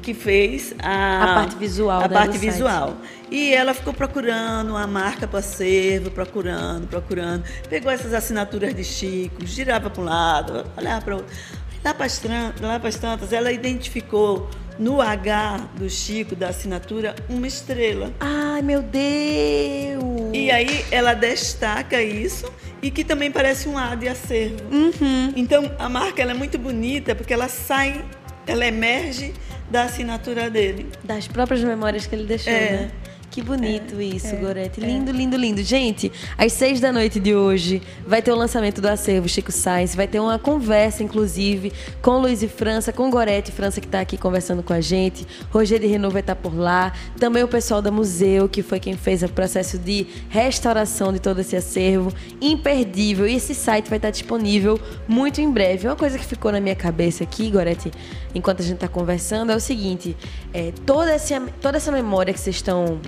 que 0.00 0.14
fez 0.14 0.74
a, 0.78 1.22
a 1.22 1.34
parte 1.34 1.56
visual. 1.56 2.02
A 2.02 2.08
parte 2.08 2.38
visual. 2.38 2.96
E 3.30 3.52
ela 3.54 3.72
ficou 3.74 3.94
procurando 3.94 4.70
uma 4.70 4.86
marca 4.86 5.28
para 5.28 5.38
acervo, 5.38 6.10
procurando, 6.10 6.88
procurando. 6.88 7.44
Pegou 7.68 7.90
essas 7.90 8.12
assinaturas 8.12 8.74
de 8.74 8.82
Chico, 8.82 9.46
girava 9.46 9.88
para 9.88 10.02
um 10.02 10.04
lado, 10.04 10.66
olhava 10.76 11.00
para 11.04 11.14
o 11.14 11.16
outro. 11.18 11.36
Lá 11.84 11.94
para 11.94 12.88
as 12.88 12.96
tantas, 12.96 13.32
ela 13.32 13.50
identificou 13.50 14.50
no 14.78 15.00
H 15.00 15.68
do 15.76 15.88
Chico, 15.88 16.34
da 16.34 16.48
assinatura, 16.48 17.14
uma 17.28 17.46
estrela. 17.46 18.10
Ai, 18.18 18.62
meu 18.62 18.82
Deus! 18.82 20.30
E 20.32 20.50
aí 20.50 20.84
ela 20.90 21.12
destaca 21.12 22.02
isso 22.02 22.50
e 22.82 22.90
que 22.90 23.04
também 23.04 23.30
parece 23.30 23.68
um 23.68 23.76
A 23.76 23.94
de 23.94 24.08
acervo. 24.08 24.56
Uhum. 24.72 25.32
Então 25.36 25.70
a 25.78 25.88
marca 25.88 26.22
ela 26.22 26.30
é 26.30 26.34
muito 26.34 26.58
bonita 26.58 27.14
porque 27.14 27.32
ela 27.32 27.48
sai, 27.48 28.02
ela 28.46 28.66
emerge 28.66 29.32
da 29.70 29.84
assinatura 29.84 30.50
dele. 30.50 30.88
Das 31.04 31.28
próprias 31.28 31.62
memórias 31.62 32.06
que 32.06 32.14
ele 32.14 32.26
deixou, 32.26 32.52
é. 32.52 32.70
né? 32.70 32.90
Que 33.30 33.40
bonito 33.40 33.94
é, 34.00 34.02
isso, 34.02 34.26
é, 34.26 34.36
Gorete. 34.36 34.82
É. 34.82 34.86
Lindo, 34.86 35.10
é. 35.10 35.14
lindo, 35.14 35.36
lindo. 35.36 35.62
Gente, 35.62 36.10
às 36.36 36.52
seis 36.52 36.80
da 36.80 36.90
noite 36.90 37.20
de 37.20 37.32
hoje 37.32 37.80
vai 38.04 38.20
ter 38.20 38.32
o 38.32 38.34
lançamento 38.34 38.80
do 38.80 38.88
acervo 38.88 39.28
Chico 39.28 39.52
Sainz. 39.52 39.94
Vai 39.94 40.08
ter 40.08 40.18
uma 40.18 40.36
conversa, 40.36 41.04
inclusive, 41.04 41.72
com 42.02 42.18
Luiz 42.18 42.42
e 42.42 42.48
França, 42.48 42.92
com 42.92 43.08
Gorete 43.08 43.52
França, 43.52 43.80
que 43.80 43.86
está 43.86 44.00
aqui 44.00 44.16
conversando 44.18 44.64
com 44.64 44.72
a 44.72 44.80
gente. 44.80 45.24
Rogério 45.52 45.86
de 45.86 45.92
Renault 45.92 46.12
vai 46.12 46.22
estar 46.22 46.34
tá 46.34 46.40
por 46.40 46.58
lá. 46.58 46.92
Também 47.20 47.44
o 47.44 47.48
pessoal 47.48 47.80
da 47.80 47.92
Museu, 47.92 48.48
que 48.48 48.64
foi 48.64 48.80
quem 48.80 48.96
fez 48.96 49.22
o 49.22 49.28
processo 49.28 49.78
de 49.78 50.08
restauração 50.28 51.12
de 51.12 51.20
todo 51.20 51.40
esse 51.40 51.54
acervo. 51.54 52.12
Imperdível. 52.40 53.28
E 53.28 53.36
esse 53.36 53.54
site 53.54 53.88
vai 53.88 53.98
estar 53.98 54.08
tá 54.08 54.12
disponível 54.12 54.80
muito 55.06 55.40
em 55.40 55.48
breve. 55.48 55.86
Uma 55.86 55.94
coisa 55.94 56.18
que 56.18 56.26
ficou 56.26 56.50
na 56.50 56.58
minha 56.58 56.74
cabeça 56.74 57.22
aqui, 57.22 57.48
Gorete, 57.48 57.92
enquanto 58.34 58.58
a 58.58 58.64
gente 58.64 58.74
está 58.74 58.88
conversando, 58.88 59.52
é 59.52 59.54
o 59.54 59.60
seguinte: 59.60 60.16
é, 60.52 60.72
toda, 60.84 61.12
essa, 61.12 61.40
toda 61.60 61.76
essa 61.76 61.92
memória 61.92 62.34
que 62.34 62.40
vocês 62.40 62.56
estão 62.56 62.98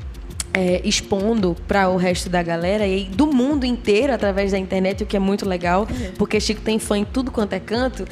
é, 0.55 0.81
expondo 0.85 1.57
para 1.67 1.89
o 1.89 1.97
resto 1.97 2.29
da 2.29 2.43
galera 2.43 2.87
e 2.87 3.05
do 3.05 3.27
mundo 3.27 3.65
inteiro 3.65 4.13
através 4.13 4.53
da 4.53 4.59
internet, 4.59 5.03
o 5.03 5.07
que 5.07 5.17
é 5.17 5.21
muito 5.21 5.49
legal, 5.49 5.87
é. 5.91 6.13
porque 6.19 6.41
Chico 6.41 6.61
tem 6.61 6.79
fã 6.79 6.99
em 6.99 7.05
tudo 7.05 7.31
quanto 7.31 7.55
é 7.55 7.61
canto. 7.61 8.07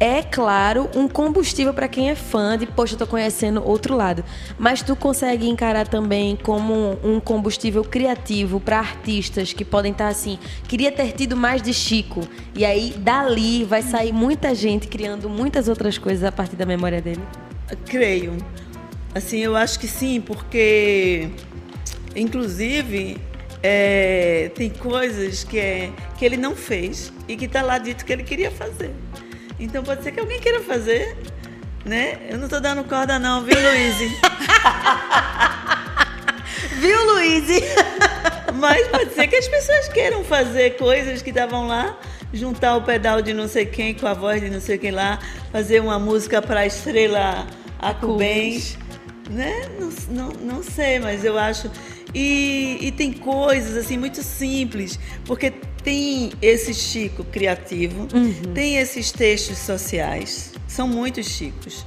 É 0.00 0.22
claro 0.22 0.90
um 0.94 1.08
combustível 1.08 1.72
para 1.72 1.86
quem 1.86 2.10
é 2.10 2.16
fã 2.16 2.58
de, 2.58 2.66
poxa, 2.66 2.94
eu 2.94 2.98
tô 2.98 3.06
conhecendo 3.06 3.62
outro 3.64 3.96
lado. 3.96 4.24
Mas 4.58 4.82
tu 4.82 4.96
consegue 4.96 5.48
encarar 5.48 5.86
também 5.86 6.36
como 6.36 6.98
um 7.04 7.20
combustível 7.20 7.84
criativo 7.84 8.58
para 8.58 8.80
artistas 8.80 9.52
que 9.52 9.64
podem 9.64 9.92
estar 9.92 10.06
tá 10.06 10.10
assim, 10.10 10.38
queria 10.66 10.90
ter 10.90 11.12
tido 11.12 11.36
mais 11.36 11.62
de 11.62 11.72
Chico. 11.72 12.26
E 12.56 12.64
aí 12.64 12.92
dali 12.98 13.64
vai 13.64 13.82
sair 13.82 14.12
muita 14.12 14.54
gente 14.54 14.88
criando 14.88 15.30
muitas 15.30 15.68
outras 15.68 15.96
coisas 15.96 16.24
a 16.24 16.32
partir 16.32 16.56
da 16.56 16.66
memória 16.66 17.00
dele. 17.00 17.22
Creio 17.86 18.36
Assim, 19.14 19.38
eu 19.38 19.54
acho 19.54 19.78
que 19.78 19.86
sim, 19.86 20.20
porque, 20.20 21.28
inclusive, 22.14 23.18
é, 23.62 24.50
tem 24.54 24.70
coisas 24.70 25.44
que, 25.44 25.58
é, 25.58 25.90
que 26.18 26.24
ele 26.24 26.36
não 26.36 26.54
fez 26.54 27.12
e 27.26 27.36
que 27.36 27.46
está 27.46 27.62
lá 27.62 27.78
dito 27.78 28.04
que 28.04 28.12
ele 28.12 28.22
queria 28.22 28.50
fazer. 28.50 28.90
Então 29.58 29.82
pode 29.82 30.02
ser 30.02 30.12
que 30.12 30.20
alguém 30.20 30.40
queira 30.40 30.60
fazer, 30.60 31.16
né? 31.84 32.18
Eu 32.28 32.38
não 32.38 32.44
estou 32.44 32.60
dando 32.60 32.84
corda 32.84 33.18
não, 33.18 33.42
viu, 33.42 33.56
Luiz? 33.56 33.96
viu, 36.80 37.14
Luiz? 37.14 37.44
Mas 38.54 38.86
pode 38.88 39.14
ser 39.14 39.26
que 39.26 39.36
as 39.36 39.48
pessoas 39.48 39.88
queiram 39.88 40.22
fazer 40.24 40.76
coisas 40.76 41.22
que 41.22 41.30
estavam 41.30 41.66
lá, 41.66 41.98
juntar 42.32 42.76
o 42.76 42.82
pedal 42.82 43.22
de 43.22 43.32
não 43.32 43.48
sei 43.48 43.66
quem 43.66 43.94
com 43.94 44.06
a 44.06 44.14
voz 44.14 44.40
de 44.40 44.50
não 44.50 44.60
sei 44.60 44.78
quem 44.78 44.90
lá, 44.90 45.18
fazer 45.50 45.80
uma 45.80 45.98
música 45.98 46.40
para 46.40 46.60
a 46.60 46.66
estrela 46.66 47.46
Acubens 47.78 48.78
né? 49.30 49.68
Não, 49.78 49.90
não, 50.08 50.28
não 50.40 50.62
sei, 50.62 50.98
mas 50.98 51.24
eu 51.24 51.38
acho. 51.38 51.70
E, 52.14 52.78
e 52.80 52.92
tem 52.92 53.12
coisas 53.12 53.76
assim 53.76 53.98
muito 53.98 54.22
simples, 54.22 54.98
porque 55.24 55.50
tem 55.82 56.32
esse 56.40 56.72
Chico 56.72 57.24
criativo, 57.24 58.06
uhum. 58.14 58.54
tem 58.54 58.76
esses 58.76 59.10
textos 59.10 59.58
sociais, 59.58 60.52
são 60.68 60.86
muitos 60.86 61.26
Chicos. 61.26 61.84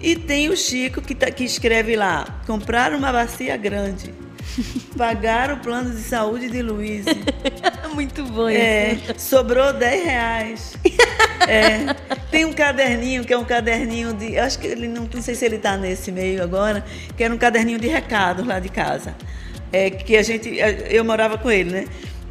E 0.00 0.16
tem 0.16 0.48
o 0.48 0.56
Chico 0.56 1.00
que, 1.00 1.14
tá, 1.14 1.30
que 1.30 1.44
escreve 1.44 1.94
lá: 1.94 2.42
comprar 2.46 2.92
uma 2.92 3.12
bacia 3.12 3.56
grande. 3.56 4.12
Pagar 4.98 5.52
o 5.52 5.58
plano 5.58 5.90
de 5.90 6.02
saúde 6.02 6.50
de 6.50 6.60
Luiz. 6.60 7.06
Muito 7.94 8.24
bom 8.24 8.48
é, 8.48 8.98
Sobrou 9.16 9.72
10 9.72 10.04
reais. 10.04 10.76
É, 11.48 11.92
tem 12.30 12.44
um 12.44 12.52
caderninho 12.52 13.24
que 13.24 13.32
é 13.32 13.36
um 13.36 13.44
caderninho 13.44 14.14
de. 14.14 14.38
Acho 14.38 14.60
que 14.60 14.66
ele 14.68 14.86
não, 14.86 15.08
não 15.12 15.20
sei 15.20 15.34
se 15.34 15.44
ele 15.44 15.56
está 15.56 15.76
nesse 15.76 16.12
meio 16.12 16.40
agora, 16.40 16.84
que 17.16 17.24
era 17.24 17.34
um 17.34 17.36
caderninho 17.36 17.80
de 17.80 17.88
recados 17.88 18.46
lá 18.46 18.60
de 18.60 18.68
casa. 18.68 19.16
É, 19.72 19.90
que 19.90 20.16
a 20.16 20.22
gente. 20.22 20.50
Eu 20.90 21.04
morava 21.04 21.38
com 21.38 21.50
ele, 21.50 21.70
né? 21.70 21.84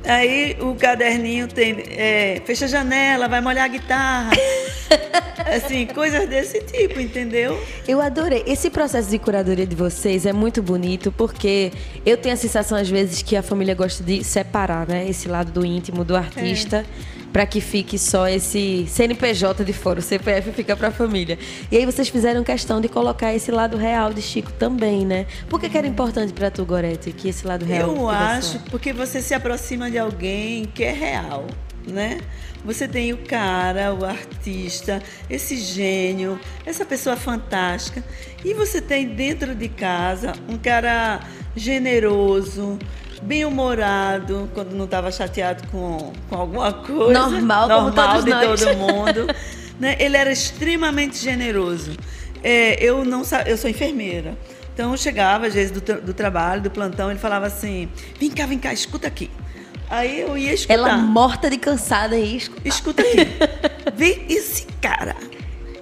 Aí 0.04 0.58
o 0.60 0.76
caderninho 0.76 1.48
tem. 1.48 1.84
É, 1.90 2.42
fecha 2.46 2.66
a 2.66 2.68
janela, 2.68 3.28
vai 3.28 3.42
molhar 3.42 3.66
a 3.66 3.68
guitarra. 3.68 4.32
assim, 5.56 5.86
coisas 5.88 6.28
desse 6.28 6.62
tipo, 6.62 7.00
entendeu? 7.00 7.60
Eu 7.88 8.02
adorei. 8.02 8.44
Esse 8.46 8.70
processo 8.70 9.10
de 9.10 9.20
curadoria 9.20 9.66
de 9.66 9.76
vocês 9.76 10.26
é 10.26 10.34
muito 10.34 10.62
bonito, 10.62 11.12
porque 11.12 11.72
eu 12.06 12.18
tenho 12.18 12.34
a 12.34 12.38
sensação, 12.38 12.78
às 12.78 12.90
vezes, 12.90 13.22
que 13.22 13.36
a 13.36 13.44
família 13.44 13.76
gosta 13.76 14.04
de 14.04 14.24
separar, 14.24 14.88
né? 14.88 15.08
Esse 15.08 15.28
lado 15.28 15.52
do 15.52 15.66
íntimo 15.66 16.04
do 16.04 16.16
artista. 16.16 16.78
É 16.78 17.21
para 17.32 17.46
que 17.46 17.62
fique 17.62 17.98
só 17.98 18.28
esse 18.28 18.86
CNPJ 18.88 19.64
de 19.64 19.74
fora, 19.74 20.00
o 20.00 20.02
CPF 20.02 20.52
fica 20.52 20.76
para 20.76 20.90
a 20.90 20.92
família. 20.92 21.38
E 21.72 21.78
aí 21.78 21.86
vocês 21.86 22.10
fizeram 22.10 22.44
questão 22.44 22.82
de 22.82 22.90
colocar 22.90 23.34
esse 23.34 23.52
lado 23.52 23.78
real 23.78 24.14
de 24.14 24.22
Chico 24.22 24.52
também, 24.54 25.06
né? 25.06 25.26
Por 25.50 25.60
que, 25.60 25.70
que 25.70 25.78
era 25.78 25.88
importante 25.88 26.34
para 26.34 26.52
tu, 26.52 26.66
Gorete, 26.66 27.12
que 27.12 27.30
esse 27.30 27.48
lado 27.48 27.66
real? 27.66 27.96
Eu 27.96 28.10
acho 28.10 28.60
porque 28.70 28.92
você 28.92 29.22
se 29.22 29.34
aproxima 29.34 29.90
de 29.90 29.98
alguém 29.98 30.66
que 30.66 30.84
é 30.84 30.92
real, 30.92 31.48
né? 31.88 32.20
Você 32.64 32.88
tem 32.88 33.12
o 33.12 33.18
cara, 33.18 33.94
o 33.94 34.06
artista, 34.06 35.02
esse 35.30 35.58
gênio, 35.58 36.40
essa 36.64 36.86
pessoa 36.86 37.16
fantástica. 37.16 38.04
E 38.46 38.54
você 38.54 38.80
tem 38.80 39.08
dentro 39.08 39.56
de 39.56 39.68
casa 39.68 40.34
um 40.48 40.58
cara 40.58 41.22
generoso, 41.56 42.78
bem-humorado, 43.22 44.50
quando 44.54 44.74
não 44.74 44.86
estava 44.86 45.12
chateado 45.12 45.68
com, 45.68 46.12
com 46.30 46.36
alguma 46.36 46.74
coisa. 46.74 47.14
Normal, 47.14 47.68
normal 47.68 48.22
de 48.24 48.30
nós. 48.30 48.62
todo 48.62 48.78
mundo. 48.78 49.28
né? 49.80 49.96
Ele 50.00 50.18
era 50.18 50.32
extremamente 50.32 51.18
generoso. 51.18 51.96
É, 52.44 52.84
eu 52.84 53.06
não 53.06 53.24
eu 53.46 53.58
sou 53.58 53.70
enfermeira. 53.70 54.38
Então 54.74 54.92
eu 54.92 54.98
chegava, 54.98 55.48
às 55.48 55.54
vezes, 55.54 55.72
do, 55.72 55.82
do 56.02 56.14
trabalho, 56.14 56.62
do 56.62 56.72
plantão, 56.72 57.10
ele 57.10 57.20
falava 57.20 57.46
assim: 57.46 57.90
vem 58.20 58.32
cá, 58.32 58.46
vem 58.46 58.58
cá, 58.58 58.74
escuta 58.74 59.08
aqui. 59.08 59.30
Aí 59.90 60.22
eu 60.22 60.38
ia 60.38 60.54
escutar. 60.54 60.74
Ela 60.74 60.98
morta 60.98 61.50
de 61.50 61.58
cansada 61.58 62.16
aí, 62.16 62.38
escuta. 62.38 62.68
Escuta 62.68 63.02
aqui. 63.02 63.28
vê 63.94 64.26
esse 64.30 64.66
cara. 64.82 65.16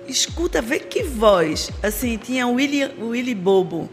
Escuta, 0.07 0.61
vê 0.61 0.79
que 0.79 1.03
voz. 1.03 1.69
Assim, 1.83 2.17
tinha 2.17 2.47
o 2.47 2.55
Willy, 2.55 2.85
o 2.99 3.09
Willy 3.09 3.35
Bobo 3.35 3.89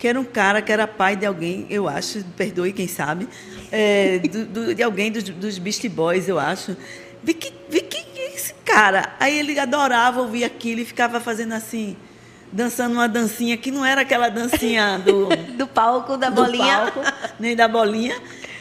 que 0.00 0.08
era 0.08 0.18
um 0.18 0.24
cara 0.24 0.60
que 0.60 0.72
era 0.72 0.88
pai 0.88 1.14
de 1.14 1.26
alguém, 1.26 1.66
eu 1.70 1.86
acho, 1.86 2.24
perdoe 2.36 2.72
quem 2.72 2.88
sabe, 2.88 3.28
é, 3.70 4.18
do, 4.18 4.46
do, 4.46 4.74
de 4.74 4.82
alguém 4.82 5.12
dos, 5.12 5.22
dos 5.22 5.58
Beast 5.58 5.86
Boys, 5.88 6.26
eu 6.26 6.38
acho. 6.38 6.76
Vi 7.22 7.34
que, 7.34 7.52
vi 7.68 7.82
que 7.82 8.00
esse 8.40 8.54
cara. 8.64 9.14
Aí 9.20 9.38
ele 9.38 9.58
adorava 9.58 10.20
ouvir 10.20 10.44
aquilo 10.44 10.80
e 10.80 10.84
ficava 10.84 11.20
fazendo 11.20 11.52
assim, 11.52 11.96
dançando 12.50 12.94
uma 12.94 13.08
dancinha 13.08 13.56
que 13.56 13.70
não 13.70 13.84
era 13.84 14.00
aquela 14.00 14.28
dancinha 14.28 14.98
do, 15.04 15.28
do 15.56 15.66
palco, 15.66 16.16
da 16.16 16.30
do 16.30 16.42
bolinha. 16.42 16.90
Palco, 16.90 17.00
nem 17.38 17.54
da 17.54 17.68
bolinha. 17.68 18.16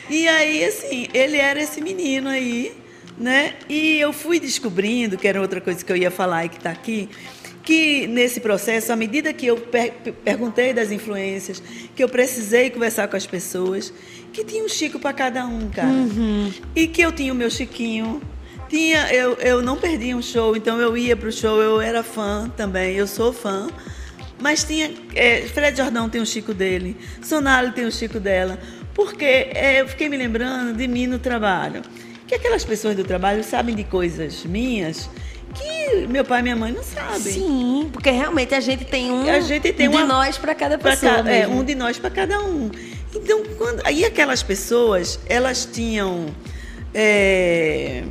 E 0.10 0.28
aí, 0.28 0.66
assim, 0.66 1.08
ele 1.14 1.38
era 1.38 1.62
esse 1.62 1.80
menino 1.82 2.30
aí, 2.30 2.76
né? 3.18 3.54
E 3.70 3.98
eu 4.00 4.12
fui 4.12 4.40
descobrindo, 4.40 5.18
que 5.18 5.28
era 5.28 5.40
outra 5.40 5.62
coisa 5.62 5.86
que 5.86 5.92
eu 5.92 5.96
ia 5.96 6.12
falar 6.12 6.46
e 6.46 6.50
que 6.50 6.58
está 6.58 6.72
aqui, 6.72 7.08
que 7.70 8.08
nesse 8.08 8.40
processo, 8.40 8.92
à 8.92 8.96
medida 8.96 9.32
que 9.32 9.46
eu 9.46 9.56
per 9.56 9.94
perguntei 10.26 10.74
das 10.74 10.92
influências, 10.92 11.62
que 11.96 12.04
eu 12.04 12.10
precisei 12.10 12.72
conversar 12.72 13.08
com 13.08 13.16
as 13.16 13.28
pessoas, 13.28 13.94
que 14.34 14.44
tinha 14.44 14.64
um 14.64 14.68
Chico 14.68 14.98
para 14.98 15.14
cada 15.14 15.46
um, 15.46 15.70
cara. 15.70 15.88
Uhum. 15.88 16.52
E 16.76 16.88
que 16.88 17.00
eu 17.00 17.12
tinha 17.12 17.32
o 17.32 17.36
meu 17.36 17.48
Chiquinho. 17.52 18.24
Tinha, 18.68 19.14
eu, 19.14 19.36
eu 19.36 19.62
não 19.62 19.78
perdia 19.78 20.18
um 20.18 20.22
show, 20.22 20.56
então 20.56 20.82
eu 20.82 20.98
ia 20.98 21.16
para 21.16 21.30
o 21.30 21.32
show, 21.32 21.62
eu 21.62 21.80
era 21.80 22.02
fã 22.02 22.52
também, 22.58 22.96
eu 22.96 23.06
sou 23.06 23.32
fã. 23.32 23.68
Mas 24.42 24.64
tinha. 24.64 24.92
É, 25.14 25.42
Fred 25.42 25.78
Jordão 25.78 26.10
tem 26.10 26.22
o 26.22 26.26
Chico 26.26 26.56
dele, 26.56 26.98
Sonali 27.22 27.72
tem 27.72 27.86
o 27.86 27.92
Chico 27.92 28.20
dela. 28.20 28.58
Porque 28.96 29.26
é, 29.26 29.80
eu 29.80 29.88
fiquei 29.88 30.10
me 30.10 30.18
lembrando 30.18 30.76
de 30.76 30.88
mim 30.88 31.06
no 31.06 31.20
trabalho. 31.20 31.84
Que 32.26 32.34
aquelas 32.34 32.66
pessoas 32.66 32.96
do 32.96 33.04
trabalho 33.04 33.44
sabem 33.44 33.76
de 33.76 33.84
coisas 33.84 34.44
minhas 34.44 35.08
que 35.54 36.08
meu 36.08 36.24
pai 36.24 36.40
e 36.40 36.44
minha 36.44 36.56
mãe 36.56 36.72
não 36.72 36.84
sabem. 36.84 37.20
Sim, 37.20 37.90
porque 37.92 38.10
realmente 38.10 38.54
a 38.54 38.60
gente 38.60 38.86
tem 38.86 39.12
um 39.12 39.30
a 39.30 39.40
gente 39.40 39.74
tem 39.74 39.90
de 39.90 39.96
uma, 39.96 40.06
nós 40.06 40.38
para 40.38 40.56
cada 40.56 40.78
pessoa. 40.78 41.30
é, 41.30 41.48
um 41.48 41.64
de 41.64 41.76
nós 41.76 41.98
para 41.98 42.10
cada 42.10 42.40
um. 42.42 42.70
Então, 43.16 43.44
quando, 43.58 43.82
aí 43.86 44.06
aquelas 44.06 44.44
pessoas, 44.44 45.20
elas 45.28 45.66
tinham. 45.66 46.28
É, 46.94 48.04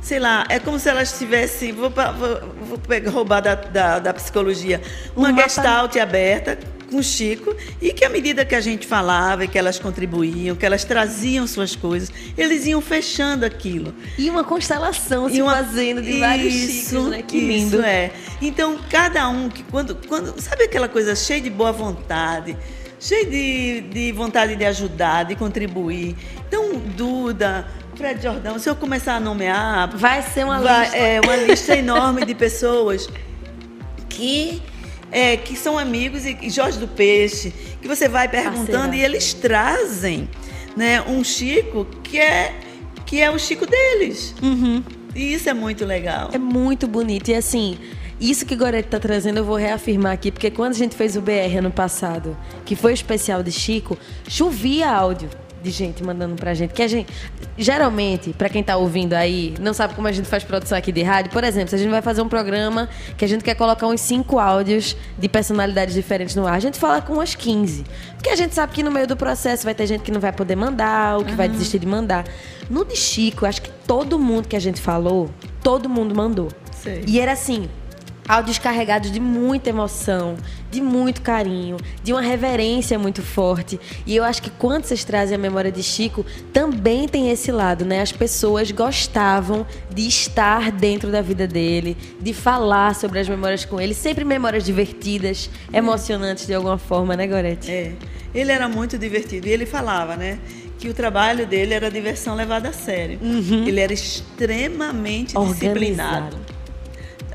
sei 0.00 0.18
lá, 0.18 0.44
é 0.48 0.58
como 0.58 0.78
se 0.78 0.88
elas 0.88 1.18
tivessem. 1.18 1.72
Vou, 1.72 1.90
vou, 1.90 2.40
vou 2.66 2.78
pegar, 2.78 3.10
roubar 3.10 3.40
da, 3.40 3.54
da, 3.54 3.98
da 3.98 4.14
psicologia. 4.14 4.80
Uma, 5.16 5.30
uma 5.30 5.42
gestalt 5.42 5.96
aberta 5.96 6.58
com 6.94 6.98
o 6.98 7.02
Chico 7.02 7.54
e 7.82 7.92
que 7.92 8.04
à 8.04 8.08
medida 8.08 8.44
que 8.44 8.54
a 8.54 8.60
gente 8.60 8.86
falava 8.86 9.44
e 9.44 9.48
que 9.48 9.58
elas 9.58 9.80
contribuíam, 9.80 10.54
que 10.54 10.64
elas 10.64 10.84
traziam 10.84 11.44
suas 11.44 11.74
coisas, 11.74 12.12
eles 12.38 12.66
iam 12.66 12.80
fechando 12.80 13.44
aquilo. 13.44 13.92
E 14.16 14.30
uma 14.30 14.44
constelação 14.44 15.28
se 15.28 15.42
uma... 15.42 15.56
fazendo 15.56 16.00
de 16.00 16.10
isso, 16.10 16.20
vários 16.20 16.54
Chicos, 16.54 17.08
né? 17.08 17.22
Que 17.22 17.40
lindo. 17.40 17.76
Isso 17.78 17.84
é. 17.84 18.12
Então, 18.40 18.78
cada 18.88 19.28
um 19.28 19.48
que 19.48 19.64
quando, 19.64 19.96
quando 20.06 20.40
sabe 20.40 20.64
aquela 20.64 20.88
coisa 20.88 21.16
cheia 21.16 21.40
de 21.40 21.50
boa 21.50 21.72
vontade, 21.72 22.56
cheia 23.00 23.26
de, 23.26 23.80
de 23.80 24.12
vontade 24.12 24.54
de 24.54 24.64
ajudar, 24.64 25.24
de 25.24 25.34
contribuir. 25.34 26.14
Então, 26.46 26.78
Duda, 26.78 27.66
Fred 27.96 28.22
Jordão, 28.22 28.56
se 28.60 28.70
eu 28.70 28.76
começar 28.76 29.16
a 29.16 29.20
nomear, 29.20 29.88
vai 29.96 30.22
ser 30.22 30.44
uma 30.44 30.60
vai, 30.60 30.82
lista, 30.82 30.96
é 30.96 31.20
uma 31.20 31.36
lista 31.36 31.76
enorme 31.76 32.24
de 32.24 32.36
pessoas 32.36 33.08
que 34.08 34.62
é, 35.14 35.36
que 35.36 35.56
são 35.56 35.78
amigos, 35.78 36.26
e, 36.26 36.36
e 36.42 36.50
Jorge 36.50 36.76
do 36.76 36.88
Peixe, 36.88 37.54
que 37.80 37.86
você 37.86 38.08
vai 38.08 38.28
perguntando 38.28 38.96
e 38.96 39.00
eles 39.00 39.32
trazem 39.32 40.28
né, 40.76 41.00
um 41.02 41.22
Chico 41.22 41.86
que 42.02 42.18
é, 42.18 42.52
que 43.06 43.20
é 43.20 43.30
o 43.30 43.38
Chico 43.38 43.64
deles. 43.64 44.34
Uhum. 44.42 44.82
E 45.14 45.32
isso 45.32 45.48
é 45.48 45.54
muito 45.54 45.84
legal. 45.84 46.30
É 46.32 46.38
muito 46.38 46.88
bonito. 46.88 47.30
E 47.30 47.34
assim, 47.36 47.78
isso 48.20 48.44
que 48.44 48.56
Gorete 48.56 48.88
está 48.88 48.98
trazendo, 48.98 49.38
eu 49.38 49.44
vou 49.44 49.54
reafirmar 49.54 50.10
aqui, 50.10 50.32
porque 50.32 50.50
quando 50.50 50.72
a 50.72 50.76
gente 50.76 50.96
fez 50.96 51.14
o 51.14 51.20
BR 51.20 51.58
ano 51.58 51.70
passado, 51.70 52.36
que 52.64 52.74
foi 52.74 52.90
o 52.90 52.94
especial 52.94 53.40
de 53.40 53.52
Chico, 53.52 53.96
chovia 54.26 54.90
áudio 54.90 55.30
de 55.64 55.70
gente 55.70 56.04
mandando 56.04 56.36
pra 56.36 56.52
gente. 56.52 56.74
Que 56.74 56.82
a 56.82 56.88
gente. 56.88 57.10
Geralmente, 57.56 58.32
para 58.32 58.48
quem 58.48 58.62
tá 58.62 58.76
ouvindo 58.76 59.14
aí, 59.14 59.54
não 59.58 59.72
sabe 59.72 59.94
como 59.94 60.06
a 60.06 60.12
gente 60.12 60.28
faz 60.28 60.44
produção 60.44 60.76
aqui 60.76 60.92
de 60.92 61.02
rádio, 61.02 61.30
por 61.32 61.42
exemplo, 61.42 61.70
se 61.70 61.74
a 61.74 61.78
gente 61.78 61.90
vai 61.90 62.02
fazer 62.02 62.20
um 62.20 62.28
programa 62.28 62.88
que 63.16 63.24
a 63.24 63.28
gente 63.28 63.42
quer 63.42 63.54
colocar 63.54 63.86
uns 63.86 64.00
cinco 64.00 64.38
áudios 64.38 64.96
de 65.18 65.28
personalidades 65.28 65.94
diferentes 65.94 66.36
no 66.36 66.46
ar, 66.46 66.54
a 66.54 66.60
gente 66.60 66.78
fala 66.78 67.00
com 67.00 67.14
umas 67.14 67.34
15. 67.34 67.84
Porque 68.14 68.28
a 68.28 68.36
gente 68.36 68.54
sabe 68.54 68.72
que 68.72 68.82
no 68.82 68.90
meio 68.90 69.06
do 69.06 69.16
processo 69.16 69.64
vai 69.64 69.74
ter 69.74 69.86
gente 69.86 70.02
que 70.02 70.12
não 70.12 70.20
vai 70.20 70.32
poder 70.32 70.56
mandar, 70.56 71.16
ou 71.16 71.24
que 71.24 71.30
uhum. 71.30 71.36
vai 71.36 71.48
desistir 71.48 71.78
de 71.78 71.86
mandar. 71.86 72.24
No 72.68 72.84
de 72.84 72.96
Chico, 72.96 73.46
acho 73.46 73.62
que 73.62 73.70
todo 73.86 74.18
mundo 74.18 74.48
que 74.48 74.56
a 74.56 74.60
gente 74.60 74.80
falou, 74.80 75.30
todo 75.62 75.88
mundo 75.88 76.14
mandou. 76.14 76.48
Sei. 76.72 77.04
E 77.06 77.18
era 77.18 77.32
assim, 77.32 77.68
áudios 78.28 78.58
carregados 78.58 79.10
de 79.10 79.20
muita 79.20 79.70
emoção, 79.70 80.36
de 80.70 80.80
muito 80.80 81.20
carinho, 81.20 81.76
de 82.02 82.12
uma 82.12 82.20
reverência 82.20 82.98
muito 82.98 83.22
forte. 83.22 83.78
E 84.06 84.16
eu 84.16 84.24
acho 84.24 84.42
que 84.42 84.50
quando 84.50 84.84
vocês 84.84 85.04
trazem 85.04 85.36
a 85.36 85.38
memória 85.38 85.70
de 85.70 85.82
Chico, 85.82 86.24
também 86.52 87.06
tem 87.06 87.30
esse 87.30 87.52
lado, 87.52 87.84
né? 87.84 88.00
As 88.00 88.12
pessoas 88.12 88.70
gostavam 88.70 89.66
de 89.92 90.06
estar 90.06 90.72
dentro 90.72 91.10
da 91.10 91.20
vida 91.20 91.46
dele, 91.46 91.96
de 92.20 92.32
falar 92.32 92.94
sobre 92.94 93.18
as 93.20 93.28
memórias 93.28 93.64
com 93.64 93.80
ele, 93.80 93.94
sempre 93.94 94.24
memórias 94.24 94.64
divertidas, 94.64 95.50
emocionantes 95.72 96.46
de 96.46 96.54
alguma 96.54 96.78
forma, 96.78 97.16
né, 97.16 97.26
Gorete? 97.26 97.70
É. 97.70 97.92
Ele 98.34 98.50
era 98.50 98.68
muito 98.68 98.98
divertido 98.98 99.46
e 99.46 99.50
ele 99.52 99.64
falava, 99.64 100.16
né? 100.16 100.38
que 100.84 100.88
o 100.90 100.92
trabalho 100.92 101.46
dele 101.46 101.72
era 101.72 101.90
diversão 101.90 102.34
levada 102.34 102.68
a 102.68 102.72
sério. 102.72 103.18
Uhum. 103.22 103.66
Ele 103.66 103.80
era 103.80 103.92
extremamente 103.92 105.34
organizado. 105.34 105.54
disciplinado. 105.54 106.53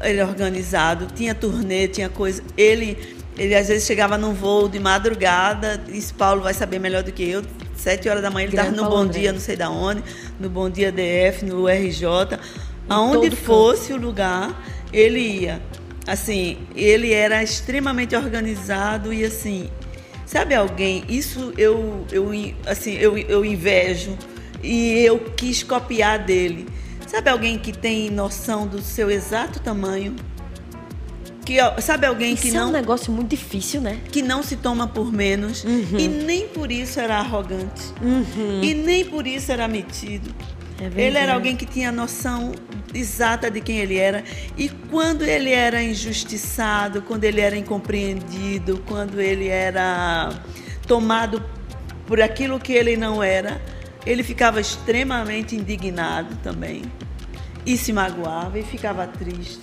Ele 0.02 0.22
organizado, 0.22 1.08
tinha 1.14 1.36
turnê, 1.36 1.88
tinha 1.88 2.10
coisa. 2.10 2.44
Ele, 2.58 2.98
ele 3.38 3.56
às 3.56 3.68
vezes 3.68 3.86
chegava 3.86 4.18
num 4.18 4.34
voo 4.34 4.70
de 4.70 4.80
madrugada, 4.80 5.82
isso 5.90 6.14
Paulo 6.14 6.42
vai 6.42 6.54
saber 6.54 6.80
melhor 6.80 7.04
do 7.04 7.12
que 7.12 7.28
eu. 7.28 7.44
Sete 7.76 8.10
horas 8.10 8.22
da 8.22 8.30
manhã 8.30 8.48
ele 8.48 8.56
estava 8.56 8.72
no 8.72 8.90
Bom. 8.90 9.06
Dia, 9.06 9.32
não 9.32 9.40
sei 9.40 9.56
da 9.56 9.70
onde, 9.70 10.04
no 10.40 10.50
Bom 10.50 10.70
Dia 10.70 10.92
DF, 10.92 11.46
no 11.46 11.68
RJ, 11.68 12.38
aonde 12.88 13.32
fosse 13.32 13.90
canto. 13.90 14.02
o 14.02 14.06
lugar, 14.06 14.64
ele 14.92 15.20
ia. 15.20 15.62
Assim, 16.08 16.58
ele 16.76 17.14
era 17.14 17.44
extremamente 17.44 18.16
organizado 18.16 19.14
e 19.14 19.24
assim, 19.24 19.70
Sabe 20.30 20.54
alguém? 20.54 21.04
Isso 21.10 21.52
eu, 21.58 22.06
eu, 22.12 22.30
assim, 22.68 22.94
eu, 22.94 23.18
eu 23.18 23.44
invejo 23.44 24.16
e 24.62 25.00
eu 25.04 25.18
quis 25.36 25.64
copiar 25.64 26.20
dele. 26.20 26.68
Sabe 27.10 27.28
alguém 27.32 27.58
que 27.58 27.74
tem 27.74 28.12
noção 28.12 28.68
do 28.68 28.84
seu 28.84 29.10
exato 29.10 29.60
tamanho? 29.60 30.16
Que, 31.44 31.58
sabe 31.82 32.06
alguém 32.06 32.36
isso 32.36 32.44
que 32.44 32.52
não. 32.52 32.62
é 32.62 32.66
um 32.68 32.72
negócio 32.72 33.12
muito 33.12 33.30
difícil, 33.32 33.82
né? 33.82 34.00
Que 34.12 34.22
não 34.22 34.44
se 34.44 34.56
toma 34.56 34.88
por 34.88 35.12
menos. 35.12 35.64
Uhum. 35.64 35.98
E 35.98 36.08
nem 36.08 36.48
por 36.48 36.72
isso 36.72 37.00
era 37.00 37.18
arrogante. 37.18 37.82
Uhum. 38.00 38.62
E 38.62 38.76
nem 38.76 39.04
por 39.04 39.26
isso 39.26 39.52
era 39.52 39.68
metido. 39.68 40.30
É 40.80 41.02
ele 41.02 41.18
era 41.18 41.34
alguém 41.34 41.56
que 41.56 41.66
tinha 41.66 41.92
noção 41.92 42.52
exata 42.94 43.50
de 43.50 43.60
quem 43.60 43.80
ele 43.80 43.98
era. 43.98 44.24
E 44.56 44.70
quando 44.70 45.24
ele 45.24 45.50
era 45.50 45.82
injustiçado, 45.82 47.02
quando 47.02 47.24
ele 47.24 47.42
era 47.42 47.58
incompreendido, 47.58 48.84
quando 48.86 49.20
ele 49.20 49.48
era 49.48 50.30
tomado 50.86 51.44
por 52.06 52.22
aquilo 52.22 52.60
que 52.60 52.74
ele 52.74 52.96
não 52.96 53.24
era, 53.24 53.60
ele 54.06 54.24
ficava 54.24 54.60
extremamente 54.60 55.56
indignado 55.56 56.36
também. 56.44 56.84
E 57.66 57.78
se 57.78 57.92
magoava 57.92 58.58
e 58.58 58.64
ficava 58.64 59.06
triste. 59.06 59.62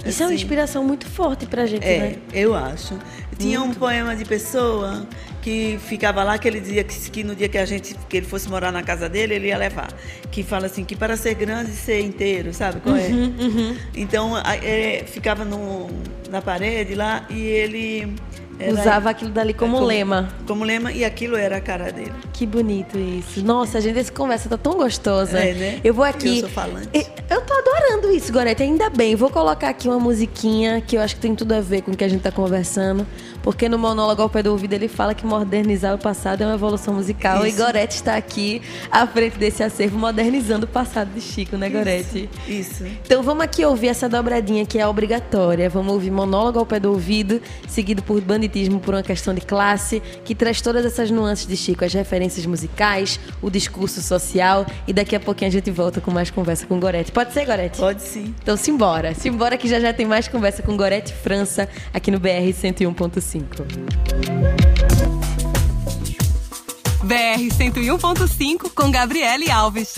Isso 0.00 0.08
assim, 0.08 0.22
é 0.22 0.26
uma 0.26 0.26
assim. 0.26 0.34
inspiração 0.34 0.84
muito 0.84 1.06
forte 1.06 1.46
pra 1.46 1.66
gente, 1.66 1.84
é, 1.84 1.98
né? 1.98 2.16
Eu 2.32 2.54
acho. 2.54 2.98
Tinha 3.38 3.58
muito. 3.60 3.76
um 3.76 3.78
poema 3.78 4.14
de 4.14 4.24
pessoa 4.24 5.06
que 5.42 5.78
ficava 5.86 6.22
lá, 6.22 6.38
que 6.38 6.46
ele 6.46 6.60
dizia 6.60 6.84
que, 6.84 7.10
que, 7.10 7.24
no 7.24 7.34
dia 7.34 7.48
que 7.48 7.58
a 7.58 7.64
gente 7.64 7.94
que 8.08 8.18
ele 8.18 8.26
fosse 8.26 8.48
morar 8.48 8.70
na 8.70 8.82
casa 8.82 9.08
dele, 9.08 9.34
ele 9.34 9.48
ia 9.48 9.58
levar. 9.58 9.92
Que 10.30 10.42
fala 10.42 10.66
assim, 10.66 10.84
que 10.84 10.94
para 10.94 11.16
ser 11.16 11.34
grande 11.34 11.72
ser 11.72 12.00
inteiro, 12.00 12.52
sabe 12.52 12.80
qual 12.80 12.96
é? 12.96 13.08
Uhum, 13.08 13.34
uhum. 13.38 13.76
Então 13.94 14.38
é, 14.38 15.04
ficava 15.06 15.44
no, 15.44 15.88
na 16.30 16.40
parede 16.40 16.94
lá 16.94 17.26
e 17.30 17.40
ele 17.40 18.14
era, 18.60 18.72
Usava 18.72 19.10
aquilo 19.10 19.30
dali 19.30 19.54
como, 19.54 19.74
como, 19.74 19.86
lema. 19.86 20.28
Como 20.46 20.64
lema, 20.64 20.92
e 20.92 21.04
aquilo 21.04 21.36
era 21.36 21.56
a 21.56 21.60
cara 21.60 21.90
dele. 21.90 22.12
Que 22.32 22.46
bonito 22.46 22.98
isso. 22.98 23.42
Nossa, 23.44 23.78
a 23.78 23.80
gente, 23.80 23.98
essa 23.98 24.12
conversa 24.12 24.48
tá 24.48 24.58
tão 24.58 24.74
gostosa. 24.74 25.38
É, 25.38 25.54
né? 25.54 25.80
Eu 25.82 25.94
vou 25.94 26.04
aqui. 26.04 26.36
Eu 26.38 26.40
sou 26.40 26.50
falante. 26.50 26.88
Eu 26.92 27.40
tô 27.42 27.54
adorando 27.54 28.10
isso, 28.10 28.32
Gorete. 28.32 28.62
Ainda 28.62 28.90
bem. 28.90 29.16
Vou 29.16 29.30
colocar 29.30 29.68
aqui 29.68 29.88
uma 29.88 29.98
musiquinha 29.98 30.80
que 30.80 30.96
eu 30.96 31.00
acho 31.00 31.14
que 31.14 31.20
tem 31.20 31.34
tudo 31.34 31.52
a 31.52 31.60
ver 31.60 31.82
com 31.82 31.92
o 31.92 31.96
que 31.96 32.04
a 32.04 32.08
gente 32.08 32.22
tá 32.22 32.30
conversando. 32.30 33.06
Porque 33.42 33.68
no 33.68 33.78
monólogo 33.78 34.20
ao 34.20 34.28
pé 34.28 34.42
do 34.42 34.50
ouvido 34.50 34.74
ele 34.74 34.88
fala 34.88 35.14
que 35.14 35.24
modernizar 35.24 35.94
o 35.94 35.98
passado 35.98 36.42
é 36.42 36.46
uma 36.46 36.54
evolução 36.54 36.94
musical. 36.94 37.46
Isso. 37.46 37.56
E 37.56 37.62
Gorete 37.62 37.94
está 37.94 38.16
aqui 38.16 38.60
à 38.90 39.06
frente 39.06 39.38
desse 39.38 39.62
acervo, 39.62 39.98
modernizando 39.98 40.66
o 40.66 40.68
passado 40.68 41.10
de 41.14 41.20
Chico, 41.20 41.56
né, 41.56 41.70
Gorete? 41.70 42.28
Isso. 42.46 42.84
isso. 42.84 42.84
Então 43.04 43.22
vamos 43.22 43.44
aqui 43.44 43.64
ouvir 43.64 43.88
essa 43.88 44.08
dobradinha 44.08 44.66
que 44.66 44.78
é 44.78 44.86
obrigatória. 44.86 45.70
Vamos 45.70 45.92
ouvir 45.92 46.10
monólogo 46.10 46.58
ao 46.58 46.66
pé 46.66 46.78
do 46.78 46.90
ouvido, 46.90 47.40
seguido 47.66 48.02
por 48.02 48.20
Bandit 48.50 48.80
por 48.80 48.94
uma 48.94 49.02
questão 49.02 49.32
de 49.32 49.40
classe, 49.40 50.02
que 50.24 50.34
traz 50.34 50.60
todas 50.60 50.84
essas 50.84 51.10
nuances 51.10 51.46
de 51.46 51.56
Chico, 51.56 51.84
as 51.84 51.94
referências 51.94 52.44
musicais, 52.44 53.20
o 53.40 53.48
discurso 53.48 54.02
social 54.02 54.66
e 54.86 54.92
daqui 54.92 55.14
a 55.14 55.20
pouquinho 55.20 55.48
a 55.48 55.52
gente 55.52 55.70
volta 55.70 56.00
com 56.00 56.10
mais 56.10 56.30
conversa 56.30 56.66
com 56.66 56.78
Gorete. 56.80 57.12
Pode 57.12 57.32
ser, 57.32 57.46
Gorete? 57.46 57.78
Pode 57.78 58.02
sim. 58.02 58.34
Então 58.42 58.56
simbora. 58.56 59.14
Simbora 59.14 59.56
que 59.56 59.68
já 59.68 59.78
já 59.78 59.92
tem 59.92 60.06
mais 60.06 60.28
conversa 60.28 60.62
com 60.62 60.76
Gorete 60.76 61.12
França 61.12 61.68
aqui 61.92 62.10
no 62.10 62.18
BR 62.18 62.50
101.5. 62.50 63.40
BR 67.02 67.40
101.5 67.56 68.70
com 68.74 68.90
Gabriele 68.90 69.50
Alves. 69.50 69.94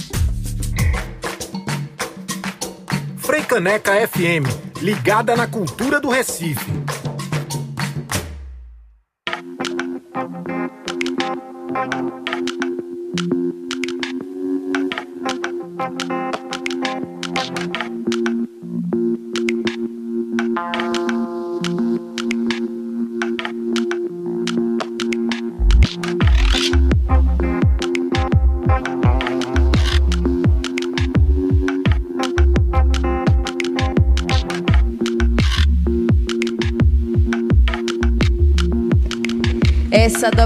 Freicaneca 3.18 3.92
FM, 4.08 4.46
ligada 4.80 5.36
na 5.36 5.46
cultura 5.46 6.00
do 6.00 6.08
Recife. 6.08 6.70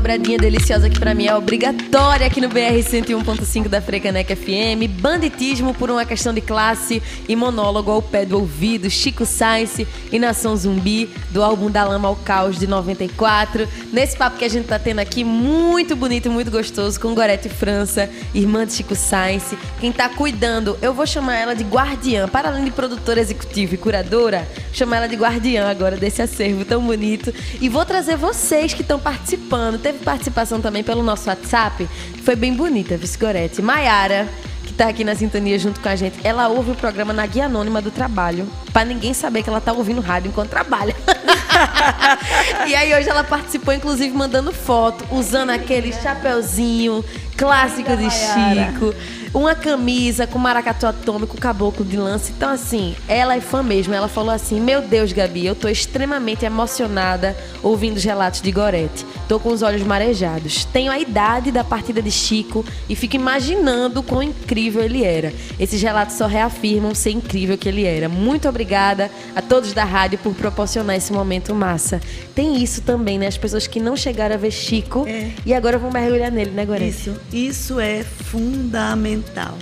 Dobradinha 0.07 0.39
deliciosa 0.39 0.89
que 0.89 1.01
para 1.01 1.13
mim 1.15 1.27
é 1.27 1.35
obrigatória 1.35 2.29
aqui 2.29 2.41
no 2.41 2.49
BR 2.49 2.79
101.5 2.79 3.67
da 3.67 3.83
Frecaneca 3.83 4.37
FM. 4.37 4.89
Banditismo 5.01 5.75
por 5.75 5.91
uma 5.91 6.05
questão 6.05 6.33
de 6.33 6.41
classe 6.41 7.03
e 7.29 7.35
monólogo 7.35 7.91
ao 7.91 8.01
pé 8.01 8.25
do 8.25 8.39
ouvido. 8.39 8.89
Chico 8.89 9.27
Science 9.27 9.85
e 10.13 10.19
Nação 10.21 10.57
Zumbi 10.57 11.11
do 11.33 11.43
álbum 11.43 11.69
Da 11.69 11.83
Lama 11.83 12.07
ao 12.07 12.15
Caos 12.15 12.57
de 12.57 12.69
94. 12.69 13.69
Nesse 13.97 14.15
papo 14.15 14.37
que 14.37 14.45
a 14.45 14.49
gente 14.51 14.67
tá 14.67 14.79
tendo 14.79 14.99
aqui, 14.99 15.25
muito 15.25 15.97
bonito 15.97 16.27
e 16.27 16.29
muito 16.29 16.51
gostoso, 16.51 17.01
com 17.01 17.15
Gorete 17.15 17.49
França, 17.49 18.11
irmã 18.35 18.67
de 18.67 18.75
Chico 18.75 18.95
Science. 18.95 19.57
Quem 19.81 19.91
tá 19.91 20.07
cuidando, 20.07 20.79
eu 20.83 20.93
vou 20.93 21.07
chamar 21.07 21.37
ela 21.37 21.57
de 21.57 21.65
guardiã. 21.65 22.29
Para 22.29 22.51
além 22.51 22.65
de 22.65 22.73
produtora 22.73 23.19
executiva 23.19 23.75
e 23.75 23.79
curadora, 23.79 24.47
chamar 24.71 24.99
ela 24.99 25.09
de 25.09 25.17
guardiã 25.17 25.71
agora 25.71 25.97
desse 25.97 26.21
acervo 26.21 26.63
tão 26.63 26.83
bonito. 26.83 27.33
E 27.59 27.71
vou 27.71 27.87
trazer 27.87 28.19
vocês 28.19 28.75
que 28.75 28.83
estão 28.83 29.01
participando. 29.01 29.79
Teve 29.79 30.01
participação 30.01 30.61
também 30.61 30.85
pelo 30.85 31.03
nosso 31.03 31.31
WhatsApp, 31.31 31.89
que 32.13 32.21
foi 32.21 32.37
bem 32.37 32.53
bonita, 32.53 32.99
Viscorete. 32.99 33.63
Maiara, 33.63 34.29
que 34.67 34.75
tá 34.75 34.89
aqui 34.89 35.05
na 35.05 35.15
sintonia 35.15 35.59
junto 35.59 35.81
com 35.81 35.89
a 35.89 35.97
gente, 35.97 36.19
ela 36.23 36.49
ouve 36.49 36.73
o 36.73 36.75
programa 36.75 37.15
na 37.15 37.25
Guia 37.25 37.47
Anônima 37.47 37.81
do 37.81 37.91
Trabalho, 37.91 38.47
para 38.75 38.85
ninguém 38.85 39.15
saber 39.15 39.43
que 39.43 39.49
ela 39.49 39.59
tá 39.59 39.73
ouvindo 39.73 40.03
rádio 40.03 40.29
enquanto 40.29 40.51
trabalha. 40.51 40.95
e 42.67 42.75
aí 42.75 42.95
hoje 42.95 43.09
ela 43.09 43.25
participou, 43.25 43.73
inclusive, 43.73 44.15
mandando 44.15 44.53
foto, 44.53 45.05
usando 45.11 45.51
aquele 45.51 45.93
chapeuzinho 45.93 47.05
clássico 47.37 47.97
de 47.97 48.11
Chico 48.11 48.95
uma 49.37 49.55
camisa 49.55 50.27
com 50.27 50.39
maracatu 50.39 50.87
atômico, 50.87 51.37
caboclo 51.37 51.85
de 51.85 51.97
lança. 51.97 52.33
Então, 52.35 52.49
assim, 52.49 52.97
ela 53.07 53.37
é 53.37 53.41
fã 53.41 53.63
mesmo. 53.63 53.93
Ela 53.93 54.09
falou 54.09 54.31
assim: 54.31 54.61
Meu 54.61 54.81
Deus, 54.81 55.13
Gabi, 55.13 55.45
eu 55.45 55.55
tô 55.55 55.69
extremamente 55.69 56.47
emocionada 56.47 57.37
ouvindo 57.63 57.97
os 57.97 58.05
relatos 58.05 58.41
de 58.41 58.51
Gorete. 58.51 59.05
Tô 59.29 59.39
com 59.39 59.51
os 59.51 59.61
olhos 59.61 59.83
marejados. 59.83 60.65
Tenho 60.65 60.91
a 60.91 60.99
idade 60.99 61.51
da 61.51 61.63
partida 61.63 62.01
de 62.01 62.11
Chico 62.11 62.65
e 62.89 62.97
fico 62.97 63.17
imaginando 63.17 64.03
quão 64.03 64.23
incrível 64.23 64.83
ele 64.83 65.05
era. 65.05 65.33
Esses 65.61 65.83
relatos 65.83 66.17
só 66.17 66.27
reafirmam 66.27 66.95
ser 66.95 67.11
incrível 67.11 67.59
que 67.59 67.69
ele 67.69 67.85
era. 67.85 68.09
Muito 68.09 68.49
obrigada 68.49 69.11
a 69.35 69.43
todos 69.43 69.75
da 69.75 69.85
rádio 69.85 70.19
por 70.19 70.35
proporcionar 70.35 70.97
esse 70.97 71.13
momento 71.13 71.55
massa. 71.55 72.01
Tem 72.35 72.63
isso 72.63 72.81
também, 72.81 73.19
né? 73.19 73.27
As 73.27 73.37
pessoas 73.37 73.67
que 73.67 73.81
não 73.81 73.97
chegaram 73.97 74.35
a 74.35 74.39
ver 74.39 74.51
Chico 74.51 75.05
é. 75.07 75.31
e 75.45 75.53
agora 75.53 75.77
vão 75.77 75.91
mergulhar 75.91 76.31
nele, 76.31 76.53
né, 76.53 76.65
Gorete? 76.65 76.89
Isso, 76.89 77.21
isso 77.33 77.81
é 77.81 78.03
fundamental 78.03 79.57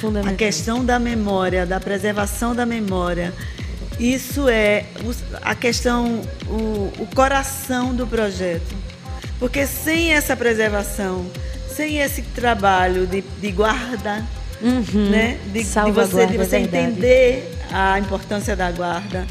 fundamental. 0.00 0.34
A 0.34 0.36
questão 0.36 0.84
da 0.84 0.98
memória, 0.98 1.66
da 1.66 1.78
preservação 1.78 2.54
da 2.54 2.64
memória. 2.64 3.32
Isso 3.98 4.48
é 4.48 4.86
a 5.42 5.54
questão, 5.54 6.22
o, 6.48 6.90
o 7.02 7.08
coração 7.14 7.94
do 7.94 8.06
projeto. 8.06 8.74
Porque 9.38 9.66
sem 9.66 10.14
essa 10.14 10.34
preservação, 10.34 11.26
sem 11.68 11.98
esse 11.98 12.22
trabalho 12.22 13.06
de, 13.06 13.20
de 13.20 13.50
guarda, 13.52 14.24
uhum. 14.62 15.10
né? 15.10 15.38
de, 15.52 15.62
de 15.62 15.90
você, 15.92 16.26
de 16.26 16.38
você 16.38 16.56
entender 16.56 17.58
a 17.70 17.98
importância 17.98 18.56
da 18.56 18.70
guarda, 18.70 19.26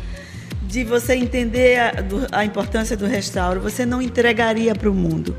de 0.63 0.83
você 0.83 1.15
entender 1.15 1.79
a, 1.79 2.39
a 2.39 2.45
importância 2.45 2.95
do 2.95 3.07
restauro, 3.07 3.59
você 3.59 3.85
não 3.85 4.01
entregaria 4.01 4.75
para 4.75 4.89
o 4.89 4.93
mundo. 4.93 5.35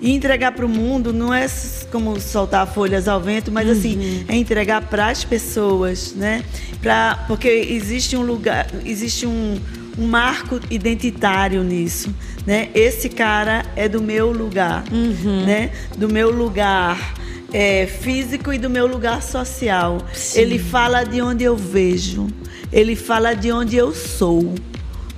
E 0.00 0.12
entregar 0.12 0.52
para 0.52 0.64
o 0.64 0.68
mundo 0.68 1.12
não 1.12 1.34
é 1.34 1.46
como 1.90 2.20
soltar 2.20 2.66
folhas 2.66 3.08
ao 3.08 3.20
vento, 3.20 3.50
mas 3.50 3.68
assim, 3.68 3.96
uhum. 3.96 4.02
assim, 4.02 4.24
é 4.28 4.36
entregar 4.36 4.82
para 4.82 5.08
as 5.08 5.24
pessoas, 5.24 6.14
né? 6.14 6.44
Pra, 6.80 7.24
porque 7.26 7.48
existe 7.48 8.16
um 8.16 8.22
lugar, 8.22 8.68
existe 8.84 9.26
um, 9.26 9.58
um 9.98 10.06
marco 10.06 10.60
identitário 10.70 11.64
nisso, 11.64 12.14
né? 12.46 12.68
Esse 12.74 13.08
cara 13.08 13.66
é 13.74 13.88
do 13.88 14.00
meu 14.00 14.30
lugar, 14.30 14.84
uhum. 14.92 15.44
né? 15.44 15.70
Do 15.96 16.08
meu 16.08 16.30
lugar 16.30 17.14
é, 17.52 17.86
físico 17.86 18.52
e 18.52 18.58
do 18.58 18.70
meu 18.70 18.86
lugar 18.86 19.22
social. 19.22 19.98
Sim. 20.14 20.40
Ele 20.40 20.58
fala 20.58 21.04
de 21.04 21.20
onde 21.20 21.42
eu 21.42 21.56
vejo, 21.56 22.28
ele 22.72 22.94
fala 22.94 23.34
de 23.34 23.50
onde 23.50 23.76
eu 23.76 23.92
sou, 23.92 24.54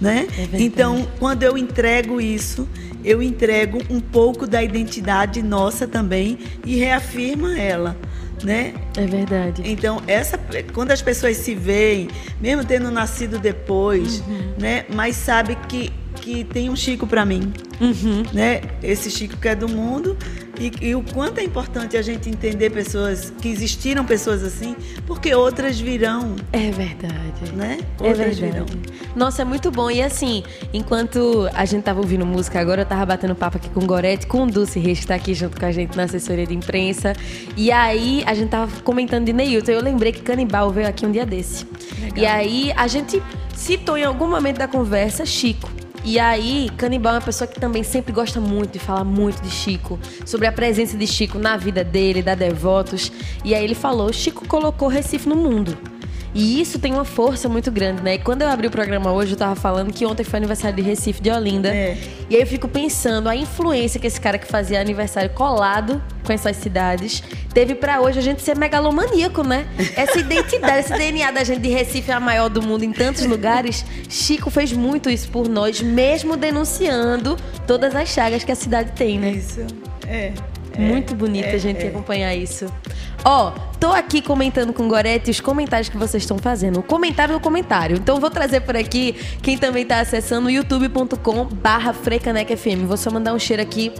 né? 0.00 0.26
É 0.38 0.60
então, 0.60 1.06
quando 1.18 1.42
eu 1.42 1.58
entrego 1.58 2.20
isso, 2.20 2.66
eu 3.04 3.22
entrego 3.22 3.78
um 3.88 4.00
pouco 4.00 4.46
da 4.46 4.62
identidade 4.62 5.42
nossa 5.42 5.86
também 5.86 6.38
e 6.64 6.76
reafirma 6.76 7.58
ela. 7.58 7.96
Né? 8.42 8.72
É 8.96 9.06
verdade. 9.06 9.62
Então, 9.66 10.00
essa, 10.06 10.38
quando 10.72 10.92
as 10.92 11.02
pessoas 11.02 11.36
se 11.36 11.54
veem, 11.54 12.08
mesmo 12.40 12.64
tendo 12.64 12.90
nascido 12.90 13.38
depois, 13.38 14.20
uhum. 14.20 14.54
né, 14.58 14.86
mas 14.94 15.16
sabe 15.16 15.56
que, 15.68 15.92
que 16.16 16.44
tem 16.44 16.70
um 16.70 16.76
Chico 16.76 17.06
para 17.06 17.24
mim, 17.24 17.52
uhum. 17.80 18.22
né? 18.32 18.62
Esse 18.82 19.10
Chico 19.10 19.36
que 19.36 19.48
é 19.48 19.54
do 19.54 19.68
mundo 19.68 20.16
e, 20.60 20.88
e, 20.88 20.94
o 20.94 21.02
quanto 21.02 21.38
é 21.38 21.42
importante 21.42 21.96
a 21.96 22.02
gente 22.02 22.28
entender 22.28 22.68
pessoas, 22.68 23.32
que 23.40 23.48
existiram 23.48 24.04
pessoas 24.04 24.44
assim, 24.44 24.76
porque 25.06 25.34
outras 25.34 25.80
virão. 25.80 26.36
É 26.52 26.70
verdade. 26.70 27.52
Né? 27.56 27.78
É 27.98 28.02
outras 28.06 28.38
é 28.38 28.40
verdade. 28.42 28.72
virão. 28.74 29.06
Nossa, 29.16 29.40
é 29.40 29.44
muito 29.46 29.70
bom. 29.70 29.90
E 29.90 30.02
assim, 30.02 30.42
enquanto 30.70 31.48
a 31.54 31.64
gente 31.64 31.84
tava 31.84 32.00
ouvindo 32.00 32.26
música 32.26 32.60
agora, 32.60 32.82
eu 32.82 32.86
tava 32.86 33.06
batendo 33.06 33.34
papo 33.34 33.56
aqui 33.56 33.70
com 33.70 33.80
o 33.80 33.86
Gorete, 33.86 34.26
com 34.26 34.42
o 34.42 34.46
Dulce 34.50 34.78
Reis, 34.78 35.00
que 35.00 35.06
tá 35.06 35.14
aqui 35.14 35.32
junto 35.32 35.58
com 35.58 35.64
a 35.64 35.72
gente 35.72 35.96
na 35.96 36.02
assessoria 36.02 36.46
de 36.46 36.54
imprensa. 36.54 37.14
E 37.56 37.72
aí, 37.72 38.22
a 38.26 38.34
gente 38.34 38.50
tava 38.50 38.70
comentando 38.82 39.24
de 39.24 39.32
Neilton. 39.32 39.72
Eu 39.72 39.82
lembrei 39.82 40.12
que 40.12 40.20
Canibal 40.20 40.70
veio 40.70 40.88
aqui 40.88 41.06
um 41.06 41.10
dia 41.10 41.24
desse. 41.24 41.66
Legal. 41.98 42.18
E 42.18 42.26
aí, 42.26 42.72
a 42.76 42.86
gente 42.86 43.22
citou 43.54 43.96
em 43.96 44.04
algum 44.04 44.28
momento 44.28 44.58
da 44.58 44.68
conversa 44.68 45.24
Chico. 45.24 45.70
E 46.02 46.18
aí, 46.18 46.70
Canibal 46.76 47.12
é 47.12 47.16
uma 47.16 47.24
pessoa 47.24 47.46
que 47.46 47.60
também 47.60 47.82
sempre 47.82 48.12
gosta 48.12 48.40
muito 48.40 48.72
de 48.72 48.78
falar 48.78 49.04
muito 49.04 49.42
de 49.42 49.50
Chico, 49.50 49.98
sobre 50.24 50.46
a 50.46 50.52
presença 50.52 50.96
de 50.96 51.06
Chico 51.06 51.38
na 51.38 51.56
vida 51.56 51.84
dele, 51.84 52.22
da 52.22 52.34
Devotos. 52.34 53.12
E 53.44 53.54
aí 53.54 53.62
ele 53.62 53.74
falou: 53.74 54.12
Chico 54.12 54.46
colocou 54.48 54.88
Recife 54.88 55.28
no 55.28 55.36
mundo. 55.36 55.89
E 56.34 56.60
isso 56.60 56.78
tem 56.78 56.92
uma 56.92 57.04
força 57.04 57.48
muito 57.48 57.70
grande, 57.70 58.02
né? 58.02 58.14
E 58.14 58.18
quando 58.18 58.42
eu 58.42 58.48
abri 58.48 58.66
o 58.66 58.70
programa 58.70 59.12
hoje, 59.12 59.32
eu 59.32 59.36
tava 59.36 59.56
falando 59.56 59.92
que 59.92 60.06
ontem 60.06 60.22
foi 60.22 60.38
aniversário 60.38 60.76
de 60.76 60.82
Recife 60.82 61.20
de 61.20 61.30
Olinda. 61.30 61.68
É. 61.68 61.96
E 62.28 62.36
aí 62.36 62.42
eu 62.42 62.46
fico 62.46 62.68
pensando 62.68 63.28
a 63.28 63.34
influência 63.34 63.98
que 63.98 64.06
esse 64.06 64.20
cara 64.20 64.38
que 64.38 64.46
fazia 64.46 64.80
aniversário 64.80 65.30
colado 65.30 66.00
com 66.24 66.32
essas 66.32 66.56
cidades 66.56 67.22
teve 67.52 67.74
para 67.74 68.00
hoje 68.00 68.20
a 68.20 68.22
gente 68.22 68.42
ser 68.42 68.56
megalomaníaco, 68.56 69.42
né? 69.42 69.66
Essa 69.96 70.20
identidade, 70.20 70.80
esse 70.80 70.92
DNA 70.92 71.32
da 71.32 71.42
gente 71.42 71.60
de 71.60 71.68
Recife 71.68 72.10
é 72.10 72.14
a 72.14 72.20
maior 72.20 72.48
do 72.48 72.62
mundo 72.62 72.84
em 72.84 72.92
tantos 72.92 73.24
lugares. 73.26 73.84
Chico 74.08 74.50
fez 74.50 74.72
muito 74.72 75.10
isso 75.10 75.28
por 75.30 75.48
nós, 75.48 75.82
mesmo 75.82 76.36
denunciando 76.36 77.36
todas 77.66 77.96
as 77.96 78.08
chagas 78.08 78.44
que 78.44 78.52
a 78.52 78.56
cidade 78.56 78.92
tem, 78.92 79.18
né? 79.18 79.32
Isso. 79.32 79.66
É. 80.06 80.32
Muito 80.78 81.14
bonito 81.14 81.46
é, 81.46 81.54
a 81.54 81.58
gente 81.58 81.84
é. 81.84 81.88
acompanhar 81.88 82.34
isso. 82.34 82.66
Ó, 83.24 83.50
tô 83.78 83.88
aqui 83.88 84.22
comentando 84.22 84.72
com 84.72 84.86
o 84.86 84.88
Gorete 84.88 85.30
os 85.30 85.40
comentários 85.40 85.88
que 85.88 85.96
vocês 85.96 86.22
estão 86.22 86.38
fazendo. 86.38 86.80
O 86.80 86.82
comentário 86.82 87.34
no 87.34 87.40
comentário. 87.40 87.96
Então 87.96 88.18
vou 88.18 88.30
trazer 88.30 88.60
por 88.60 88.76
aqui 88.76 89.14
quem 89.42 89.58
também 89.58 89.84
tá 89.84 90.00
acessando 90.00 90.48
youtube.com 90.48 91.44
barra. 91.46 91.94
Vou 92.86 92.96
só 92.96 93.10
mandar 93.10 93.34
um 93.34 93.38
cheiro 93.38 93.62
aqui 93.62 93.92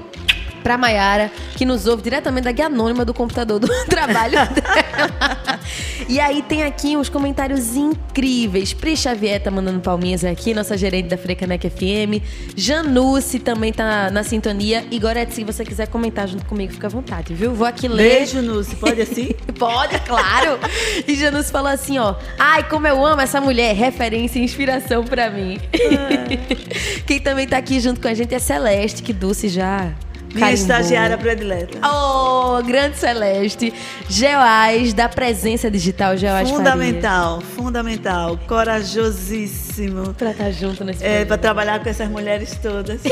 pra 0.62 0.78
Maiara, 0.78 1.30
que 1.56 1.64
nos 1.64 1.86
ouve 1.86 2.02
diretamente 2.02 2.44
da 2.44 2.52
guia 2.52 2.66
anônima 2.66 3.04
do 3.04 3.12
computador 3.12 3.58
do 3.58 3.68
trabalho 3.86 4.32
dela. 4.32 5.60
e 6.08 6.20
aí 6.20 6.42
tem 6.42 6.62
aqui 6.62 6.96
uns 6.96 7.08
comentários 7.08 7.76
incríveis. 7.76 8.72
Pri 8.72 8.96
Xavier 8.96 9.42
tá 9.42 9.50
mandando 9.50 9.80
palminhas 9.80 10.24
aqui, 10.24 10.54
nossa 10.54 10.76
gerente 10.76 11.08
da 11.08 11.16
Frecanec 11.16 11.68
FM. 11.68 12.22
Januce 12.56 13.38
também 13.38 13.72
tá 13.72 14.10
na 14.10 14.22
sintonia. 14.22 14.84
E 14.90 14.98
Gorete, 14.98 15.34
se 15.34 15.44
você 15.44 15.64
quiser 15.64 15.88
comentar 15.88 16.28
junto 16.28 16.44
comigo, 16.44 16.72
fica 16.72 16.86
à 16.86 16.90
vontade, 16.90 17.34
viu? 17.34 17.54
Vou 17.54 17.66
aqui 17.66 17.88
ler. 17.88 18.18
Beijo, 18.18 18.42
Nuce. 18.42 18.76
Pode 18.76 19.00
assim? 19.00 19.34
Pode, 19.58 19.98
claro. 20.00 20.58
e 21.06 21.14
Januce 21.14 21.50
falou 21.50 21.70
assim, 21.70 21.98
ó. 21.98 22.14
Ai, 22.38 22.68
como 22.68 22.86
eu 22.86 23.04
amo 23.04 23.20
essa 23.20 23.40
mulher. 23.40 23.74
Referência 23.74 24.38
e 24.38 24.42
inspiração 24.42 25.04
para 25.04 25.30
mim. 25.30 25.58
Ah. 25.74 26.20
Quem 27.06 27.20
também 27.20 27.46
tá 27.46 27.56
aqui 27.56 27.80
junto 27.80 28.00
com 28.00 28.08
a 28.08 28.14
gente 28.14 28.34
é 28.34 28.38
Celeste, 28.38 29.02
que 29.02 29.12
Dulce 29.12 29.48
já 29.48 29.92
minha 30.32 30.46
Carimbou. 30.46 30.52
estagiária 30.54 31.18
predileta. 31.18 31.78
Oh, 31.86 32.62
grande 32.62 32.96
Celeste. 32.98 33.72
Geoais 34.08 34.94
da 34.94 35.08
presença 35.08 35.70
digital, 35.70 36.16
Geoais 36.16 36.48
Fundamental, 36.48 37.40
Faria. 37.40 37.54
fundamental. 37.56 38.38
Corajosíssimo. 38.46 40.14
Pra 40.14 40.30
estar 40.30 40.44
tá 40.44 40.50
junto 40.50 40.84
nesse 40.84 41.04
É, 41.04 41.24
pra 41.24 41.36
trabalhar 41.36 41.82
com 41.82 41.88
essas 41.88 42.08
mulheres 42.08 42.58
todas. 42.62 43.00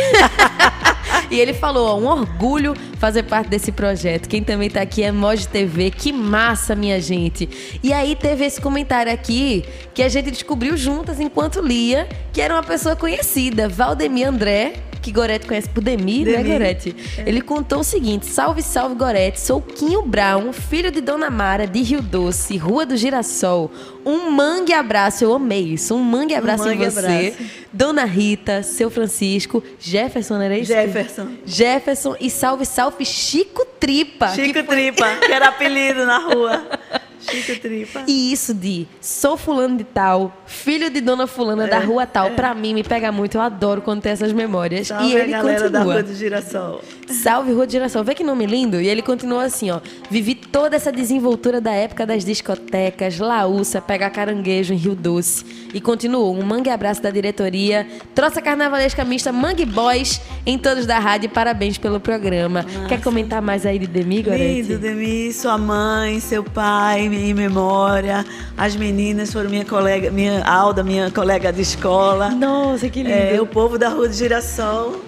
E 1.30 1.38
ele 1.38 1.52
falou: 1.52 1.88
ó, 1.88 1.98
um 1.98 2.06
orgulho 2.06 2.74
fazer 2.98 3.22
parte 3.24 3.48
desse 3.48 3.70
projeto. 3.70 4.28
Quem 4.28 4.42
também 4.42 4.70
tá 4.70 4.80
aqui 4.80 5.02
é 5.02 5.12
Mod 5.12 5.46
TV. 5.48 5.90
Que 5.90 6.12
massa, 6.12 6.74
minha 6.74 7.00
gente. 7.00 7.78
E 7.82 7.92
aí 7.92 8.16
teve 8.16 8.44
esse 8.44 8.60
comentário 8.60 9.12
aqui 9.12 9.64
que 9.92 10.02
a 10.02 10.08
gente 10.08 10.30
descobriu 10.30 10.76
juntas 10.76 11.20
enquanto 11.20 11.60
lia, 11.60 12.08
que 12.32 12.40
era 12.40 12.54
uma 12.54 12.62
pessoa 12.62 12.96
conhecida, 12.96 13.68
Valdemir 13.68 14.26
André, 14.26 14.74
que 15.00 15.12
Gorete 15.12 15.46
conhece 15.46 15.68
por 15.68 15.82
Demir, 15.82 16.26
né, 16.26 16.42
Gorete? 16.42 16.94
É. 17.16 17.28
Ele 17.28 17.40
contou 17.40 17.80
o 17.80 17.84
seguinte: 17.84 18.26
Salve, 18.26 18.62
salve, 18.62 18.94
Gorete. 18.94 19.40
Sou 19.40 19.60
Quinho 19.60 20.02
Brown, 20.02 20.52
filho 20.52 20.90
de 20.90 21.00
Dona 21.00 21.30
Mara, 21.30 21.66
de 21.66 21.80
Rio 21.82 22.02
Doce, 22.02 22.56
Rua 22.56 22.84
do 22.84 22.96
Girassol. 22.96 23.70
Um 24.04 24.30
mangue 24.30 24.72
abraço, 24.72 25.24
eu 25.24 25.34
amei 25.34 25.62
isso. 25.62 25.94
Um 25.94 26.02
mangue 26.02 26.34
abraço 26.34 26.64
um 26.64 26.66
mangue 26.66 26.84
em 26.84 26.90
você. 26.90 27.06
Abraço. 27.06 27.68
Dona 27.72 28.04
Rita, 28.04 28.62
seu 28.62 28.90
Francisco, 28.90 29.62
Jefferson, 29.78 30.40
era 30.40 30.58
isso? 30.58 30.72
Jefferson. 30.72 31.28
Jefferson 31.44 32.16
e 32.18 32.30
salve, 32.30 32.64
salve, 32.64 33.04
Chico 33.04 33.66
Tripa. 33.78 34.28
Chico 34.28 34.52
que 34.52 34.62
Tripa, 34.62 35.16
que 35.16 35.32
era 35.32 35.48
apelido 35.48 36.06
na 36.06 36.18
rua. 36.18 36.62
Chico 37.20 37.60
Tripa. 37.60 38.04
E 38.06 38.32
isso 38.32 38.54
de 38.54 38.86
sou 39.00 39.36
fulano 39.36 39.76
de 39.76 39.84
tal, 39.84 40.32
filho 40.46 40.90
de 40.90 41.00
dona 41.00 41.26
fulana 41.26 41.66
é, 41.66 41.68
da 41.68 41.78
rua 41.78 42.06
tal, 42.06 42.28
é. 42.28 42.30
pra 42.30 42.54
mim 42.54 42.74
me 42.74 42.82
pega 42.82 43.10
muito. 43.12 43.36
Eu 43.36 43.40
adoro 43.40 43.82
quando 43.82 44.02
tem 44.02 44.12
essas 44.12 44.32
memórias. 44.32 44.88
Salve 44.88 45.06
e 45.06 45.14
ele 45.14 45.34
a 45.34 45.38
galera 45.38 45.60
continua. 45.62 45.70
da 45.70 45.82
Rua 45.82 46.02
do 46.02 46.14
Girassol. 46.14 46.82
Salve 47.08 47.52
Rua 47.52 47.66
do 47.66 47.72
Girassol. 47.72 48.04
Vê 48.04 48.14
que 48.14 48.24
nome 48.24 48.46
lindo. 48.46 48.80
E 48.80 48.88
ele 48.88 49.02
continua 49.02 49.44
assim, 49.44 49.70
ó. 49.70 49.80
Vivi 50.10 50.34
toda 50.34 50.76
essa 50.76 50.92
desenvoltura 50.92 51.60
da 51.60 51.72
época 51.72 52.06
das 52.06 52.24
discotecas, 52.24 53.18
laúça, 53.18 53.80
pegar 53.80 54.10
caranguejo 54.10 54.74
em 54.74 54.76
Rio 54.76 54.94
Doce. 54.94 55.44
E 55.72 55.80
continuou. 55.80 56.34
Um 56.34 56.42
mangue 56.42 56.70
abraço 56.70 57.02
da 57.02 57.10
diretoria. 57.10 57.86
Troça 58.14 58.40
carnavalesca 58.40 59.04
mista 59.04 59.32
Mangue 59.32 59.64
Boys 59.64 60.20
em 60.46 60.58
todos 60.58 60.86
da 60.86 60.98
rádio. 60.98 61.30
Parabéns 61.30 61.78
pelo 61.78 62.00
programa. 62.00 62.62
Nossa. 62.62 62.88
Quer 62.88 63.02
comentar 63.02 63.42
mais 63.42 63.66
aí 63.66 63.78
de 63.78 63.86
Demi, 63.86 64.22
Gorete? 64.22 64.62
Lindo, 64.62 64.78
Demi. 64.78 65.32
Sua 65.32 65.58
mãe, 65.58 66.20
seu 66.20 66.42
pai, 66.42 67.08
minha 67.18 67.34
memória. 67.34 68.24
As 68.56 68.76
meninas 68.76 69.32
foram 69.32 69.50
minha 69.50 69.64
colega, 69.64 70.10
minha 70.10 70.44
Alda, 70.44 70.82
minha 70.82 71.10
colega 71.10 71.52
de 71.52 71.62
escola. 71.62 72.30
Nossa, 72.30 72.88
que 72.88 73.02
lindo. 73.02 73.14
É, 73.14 73.40
o 73.40 73.46
povo 73.46 73.78
da 73.78 73.88
Rua 73.88 74.08
do 74.08 74.14
Girassol 74.14 75.02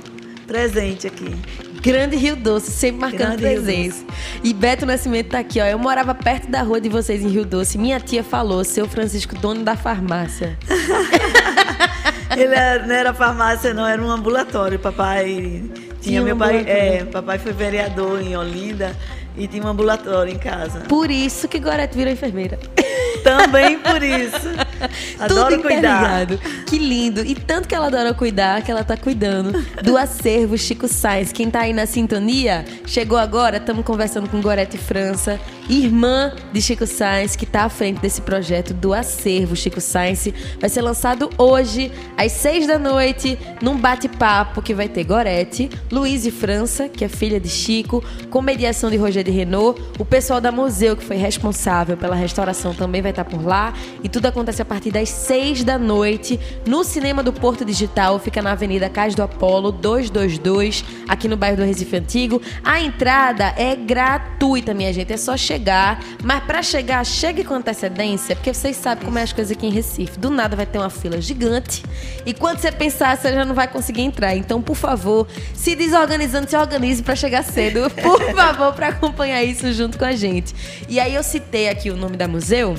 presente 0.47 1.07
aqui. 1.07 1.35
Grande 1.81 2.17
Rio 2.17 2.37
Doce, 2.37 2.71
sempre 2.71 3.01
marcando 3.01 3.39
Grande 3.39 3.43
presença. 3.43 4.05
E 4.43 4.53
Beto 4.53 4.85
Nascimento 4.85 5.29
tá 5.29 5.39
aqui, 5.39 5.61
ó. 5.61 5.65
Eu 5.65 5.79
morava 5.79 6.15
perto 6.15 6.51
da 6.51 6.61
rua 6.63 6.81
de 6.81 6.89
vocês 6.89 7.23
em 7.23 7.29
Rio 7.29 7.45
Doce. 7.45 7.79
Minha 7.79 7.99
tia 8.01 8.23
falou, 8.23 8.63
seu 8.65 8.87
Francisco, 8.87 9.35
dono 9.37 9.63
da 9.63 9.77
farmácia. 9.77 10.59
Ele 12.37 12.55
era, 12.55 12.87
não 12.87 12.95
era 12.95 13.15
farmácia, 13.15 13.73
não, 13.73 13.87
era 13.87 14.03
um 14.03 14.11
ambulatório. 14.11 14.79
Papai 14.79 15.25
tinha, 15.25 16.01
tinha 16.01 16.23
meu 16.23 16.35
um 16.35 16.39
pai, 16.39 16.65
é, 16.67 17.05
papai 17.05 17.39
foi 17.39 17.53
vereador 17.53 18.21
em 18.21 18.37
Olinda 18.37 18.95
e 19.37 19.47
tinha 19.47 19.63
um 19.63 19.69
ambulatório 19.69 20.33
em 20.33 20.39
casa. 20.39 20.81
Por 20.81 21.11
isso 21.11 21.49
que 21.49 21.59
Gorete 21.59 21.97
virou 21.97 22.13
enfermeira. 22.13 22.59
Também 23.23 23.79
por 23.79 24.03
isso. 24.03 24.49
Adoro 25.19 25.57
Tudo 25.57 25.63
cuidar. 25.63 26.27
Que 26.67 26.79
lindo. 26.79 27.25
E 27.25 27.35
tanto 27.35 27.69
que 27.69 27.75
ela 27.75 27.89
adora 27.89 28.15
cuidar, 28.15 28.63
que 28.63 28.71
ela 28.71 28.83
tá 28.83 28.97
cuidando 28.97 29.53
do 29.83 29.97
acervo 29.97 30.57
Chico 30.57 30.89
Sainz. 30.89 31.33
Quem 31.33 31.51
tá 31.51 31.61
aí 31.61 31.73
na 31.73 31.85
sintonia, 31.85 32.65
chegou 32.87 33.19
agora, 33.19 33.59
estamos 33.59 33.85
conversando 33.85 34.29
com 34.29 34.41
Gorete 34.41 34.79
França. 34.79 35.39
irmã 35.69 36.33
de 36.53 36.63
Chico 36.63 36.87
Science, 36.87 37.37
que 37.37 37.45
está 37.45 37.65
à 37.65 37.69
frente 37.69 38.01
desse 38.01 38.23
projeto 38.23 38.73
do 38.73 38.95
acervo 38.95 39.55
Chico 39.55 39.81
Science. 39.81 40.35
Vai 40.59 40.71
ser 40.71 40.81
lançado 40.81 41.29
hoje, 41.37 41.93
às 42.17 42.33
seis 42.33 42.67
da 42.67 42.79
noite, 42.79 43.39
num 43.61 43.77
bate-papo 43.77 44.63
que 44.63 44.75
vai 44.75 44.89
ter 44.89 45.05
Gorete, 45.05 45.69
Luiz 45.93 46.25
e 46.25 46.31
França, 46.31 46.89
que 46.89 47.05
é 47.05 47.09
filha 47.09 47.39
de 47.39 47.49
Chico, 47.49 48.03
com 48.31 48.41
mediação 48.41 48.91
de 48.91 48.97
Rogério 48.97 49.20
de 49.23 49.31
Renault. 49.31 49.81
O 49.99 50.05
pessoal 50.05 50.41
da 50.41 50.51
Museu, 50.53 50.97
que 50.97 51.05
foi 51.05 51.17
responsável 51.17 51.97
pela 51.97 52.15
restauração, 52.15 52.75
também 52.75 53.03
vai 53.03 53.11
estar 53.11 53.25
por 53.25 53.45
lá. 53.45 53.73
E 54.03 54.09
tudo 54.09 54.27
acontece 54.27 54.63
a 54.63 54.65
partir 54.65 54.91
das 54.91 55.09
seis 55.09 55.63
da 55.63 55.79
noite, 55.79 56.39
no 56.67 56.85
Cinema 56.85 57.23
do 57.23 57.33
Porto 57.33 57.65
Digital, 57.65 58.19
fica 58.19 58.43
na 58.43 58.53
Avenida 58.53 58.89
Cais 58.89 59.15
do 59.15 59.23
Apolo, 59.23 59.73
222, 59.73 60.85
aqui 61.09 61.29
no 61.29 61.37
bairro 61.37 61.59
do 61.59 61.65
Recife 61.65 61.97
Antigo. 61.97 62.41
A 62.65 62.81
entrada 62.81 63.55
é 63.57 63.75
gratuita, 63.75 64.75
minha 64.75 64.93
gente, 64.93 65.13
é 65.13 65.17
só 65.17 65.37
chegar. 65.37 66.01
Mas 66.23 66.43
para 66.45 66.63
chegar, 66.63 67.05
chegue 67.05 67.45
com 67.45 67.55
antecedência, 67.55 68.37
porque 68.37 68.53
vocês 68.53 68.77
sabem 68.77 69.05
como 69.05 69.19
é 69.19 69.23
as 69.23 69.33
coisas 69.33 69.57
aqui 69.57 69.67
em 69.67 69.71
Recife. 69.71 70.19
Do 70.19 70.31
nada 70.31 70.57
vai 70.57 70.67
ter 70.67 70.79
uma 70.79 70.91
fila 70.91 71.21
gigante. 71.21 71.83
E 72.25 72.35
quando 72.35 72.59
você 72.59 72.71
pensar, 72.71 73.17
você 73.17 73.33
já 73.33 73.45
não 73.45 73.55
vai 73.55 73.69
conseguir 73.69 74.03
entrar. 74.03 74.37
Então, 74.37 74.61
por 74.61 74.77
favor, 74.77 75.27
se 75.55 75.75
desorganizando, 75.75 76.49
se 76.49 76.57
organize 76.57 77.03
para 77.03 77.17
chegar 77.17 77.43
cedo, 77.43 77.91
por 77.91 78.21
favor, 78.35 78.73
para 78.73 78.93
acompanhar 79.11 79.43
isso 79.43 79.71
junto 79.73 79.99
com 79.99 80.05
a 80.05 80.13
gente. 80.13 80.55
E 80.89 80.99
aí 80.99 81.15
eu 81.15 81.23
citei 81.23 81.69
aqui 81.69 81.91
o 81.91 81.97
nome 81.97 82.17
da 82.17 82.27
museu. 82.27 82.77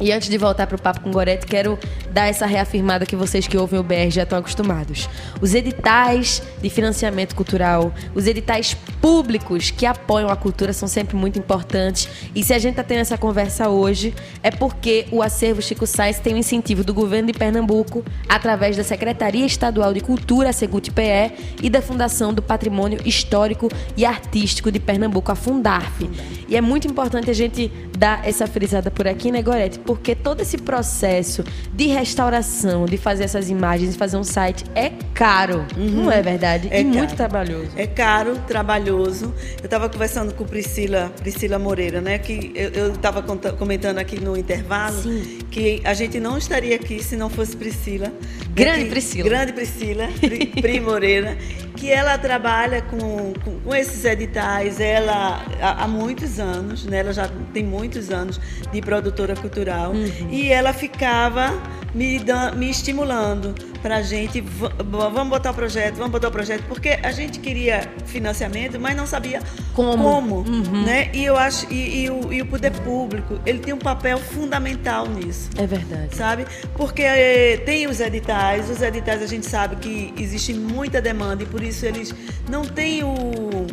E 0.00 0.12
antes 0.12 0.28
de 0.28 0.38
voltar 0.38 0.66
para 0.66 0.76
o 0.76 0.80
papo 0.80 1.00
com 1.00 1.10
Gorete, 1.10 1.46
quero 1.46 1.78
dar 2.12 2.28
essa 2.28 2.46
reafirmada 2.46 3.04
que 3.04 3.16
vocês 3.16 3.46
que 3.46 3.56
ouvem 3.56 3.78
o 3.78 3.82
BR 3.82 4.10
já 4.10 4.22
estão 4.22 4.38
acostumados. 4.38 5.08
Os 5.40 5.54
editais 5.54 6.42
de 6.60 6.70
financiamento 6.70 7.34
cultural, 7.34 7.92
os 8.14 8.26
editais 8.26 8.74
públicos 9.00 9.70
que 9.70 9.86
apoiam 9.86 10.28
a 10.28 10.36
cultura 10.36 10.72
são 10.72 10.88
sempre 10.88 11.16
muito 11.16 11.38
importantes. 11.38 12.08
E 12.34 12.44
se 12.44 12.52
a 12.52 12.58
gente 12.58 12.72
está 12.72 12.84
tendo 12.84 13.00
essa 13.00 13.18
conversa 13.18 13.68
hoje, 13.68 14.14
é 14.42 14.50
porque 14.50 15.06
o 15.10 15.22
acervo 15.22 15.60
Chico 15.60 15.86
Sainz 15.86 16.18
tem 16.18 16.34
o 16.34 16.36
um 16.36 16.38
incentivo 16.38 16.84
do 16.84 16.94
governo 16.94 17.32
de 17.32 17.38
Pernambuco, 17.38 18.04
através 18.28 18.76
da 18.76 18.84
Secretaria 18.84 19.44
Estadual 19.44 19.92
de 19.92 20.00
Cultura, 20.00 20.50
a 20.50 20.52
Segut-PE, 20.52 21.56
e 21.62 21.68
da 21.68 21.82
Fundação 21.82 22.32
do 22.32 22.42
Patrimônio 22.42 23.00
Histórico 23.04 23.68
e 23.96 24.04
Artístico 24.04 24.70
de 24.70 24.78
Pernambuco, 24.78 25.32
a 25.32 25.34
Fundarf. 25.34 26.08
E 26.48 26.56
é 26.56 26.60
muito 26.60 26.86
importante 26.86 27.30
a 27.30 27.34
gente 27.34 27.70
dar 27.96 28.26
essa 28.26 28.46
frisada 28.46 28.90
por 28.90 29.06
aqui, 29.06 29.30
né, 29.30 29.42
Gorete? 29.42 29.78
porque 29.88 30.14
todo 30.14 30.40
esse 30.40 30.58
processo 30.58 31.42
de 31.74 31.86
restauração, 31.98 32.86
de 32.86 32.96
fazer 32.96 33.24
essas 33.24 33.50
imagens, 33.50 33.92
de 33.92 33.98
fazer 33.98 34.16
um 34.16 34.24
site 34.24 34.64
é 34.74 34.90
caro, 35.14 35.66
uhum. 35.76 36.04
não 36.04 36.12
é 36.12 36.22
verdade? 36.22 36.68
É 36.70 36.80
e 36.80 36.84
caro. 36.84 36.96
muito 36.96 37.16
trabalhoso. 37.16 37.70
É 37.76 37.86
caro, 37.86 38.36
trabalhoso. 38.46 39.34
Eu 39.58 39.64
estava 39.64 39.88
conversando 39.88 40.32
com 40.34 40.44
Priscila, 40.44 41.12
Priscila 41.20 41.58
Moreira, 41.58 42.00
né? 42.00 42.18
Que 42.18 42.52
eu 42.54 42.92
estava 42.92 43.22
comentando 43.22 43.98
aqui 43.98 44.20
no 44.20 44.36
intervalo 44.36 45.02
Sim. 45.02 45.38
que 45.50 45.80
a 45.84 45.94
gente 45.94 46.20
não 46.20 46.38
estaria 46.38 46.76
aqui 46.76 47.02
se 47.02 47.16
não 47.16 47.28
fosse 47.28 47.56
Priscila. 47.56 48.12
Grande 48.50 48.84
que, 48.84 48.90
Priscila. 48.90 49.28
Grande 49.28 49.52
Priscila, 49.52 50.08
Pri, 50.20 50.46
Pri 50.60 50.80
Moreira, 50.80 51.36
que 51.76 51.90
ela 51.90 52.18
trabalha 52.18 52.82
com, 52.82 53.32
com, 53.44 53.60
com 53.60 53.74
esses 53.74 54.04
editais, 54.04 54.80
ela 54.80 55.44
há, 55.60 55.84
há, 55.84 55.88
muitos 55.88 56.40
anos, 56.40 56.84
né? 56.84 56.98
Ela 56.98 57.12
já 57.12 57.28
tem 57.52 57.64
muitos 57.64 58.10
anos 58.10 58.40
de 58.72 58.80
produtora 58.80 59.36
cultural 59.36 59.92
uhum. 59.92 60.28
e 60.30 60.48
ela 60.48 60.72
ficava 60.72 61.52
me, 61.98 62.20
dan, 62.20 62.52
me 62.52 62.70
estimulando 62.70 63.54
para 63.82 63.96
a 63.96 64.02
gente, 64.02 64.40
vamos 64.40 65.28
botar 65.28 65.50
o 65.50 65.54
projeto, 65.54 65.96
vamos 65.96 66.12
botar 66.12 66.28
o 66.28 66.30
projeto, 66.30 66.62
porque 66.68 66.90
a 67.02 67.10
gente 67.10 67.40
queria 67.40 67.90
financiamento, 68.06 68.78
mas 68.78 68.96
não 68.96 69.06
sabia 69.06 69.42
como, 69.74 69.96
como 70.02 70.36
uhum. 70.36 70.84
né? 70.84 71.10
E 71.12 71.24
eu 71.24 71.36
acho, 71.36 71.66
e, 71.72 72.04
e, 72.04 72.10
o, 72.10 72.32
e, 72.32 72.42
o, 72.42 72.46
poder 72.46 72.70
público, 72.82 73.40
ele 73.44 73.58
tem 73.58 73.74
um 73.74 73.78
papel 73.78 74.18
fundamental 74.18 75.08
nisso. 75.08 75.50
É 75.56 75.66
verdade. 75.66 76.14
Sabe? 76.14 76.46
Porque 76.74 77.02
é, 77.02 77.56
tem 77.58 77.88
os 77.88 77.98
editais, 77.98 78.70
os 78.70 78.80
editais 78.80 79.20
a 79.20 79.26
gente 79.26 79.46
sabe 79.46 79.76
que 79.76 80.14
existe 80.16 80.54
muita 80.54 81.02
demanda 81.02 81.42
e 81.42 81.46
por 81.46 81.62
isso 81.62 81.84
eles 81.84 82.14
não 82.48 82.62
têm 82.64 83.02
o 83.02 83.66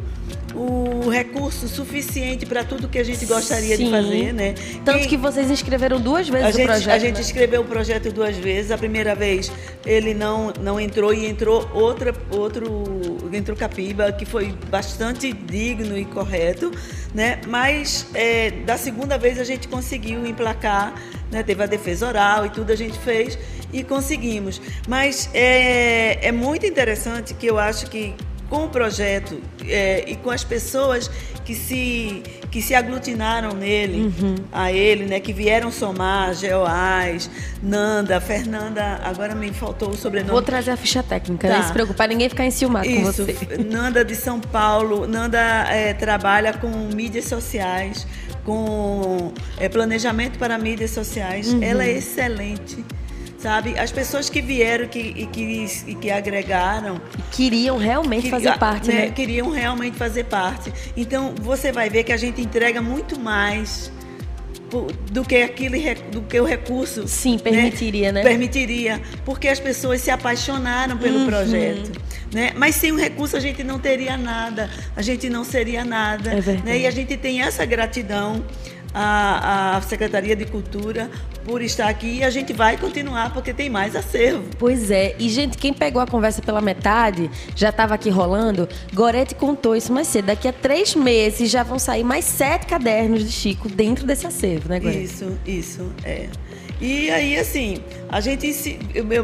o 0.56 1.10
recurso 1.10 1.68
suficiente 1.68 2.46
para 2.46 2.64
tudo 2.64 2.88
que 2.88 2.98
a 2.98 3.04
gente 3.04 3.26
gostaria 3.26 3.76
Sim. 3.76 3.86
de 3.86 3.92
fazer, 3.92 4.34
né? 4.34 4.54
Tanto 4.86 5.00
Quem, 5.00 5.08
que 5.10 5.18
vocês 5.18 5.52
inscreveram 5.52 6.00
duas 6.00 6.30
vezes 6.30 6.46
a 6.46 6.50
o 6.50 6.52
gente, 6.54 6.66
projeto. 6.66 6.96
A 6.96 7.00
gente 7.00 7.16
né? 7.16 7.22
escreveu 7.22 7.62
o 7.62 7.66
projeto 7.66 8.12
duas 8.12 8.38
vezes. 8.38 8.72
A 8.72 8.78
primeira 8.78 9.14
vez 9.14 9.52
ele 9.86 10.14
não, 10.14 10.54
não 10.62 10.80
entrou 10.80 11.14
e 11.14 11.26
entrou 11.26 11.70
outra, 11.74 12.14
outro, 12.32 12.66
entrou 13.34 13.58
Capiba, 13.58 14.12
que 14.14 14.26
foi 14.26 14.54
bastante 14.70 15.34
digno 15.34 15.98
e 15.98 16.06
correto, 16.06 16.72
né? 17.14 17.42
Mas 17.48 18.08
é, 18.14 18.52
da 18.52 18.78
segunda 18.78 19.18
vez 19.18 19.40
a 19.40 19.44
gente 19.44 19.68
conseguiu 19.68 20.26
emplacar, 20.26 20.94
né? 21.32 21.44
Teve 21.44 21.64
a 21.64 21.68
defesa 21.68 22.08
oral 22.08 22.46
e 22.46 22.50
tudo 22.50 22.72
a 22.72 22.76
gente 22.76 22.98
fez 23.00 23.38
e 23.74 23.84
conseguimos. 23.84 24.62
Mas 24.88 25.30
é, 25.34 26.28
é 26.28 26.32
muito 26.32 26.66
interessante 26.66 27.34
que 27.34 27.46
eu 27.46 27.60
acho 27.60 27.90
que 27.90 28.16
com 28.56 28.64
o 28.64 28.70
projeto 28.70 29.42
é, 29.68 30.06
e 30.08 30.16
com 30.16 30.30
as 30.30 30.42
pessoas 30.42 31.12
que 31.44 31.54
se, 31.54 32.24
que 32.50 32.62
se 32.62 32.74
aglutinaram 32.74 33.54
nele, 33.54 34.06
uhum. 34.06 34.36
a 34.50 34.72
ele, 34.72 35.06
né, 35.06 35.20
que 35.20 35.34
vieram 35.34 35.70
somar, 35.72 36.34
Geoás, 36.34 37.30
Nanda, 37.62 38.22
Fernanda, 38.22 39.02
agora 39.04 39.36
me 39.36 39.52
faltou 39.52 39.90
o 39.90 39.98
sobrenome. 39.98 40.32
Vou 40.32 40.42
trazer 40.42 40.72
a 40.72 40.78
ficha 40.78 41.04
técnica, 41.04 41.50
tá. 41.50 41.58
não 41.58 41.68
se 41.68 41.74
preocupar, 41.74 42.08
ninguém 42.08 42.30
ficar 42.30 42.46
enciumado 42.46 42.88
Isso, 42.88 43.26
com 43.26 43.34
você. 43.34 43.58
Nanda 43.70 44.06
de 44.06 44.16
São 44.16 44.40
Paulo, 44.40 45.06
Nanda 45.06 45.40
é, 45.70 45.94
trabalha 45.94 46.54
com 46.54 46.70
mídias 46.96 47.26
sociais, 47.26 48.08
com 48.46 49.34
é, 49.58 49.68
planejamento 49.68 50.40
para 50.40 50.58
mídias 50.58 50.92
sociais, 50.92 51.52
uhum. 51.52 51.62
ela 51.62 51.84
é 51.84 51.92
excelente 51.92 52.86
sabe? 53.38 53.78
As 53.78 53.92
pessoas 53.92 54.30
que 54.30 54.42
vieram 54.42 54.88
que, 54.88 55.00
e, 55.00 55.26
que, 55.28 55.66
e 55.88 55.96
que 55.96 56.12
agregaram. 56.12 57.00
Queriam 57.32 57.78
realmente 57.78 58.24
que, 58.24 58.30
fazer 58.30 58.58
parte, 58.58 58.88
né? 58.88 59.06
né? 59.06 59.12
Queriam 59.12 59.50
realmente 59.50 59.98
fazer 59.98 60.26
parte. 60.26 60.72
Então, 60.96 61.34
você 61.42 61.72
vai 61.72 61.90
ver 61.90 62.04
que 62.04 62.12
a 62.12 62.18
gente 62.18 62.42
entrega 62.42 62.82
muito 62.82 63.20
mais 63.20 63.92
do 65.12 65.24
que 65.24 65.38
aquilo 65.38 65.76
do 66.12 66.22
que 66.22 66.40
o 66.40 66.44
recurso 66.44 67.08
sim 67.08 67.34
né? 67.34 67.42
permitiria 67.44 68.12
né, 68.12 68.24
né? 68.24 68.30
permitiria 68.30 69.02
porque 69.24 69.48
as 69.48 69.60
pessoas 69.60 70.02
se 70.02 70.12
apaixonaram 70.12 70.98
pelo 70.98 71.20
uhum. 71.20 71.28
projeto 71.28 71.92
né 72.34 72.52
mas 72.58 72.76
sem 72.76 72.92
o 72.92 72.98
recurso 72.98 73.38
a 73.38 73.40
gente 73.40 73.64
não 73.64 73.80
teria 73.80 74.18
nada 74.18 74.70
a 74.96 75.02
gente 75.02 75.30
não 75.30 75.46
seria 75.46 75.86
nada 75.86 76.32
é 76.34 76.42
né? 76.66 76.80
e 76.80 76.88
a 76.88 76.92
gente 76.92 77.16
tem 77.16 77.42
essa 77.42 77.64
gratidão 77.64 78.44
a, 78.96 79.82
Secretaria 79.82 80.36
de 80.36 80.46
Cultura 80.46 81.10
por 81.44 81.62
estar 81.62 81.90
aqui 81.90 82.20
e 82.20 82.24
a 82.24 82.30
gente 82.30 82.54
vai 82.54 82.78
continuar 82.78 83.34
porque 83.34 83.54
tem 83.54 83.70
mais 83.70 83.96
acervo. 83.96 84.44
Pois 84.58 84.90
é. 84.90 85.16
E, 85.20 85.30
gente, 85.30 85.58
quem 85.58 85.74
pegou 85.74 86.02
a 86.02 86.08
conversa 86.08 86.42
pela 86.42 86.62
metade, 86.62 87.30
já 87.56 87.70
estava 87.70 87.94
aqui 87.94 88.10
rolando, 88.10 88.68
Gorete 88.94 89.36
contou 89.36 89.76
isso 89.76 89.92
mais 89.92 90.08
cedo. 90.08 90.26
Daqui 90.28 90.48
a 90.48 90.54
três 90.54 90.96
meses 90.96 91.52
já 91.52 91.62
vão 91.62 91.78
sair 91.78 92.04
mais 92.04 92.26
sete 92.26 92.66
cadernos 92.66 93.24
de 93.24 93.32
Chico 93.32 93.68
dentro 93.68 94.08
desse 94.08 94.26
acervo, 94.26 94.70
né, 94.70 94.80
Gorete? 94.80 95.04
Isso, 95.04 95.38
isso, 95.46 95.92
é. 96.04 96.28
E 96.80 97.10
aí, 97.10 97.38
assim, 97.38 97.78
a 98.10 98.20
gente, 98.20 98.80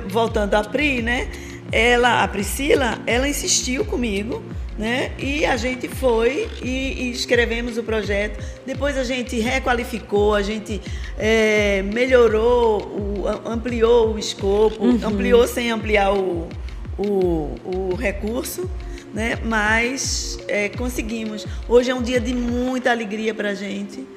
voltando 0.08 0.54
a 0.54 0.64
Pri, 0.64 1.02
né? 1.02 1.30
Ela, 1.72 2.24
a 2.24 2.28
Priscila, 2.28 3.00
ela 3.06 3.28
insistiu 3.28 3.86
comigo 3.86 4.44
né? 4.82 5.12
E 5.20 5.46
a 5.46 5.58
gente 5.58 5.88
foi 5.88 6.50
e, 6.62 7.04
e, 7.04 7.12
escrevemos 7.12 7.78
o 7.78 7.84
projeto. 7.84 8.44
Depois 8.66 8.98
a 8.98 9.04
gente 9.04 9.40
requalificou, 9.40 10.34
a 10.34 10.42
gente 10.42 10.82
é, 11.20 11.84
melhorou, 11.84 12.82
o, 12.82 13.28
ampliou 13.48 14.14
o 14.16 14.20
escopo, 14.20 14.84
uhum. 14.84 15.00
ampliou 15.04 15.48
sem 15.48 15.70
ampliar 15.70 16.14
o, 16.14 16.50
o, 16.98 17.56
o 17.64 17.96
recurso. 17.96 18.70
Né? 19.14 19.38
Mas 19.44 20.40
é, 20.48 20.70
conseguimos. 20.70 21.46
Hoje 21.70 21.92
é 21.92 21.96
um 21.96 22.02
dia 22.02 22.20
de 22.20 22.34
muita 22.34 22.90
alegria 22.90 23.34
para 23.34 23.50
a 23.50 23.54
gente. 23.54 24.08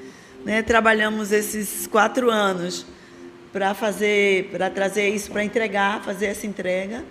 Né? 0.44 0.62
Trabalhamos 0.62 1.30
esses 1.30 1.86
quatro 1.86 2.30
anos 2.30 2.86
para 3.52 3.74
fazer, 3.74 4.50
para 4.50 4.70
trazer 4.70 5.08
isso, 5.08 5.30
para 5.30 5.44
entregar, 5.44 6.02
fazer 6.02 6.26
essa 6.26 6.46
entrega. 6.46 7.04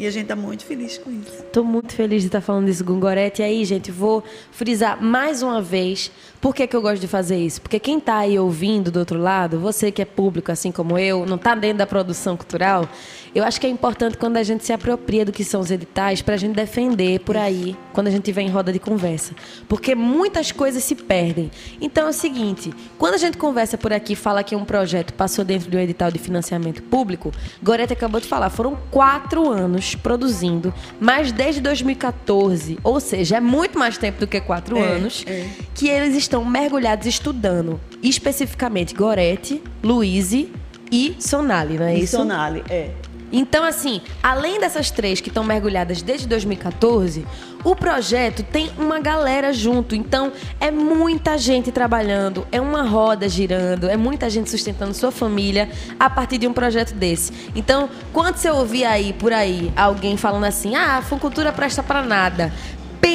E 0.00 0.06
a 0.06 0.10
gente 0.10 0.22
está 0.22 0.34
muito 0.34 0.64
feliz 0.64 0.96
com 0.96 1.10
isso. 1.10 1.42
Estou 1.42 1.62
muito 1.62 1.92
feliz 1.92 2.22
de 2.22 2.28
estar 2.28 2.40
tá 2.40 2.46
falando 2.46 2.70
isso 2.70 2.82
com 2.82 2.98
Gorete. 2.98 3.42
E 3.42 3.44
aí, 3.44 3.62
gente, 3.66 3.90
vou 3.90 4.24
frisar 4.50 4.98
mais 4.98 5.42
uma 5.42 5.60
vez 5.60 6.10
por 6.40 6.54
que, 6.54 6.66
que 6.66 6.74
eu 6.74 6.82
gosto 6.82 7.00
de 7.00 7.06
fazer 7.08 7.38
isso. 7.38 7.60
Porque 7.60 7.78
quem 7.78 7.98
está 7.98 8.18
aí 8.18 8.38
ouvindo 8.38 8.90
do 8.90 8.98
outro 8.98 9.18
lado, 9.18 9.58
você 9.58 9.90
que 9.90 10.02
é 10.02 10.04
público, 10.04 10.50
assim 10.50 10.72
como 10.72 10.98
eu, 10.98 11.24
não 11.26 11.36
está 11.36 11.54
dentro 11.54 11.78
da 11.78 11.86
produção 11.86 12.36
cultural, 12.36 12.88
eu 13.34 13.44
acho 13.44 13.60
que 13.60 13.66
é 13.66 13.70
importante 13.70 14.16
quando 14.16 14.36
a 14.36 14.42
gente 14.42 14.64
se 14.64 14.72
apropria 14.72 15.24
do 15.24 15.32
que 15.32 15.44
são 15.44 15.60
os 15.60 15.70
editais 15.70 16.20
para 16.20 16.34
a 16.34 16.38
gente 16.38 16.54
defender 16.54 17.20
por 17.20 17.36
aí, 17.36 17.76
quando 17.92 18.08
a 18.08 18.10
gente 18.10 18.22
estiver 18.22 18.42
em 18.42 18.50
roda 18.50 18.72
de 18.72 18.78
conversa. 18.78 19.34
Porque 19.68 19.94
muitas 19.94 20.50
coisas 20.50 20.82
se 20.82 20.94
perdem. 20.94 21.50
Então 21.80 22.06
é 22.06 22.10
o 22.10 22.12
seguinte: 22.12 22.72
quando 22.98 23.14
a 23.14 23.18
gente 23.18 23.36
conversa 23.36 23.78
por 23.78 23.92
aqui, 23.92 24.14
fala 24.16 24.42
que 24.42 24.56
um 24.56 24.64
projeto 24.64 25.12
passou 25.14 25.44
dentro 25.44 25.70
de 25.70 25.76
um 25.76 25.80
edital 25.80 26.10
de 26.10 26.18
financiamento 26.18 26.82
público, 26.82 27.32
Gorete 27.62 27.92
acabou 27.92 28.20
de 28.20 28.26
falar, 28.26 28.50
foram 28.50 28.76
quatro 28.90 29.48
anos 29.48 29.60
anos 29.70 29.94
produzindo, 29.94 30.72
mas 30.98 31.32
desde 31.32 31.60
2014, 31.60 32.78
ou 32.82 32.98
seja, 33.00 33.36
é 33.36 33.40
muito 33.40 33.78
mais 33.78 33.96
tempo 33.96 34.18
do 34.20 34.26
que 34.26 34.40
quatro 34.40 34.76
É, 34.76 34.82
anos, 34.82 35.24
é. 35.26 35.46
que 35.74 35.88
eles 35.88 36.16
estão 36.30 36.44
mergulhados 36.44 37.08
estudando, 37.08 37.80
especificamente 38.00 38.94
Gorete, 38.94 39.60
Luize 39.82 40.52
e 40.92 41.16
Sonali, 41.18 41.76
não 41.76 41.86
é 41.86 41.96
E 41.96 42.04
isso? 42.04 42.18
Sonali, 42.18 42.62
é. 42.70 42.92
Então, 43.32 43.64
assim, 43.64 44.00
além 44.22 44.58
dessas 44.58 44.90
três 44.90 45.20
que 45.20 45.28
estão 45.28 45.44
mergulhadas 45.44 46.02
desde 46.02 46.26
2014, 46.26 47.24
o 47.62 47.76
projeto 47.76 48.42
tem 48.42 48.70
uma 48.76 48.98
galera 48.98 49.52
junto. 49.52 49.94
Então, 49.94 50.32
é 50.58 50.70
muita 50.70 51.38
gente 51.38 51.70
trabalhando, 51.70 52.46
é 52.50 52.60
uma 52.60 52.82
roda 52.82 53.28
girando, 53.28 53.88
é 53.88 53.96
muita 53.96 54.28
gente 54.28 54.50
sustentando 54.50 54.94
sua 54.94 55.12
família 55.12 55.68
a 55.98 56.10
partir 56.10 56.38
de 56.38 56.48
um 56.48 56.52
projeto 56.52 56.92
desse. 56.92 57.32
Então, 57.54 57.88
quando 58.12 58.36
você 58.36 58.50
ouvir 58.50 58.84
aí, 58.84 59.12
por 59.12 59.32
aí, 59.32 59.72
alguém 59.76 60.16
falando 60.16 60.44
assim, 60.44 60.74
ah, 60.74 60.96
a 60.96 61.02
Funcultura 61.02 61.52
presta 61.52 61.82
pra 61.84 62.02
nada. 62.02 62.52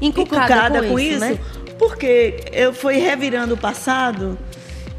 Encucada 0.00 0.82
com 0.82 0.90
com, 0.90 0.98
isso, 0.98 1.10
isso, 1.10 1.18
né? 1.20 1.38
porque 1.78 2.36
eu 2.52 2.72
fui 2.72 2.98
revirando 2.98 3.54
o 3.54 3.56
passado 3.56 4.38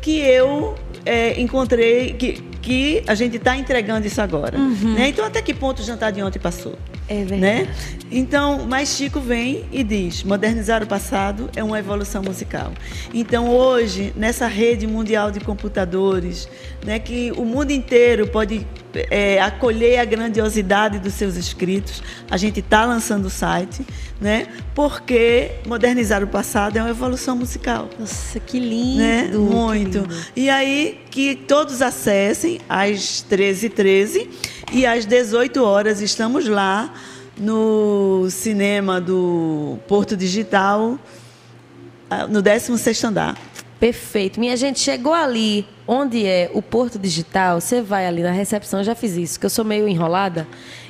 que 0.02 0.20
eu 0.20 0.76
é, 1.06 1.40
encontrei 1.40 2.14
que, 2.14 2.44
que 2.68 3.02
a 3.08 3.16
gente 3.16 3.38
está 3.38 3.56
entregando 3.56 4.06
isso 4.06 4.22
agora. 4.22 4.58
Uhum. 4.58 4.96
né? 4.96 5.08
Então, 5.08 5.24
até 5.24 5.42
que 5.42 5.54
ponto 5.54 5.80
o 5.80 5.86
jantar 5.86 6.12
de 6.12 6.22
ontem 6.22 6.38
passou? 6.38 6.78
É 7.08 7.24
verdade. 7.24 7.40
Né? 7.40 7.68
Então, 8.12 8.66
mas 8.68 8.90
Chico 8.90 9.22
vem 9.22 9.64
e 9.72 9.82
diz: 9.86 10.22
modernizar 10.26 10.84
o 10.84 10.86
passado 10.86 11.50
é 11.56 11.64
uma 11.64 11.80
evolução 11.80 12.22
musical. 12.22 12.74
Então, 13.14 13.48
hoje, 13.48 14.12
nessa 14.18 14.48
rede 14.48 14.86
mundial 14.86 15.32
de 15.32 15.40
computadores, 15.40 16.50
né, 16.86 17.00
que 17.00 17.32
o 17.38 17.46
mundo 17.46 17.72
inteiro 17.72 18.28
pode 18.28 18.68
é, 19.10 19.42
acolher 19.42 20.00
a 20.00 20.06
grandiosidade 20.06 21.00
dos 21.00 21.14
seus 21.14 21.36
escritos, 21.36 22.04
a 22.30 22.36
gente 22.36 22.60
está 22.60 22.84
lançando 22.86 23.26
o 23.26 23.30
site, 23.30 23.86
né, 24.20 24.48
porque 24.76 25.52
modernizar 25.66 26.24
o 26.24 26.28
passado 26.28 26.78
é 26.78 26.82
uma 26.82 26.90
evolução 26.90 27.36
musical. 27.36 27.90
Nossa, 27.98 28.40
que 28.40 28.60
lindo! 28.60 29.00
Né? 29.00 29.32
Muito. 29.34 30.02
Que 30.02 30.08
lindo. 30.08 30.16
E 30.36 30.50
aí, 30.50 31.00
que 31.10 31.36
todos 31.36 31.82
acessem 31.82 32.57
às 32.68 33.26
13h13 33.30 34.30
e 34.72 34.86
às 34.86 35.06
18 35.06 35.64
horas 35.64 36.02
estamos 36.02 36.48
lá 36.48 36.94
no 37.38 38.28
cinema 38.30 39.00
do 39.00 39.78
Porto 39.88 40.18
Digital, 40.18 40.98
ah, 42.10 42.28
no 42.28 42.42
16º 42.42 43.10
andar. 43.10 43.38
Perfeito. 43.80 44.40
Minha 44.40 44.58
gente, 44.58 44.80
chegou 44.80 45.14
ali 45.14 45.66
onde 45.88 46.26
é 46.26 46.50
o 46.54 46.62
Porto 46.62 47.00
Digital, 47.00 47.62
você 47.62 47.82
vai 47.82 48.06
ali 48.06 48.22
na 48.22 48.32
recepção, 48.32 48.80
eu 48.80 48.84
já 48.84 48.94
fiz 48.96 49.16
isso, 49.16 49.40
que 49.40 49.46
eu 49.46 49.50
sou 49.50 49.64
meio 49.64 49.88
enrolada. 49.88 50.46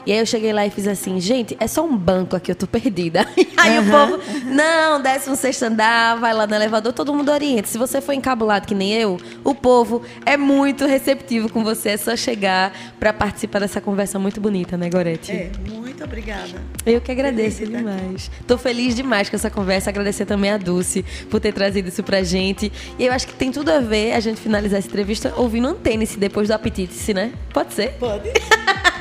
E 0.05 0.11
aí 0.13 0.19
eu 0.19 0.25
cheguei 0.25 0.53
lá 0.53 0.65
e 0.65 0.69
fiz 0.69 0.87
assim, 0.87 1.19
gente, 1.19 1.55
é 1.59 1.67
só 1.67 1.83
um 1.85 1.95
banco 1.97 2.33
aqui, 2.35 2.49
eu 2.51 2.55
tô 2.55 2.65
perdida. 2.65 3.25
Aí 3.57 3.77
Uhum. 3.77 3.87
o 3.87 3.91
povo, 3.91 4.19
não, 4.45 5.01
décimo 5.01 5.35
sexto 5.35 5.63
andar, 5.63 6.17
vai 6.17 6.33
lá 6.33 6.47
no 6.47 6.55
elevador, 6.55 6.93
todo 6.93 7.13
mundo 7.13 7.29
orienta. 7.29 7.67
Se 7.67 7.77
você 7.77 7.99
for 7.99 8.13
encabulado 8.13 8.65
que 8.65 8.73
nem 8.73 8.93
eu, 8.93 9.17
o 9.43 9.53
povo 9.53 10.01
é 10.25 10.37
muito 10.37 10.85
receptivo 10.85 11.49
com 11.51 11.61
você, 11.61 11.89
é 11.89 11.97
só 11.97 12.15
chegar 12.15 12.71
pra 12.97 13.11
participar 13.11 13.59
dessa 13.59 13.81
conversa 13.81 14.17
muito 14.17 14.39
bonita, 14.39 14.77
né, 14.77 14.89
Gorete? 14.89 15.29
É, 15.33 15.51
muito 15.69 15.86
obrigada. 16.03 16.61
Eu 16.85 17.01
que 17.01 17.11
agradeço 17.11 17.57
Feliz 17.57 17.77
demais. 17.77 18.31
Tô 18.47 18.57
feliz 18.57 18.95
demais 18.95 19.29
com 19.29 19.35
essa 19.35 19.49
conversa. 19.49 19.89
Agradecer 19.89 20.25
também 20.25 20.51
a 20.51 20.57
Dulce 20.57 21.03
por 21.29 21.39
ter 21.39 21.53
trazido 21.53 21.89
isso 21.89 22.03
pra 22.03 22.23
gente. 22.23 22.71
E 22.97 23.05
eu 23.05 23.13
acho 23.13 23.27
que 23.27 23.33
tem 23.33 23.51
tudo 23.51 23.69
a 23.71 23.79
ver 23.79 24.13
a 24.13 24.19
gente 24.19 24.39
finalizar 24.39 24.79
essa 24.79 24.87
entrevista 24.87 25.33
ouvindo 25.35 25.67
Antênice 25.67 26.17
depois 26.17 26.47
do 26.47 26.53
Apetite, 26.53 27.13
né? 27.13 27.33
Pode 27.53 27.73
ser? 27.73 27.93
Pode. 27.93 28.29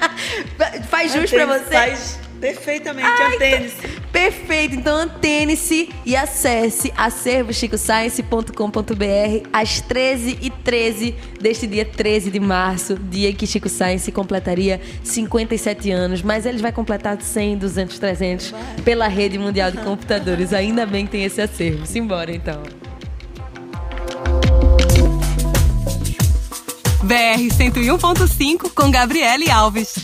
Faz 0.88 1.12
jus 1.12 1.30
pra 1.30 1.46
Antênice 1.46 1.64
você? 1.64 1.72
Faz 1.74 2.25
perfeitamente, 2.54 3.08
Ai, 3.08 3.34
Antênice. 3.34 3.76
Perfeito. 4.12 4.76
Então 4.76 4.96
antene-se 4.96 5.88
e 6.04 6.14
acesse 6.16 6.92
acervochicoscience.com.br 6.96 9.48
às 9.52 9.82
13h13 9.82 11.14
deste 11.40 11.66
dia 11.66 11.84
13 11.84 12.30
de 12.30 12.38
março, 12.40 12.96
dia 12.96 13.28
em 13.30 13.34
que 13.34 13.46
Chico 13.46 13.68
Science 13.68 14.10
completaria 14.12 14.80
57 15.02 15.90
anos. 15.90 16.22
Mas 16.22 16.46
ele 16.46 16.58
vai 16.58 16.70
completar 16.72 17.20
100, 17.20 17.58
200, 17.58 17.98
300 17.98 18.54
pela 18.84 19.08
rede 19.08 19.38
mundial 19.38 19.70
de 19.70 19.78
computadores. 19.78 20.52
Ainda 20.52 20.84
bem 20.86 21.06
que 21.06 21.12
tem 21.12 21.24
esse 21.24 21.40
acervo. 21.40 21.86
Simbora 21.86 22.34
então. 22.34 22.62
BR 27.02 27.40
101.5 27.56 28.70
com 28.74 28.90
Gabriele 28.90 29.50
Alves. 29.50 29.94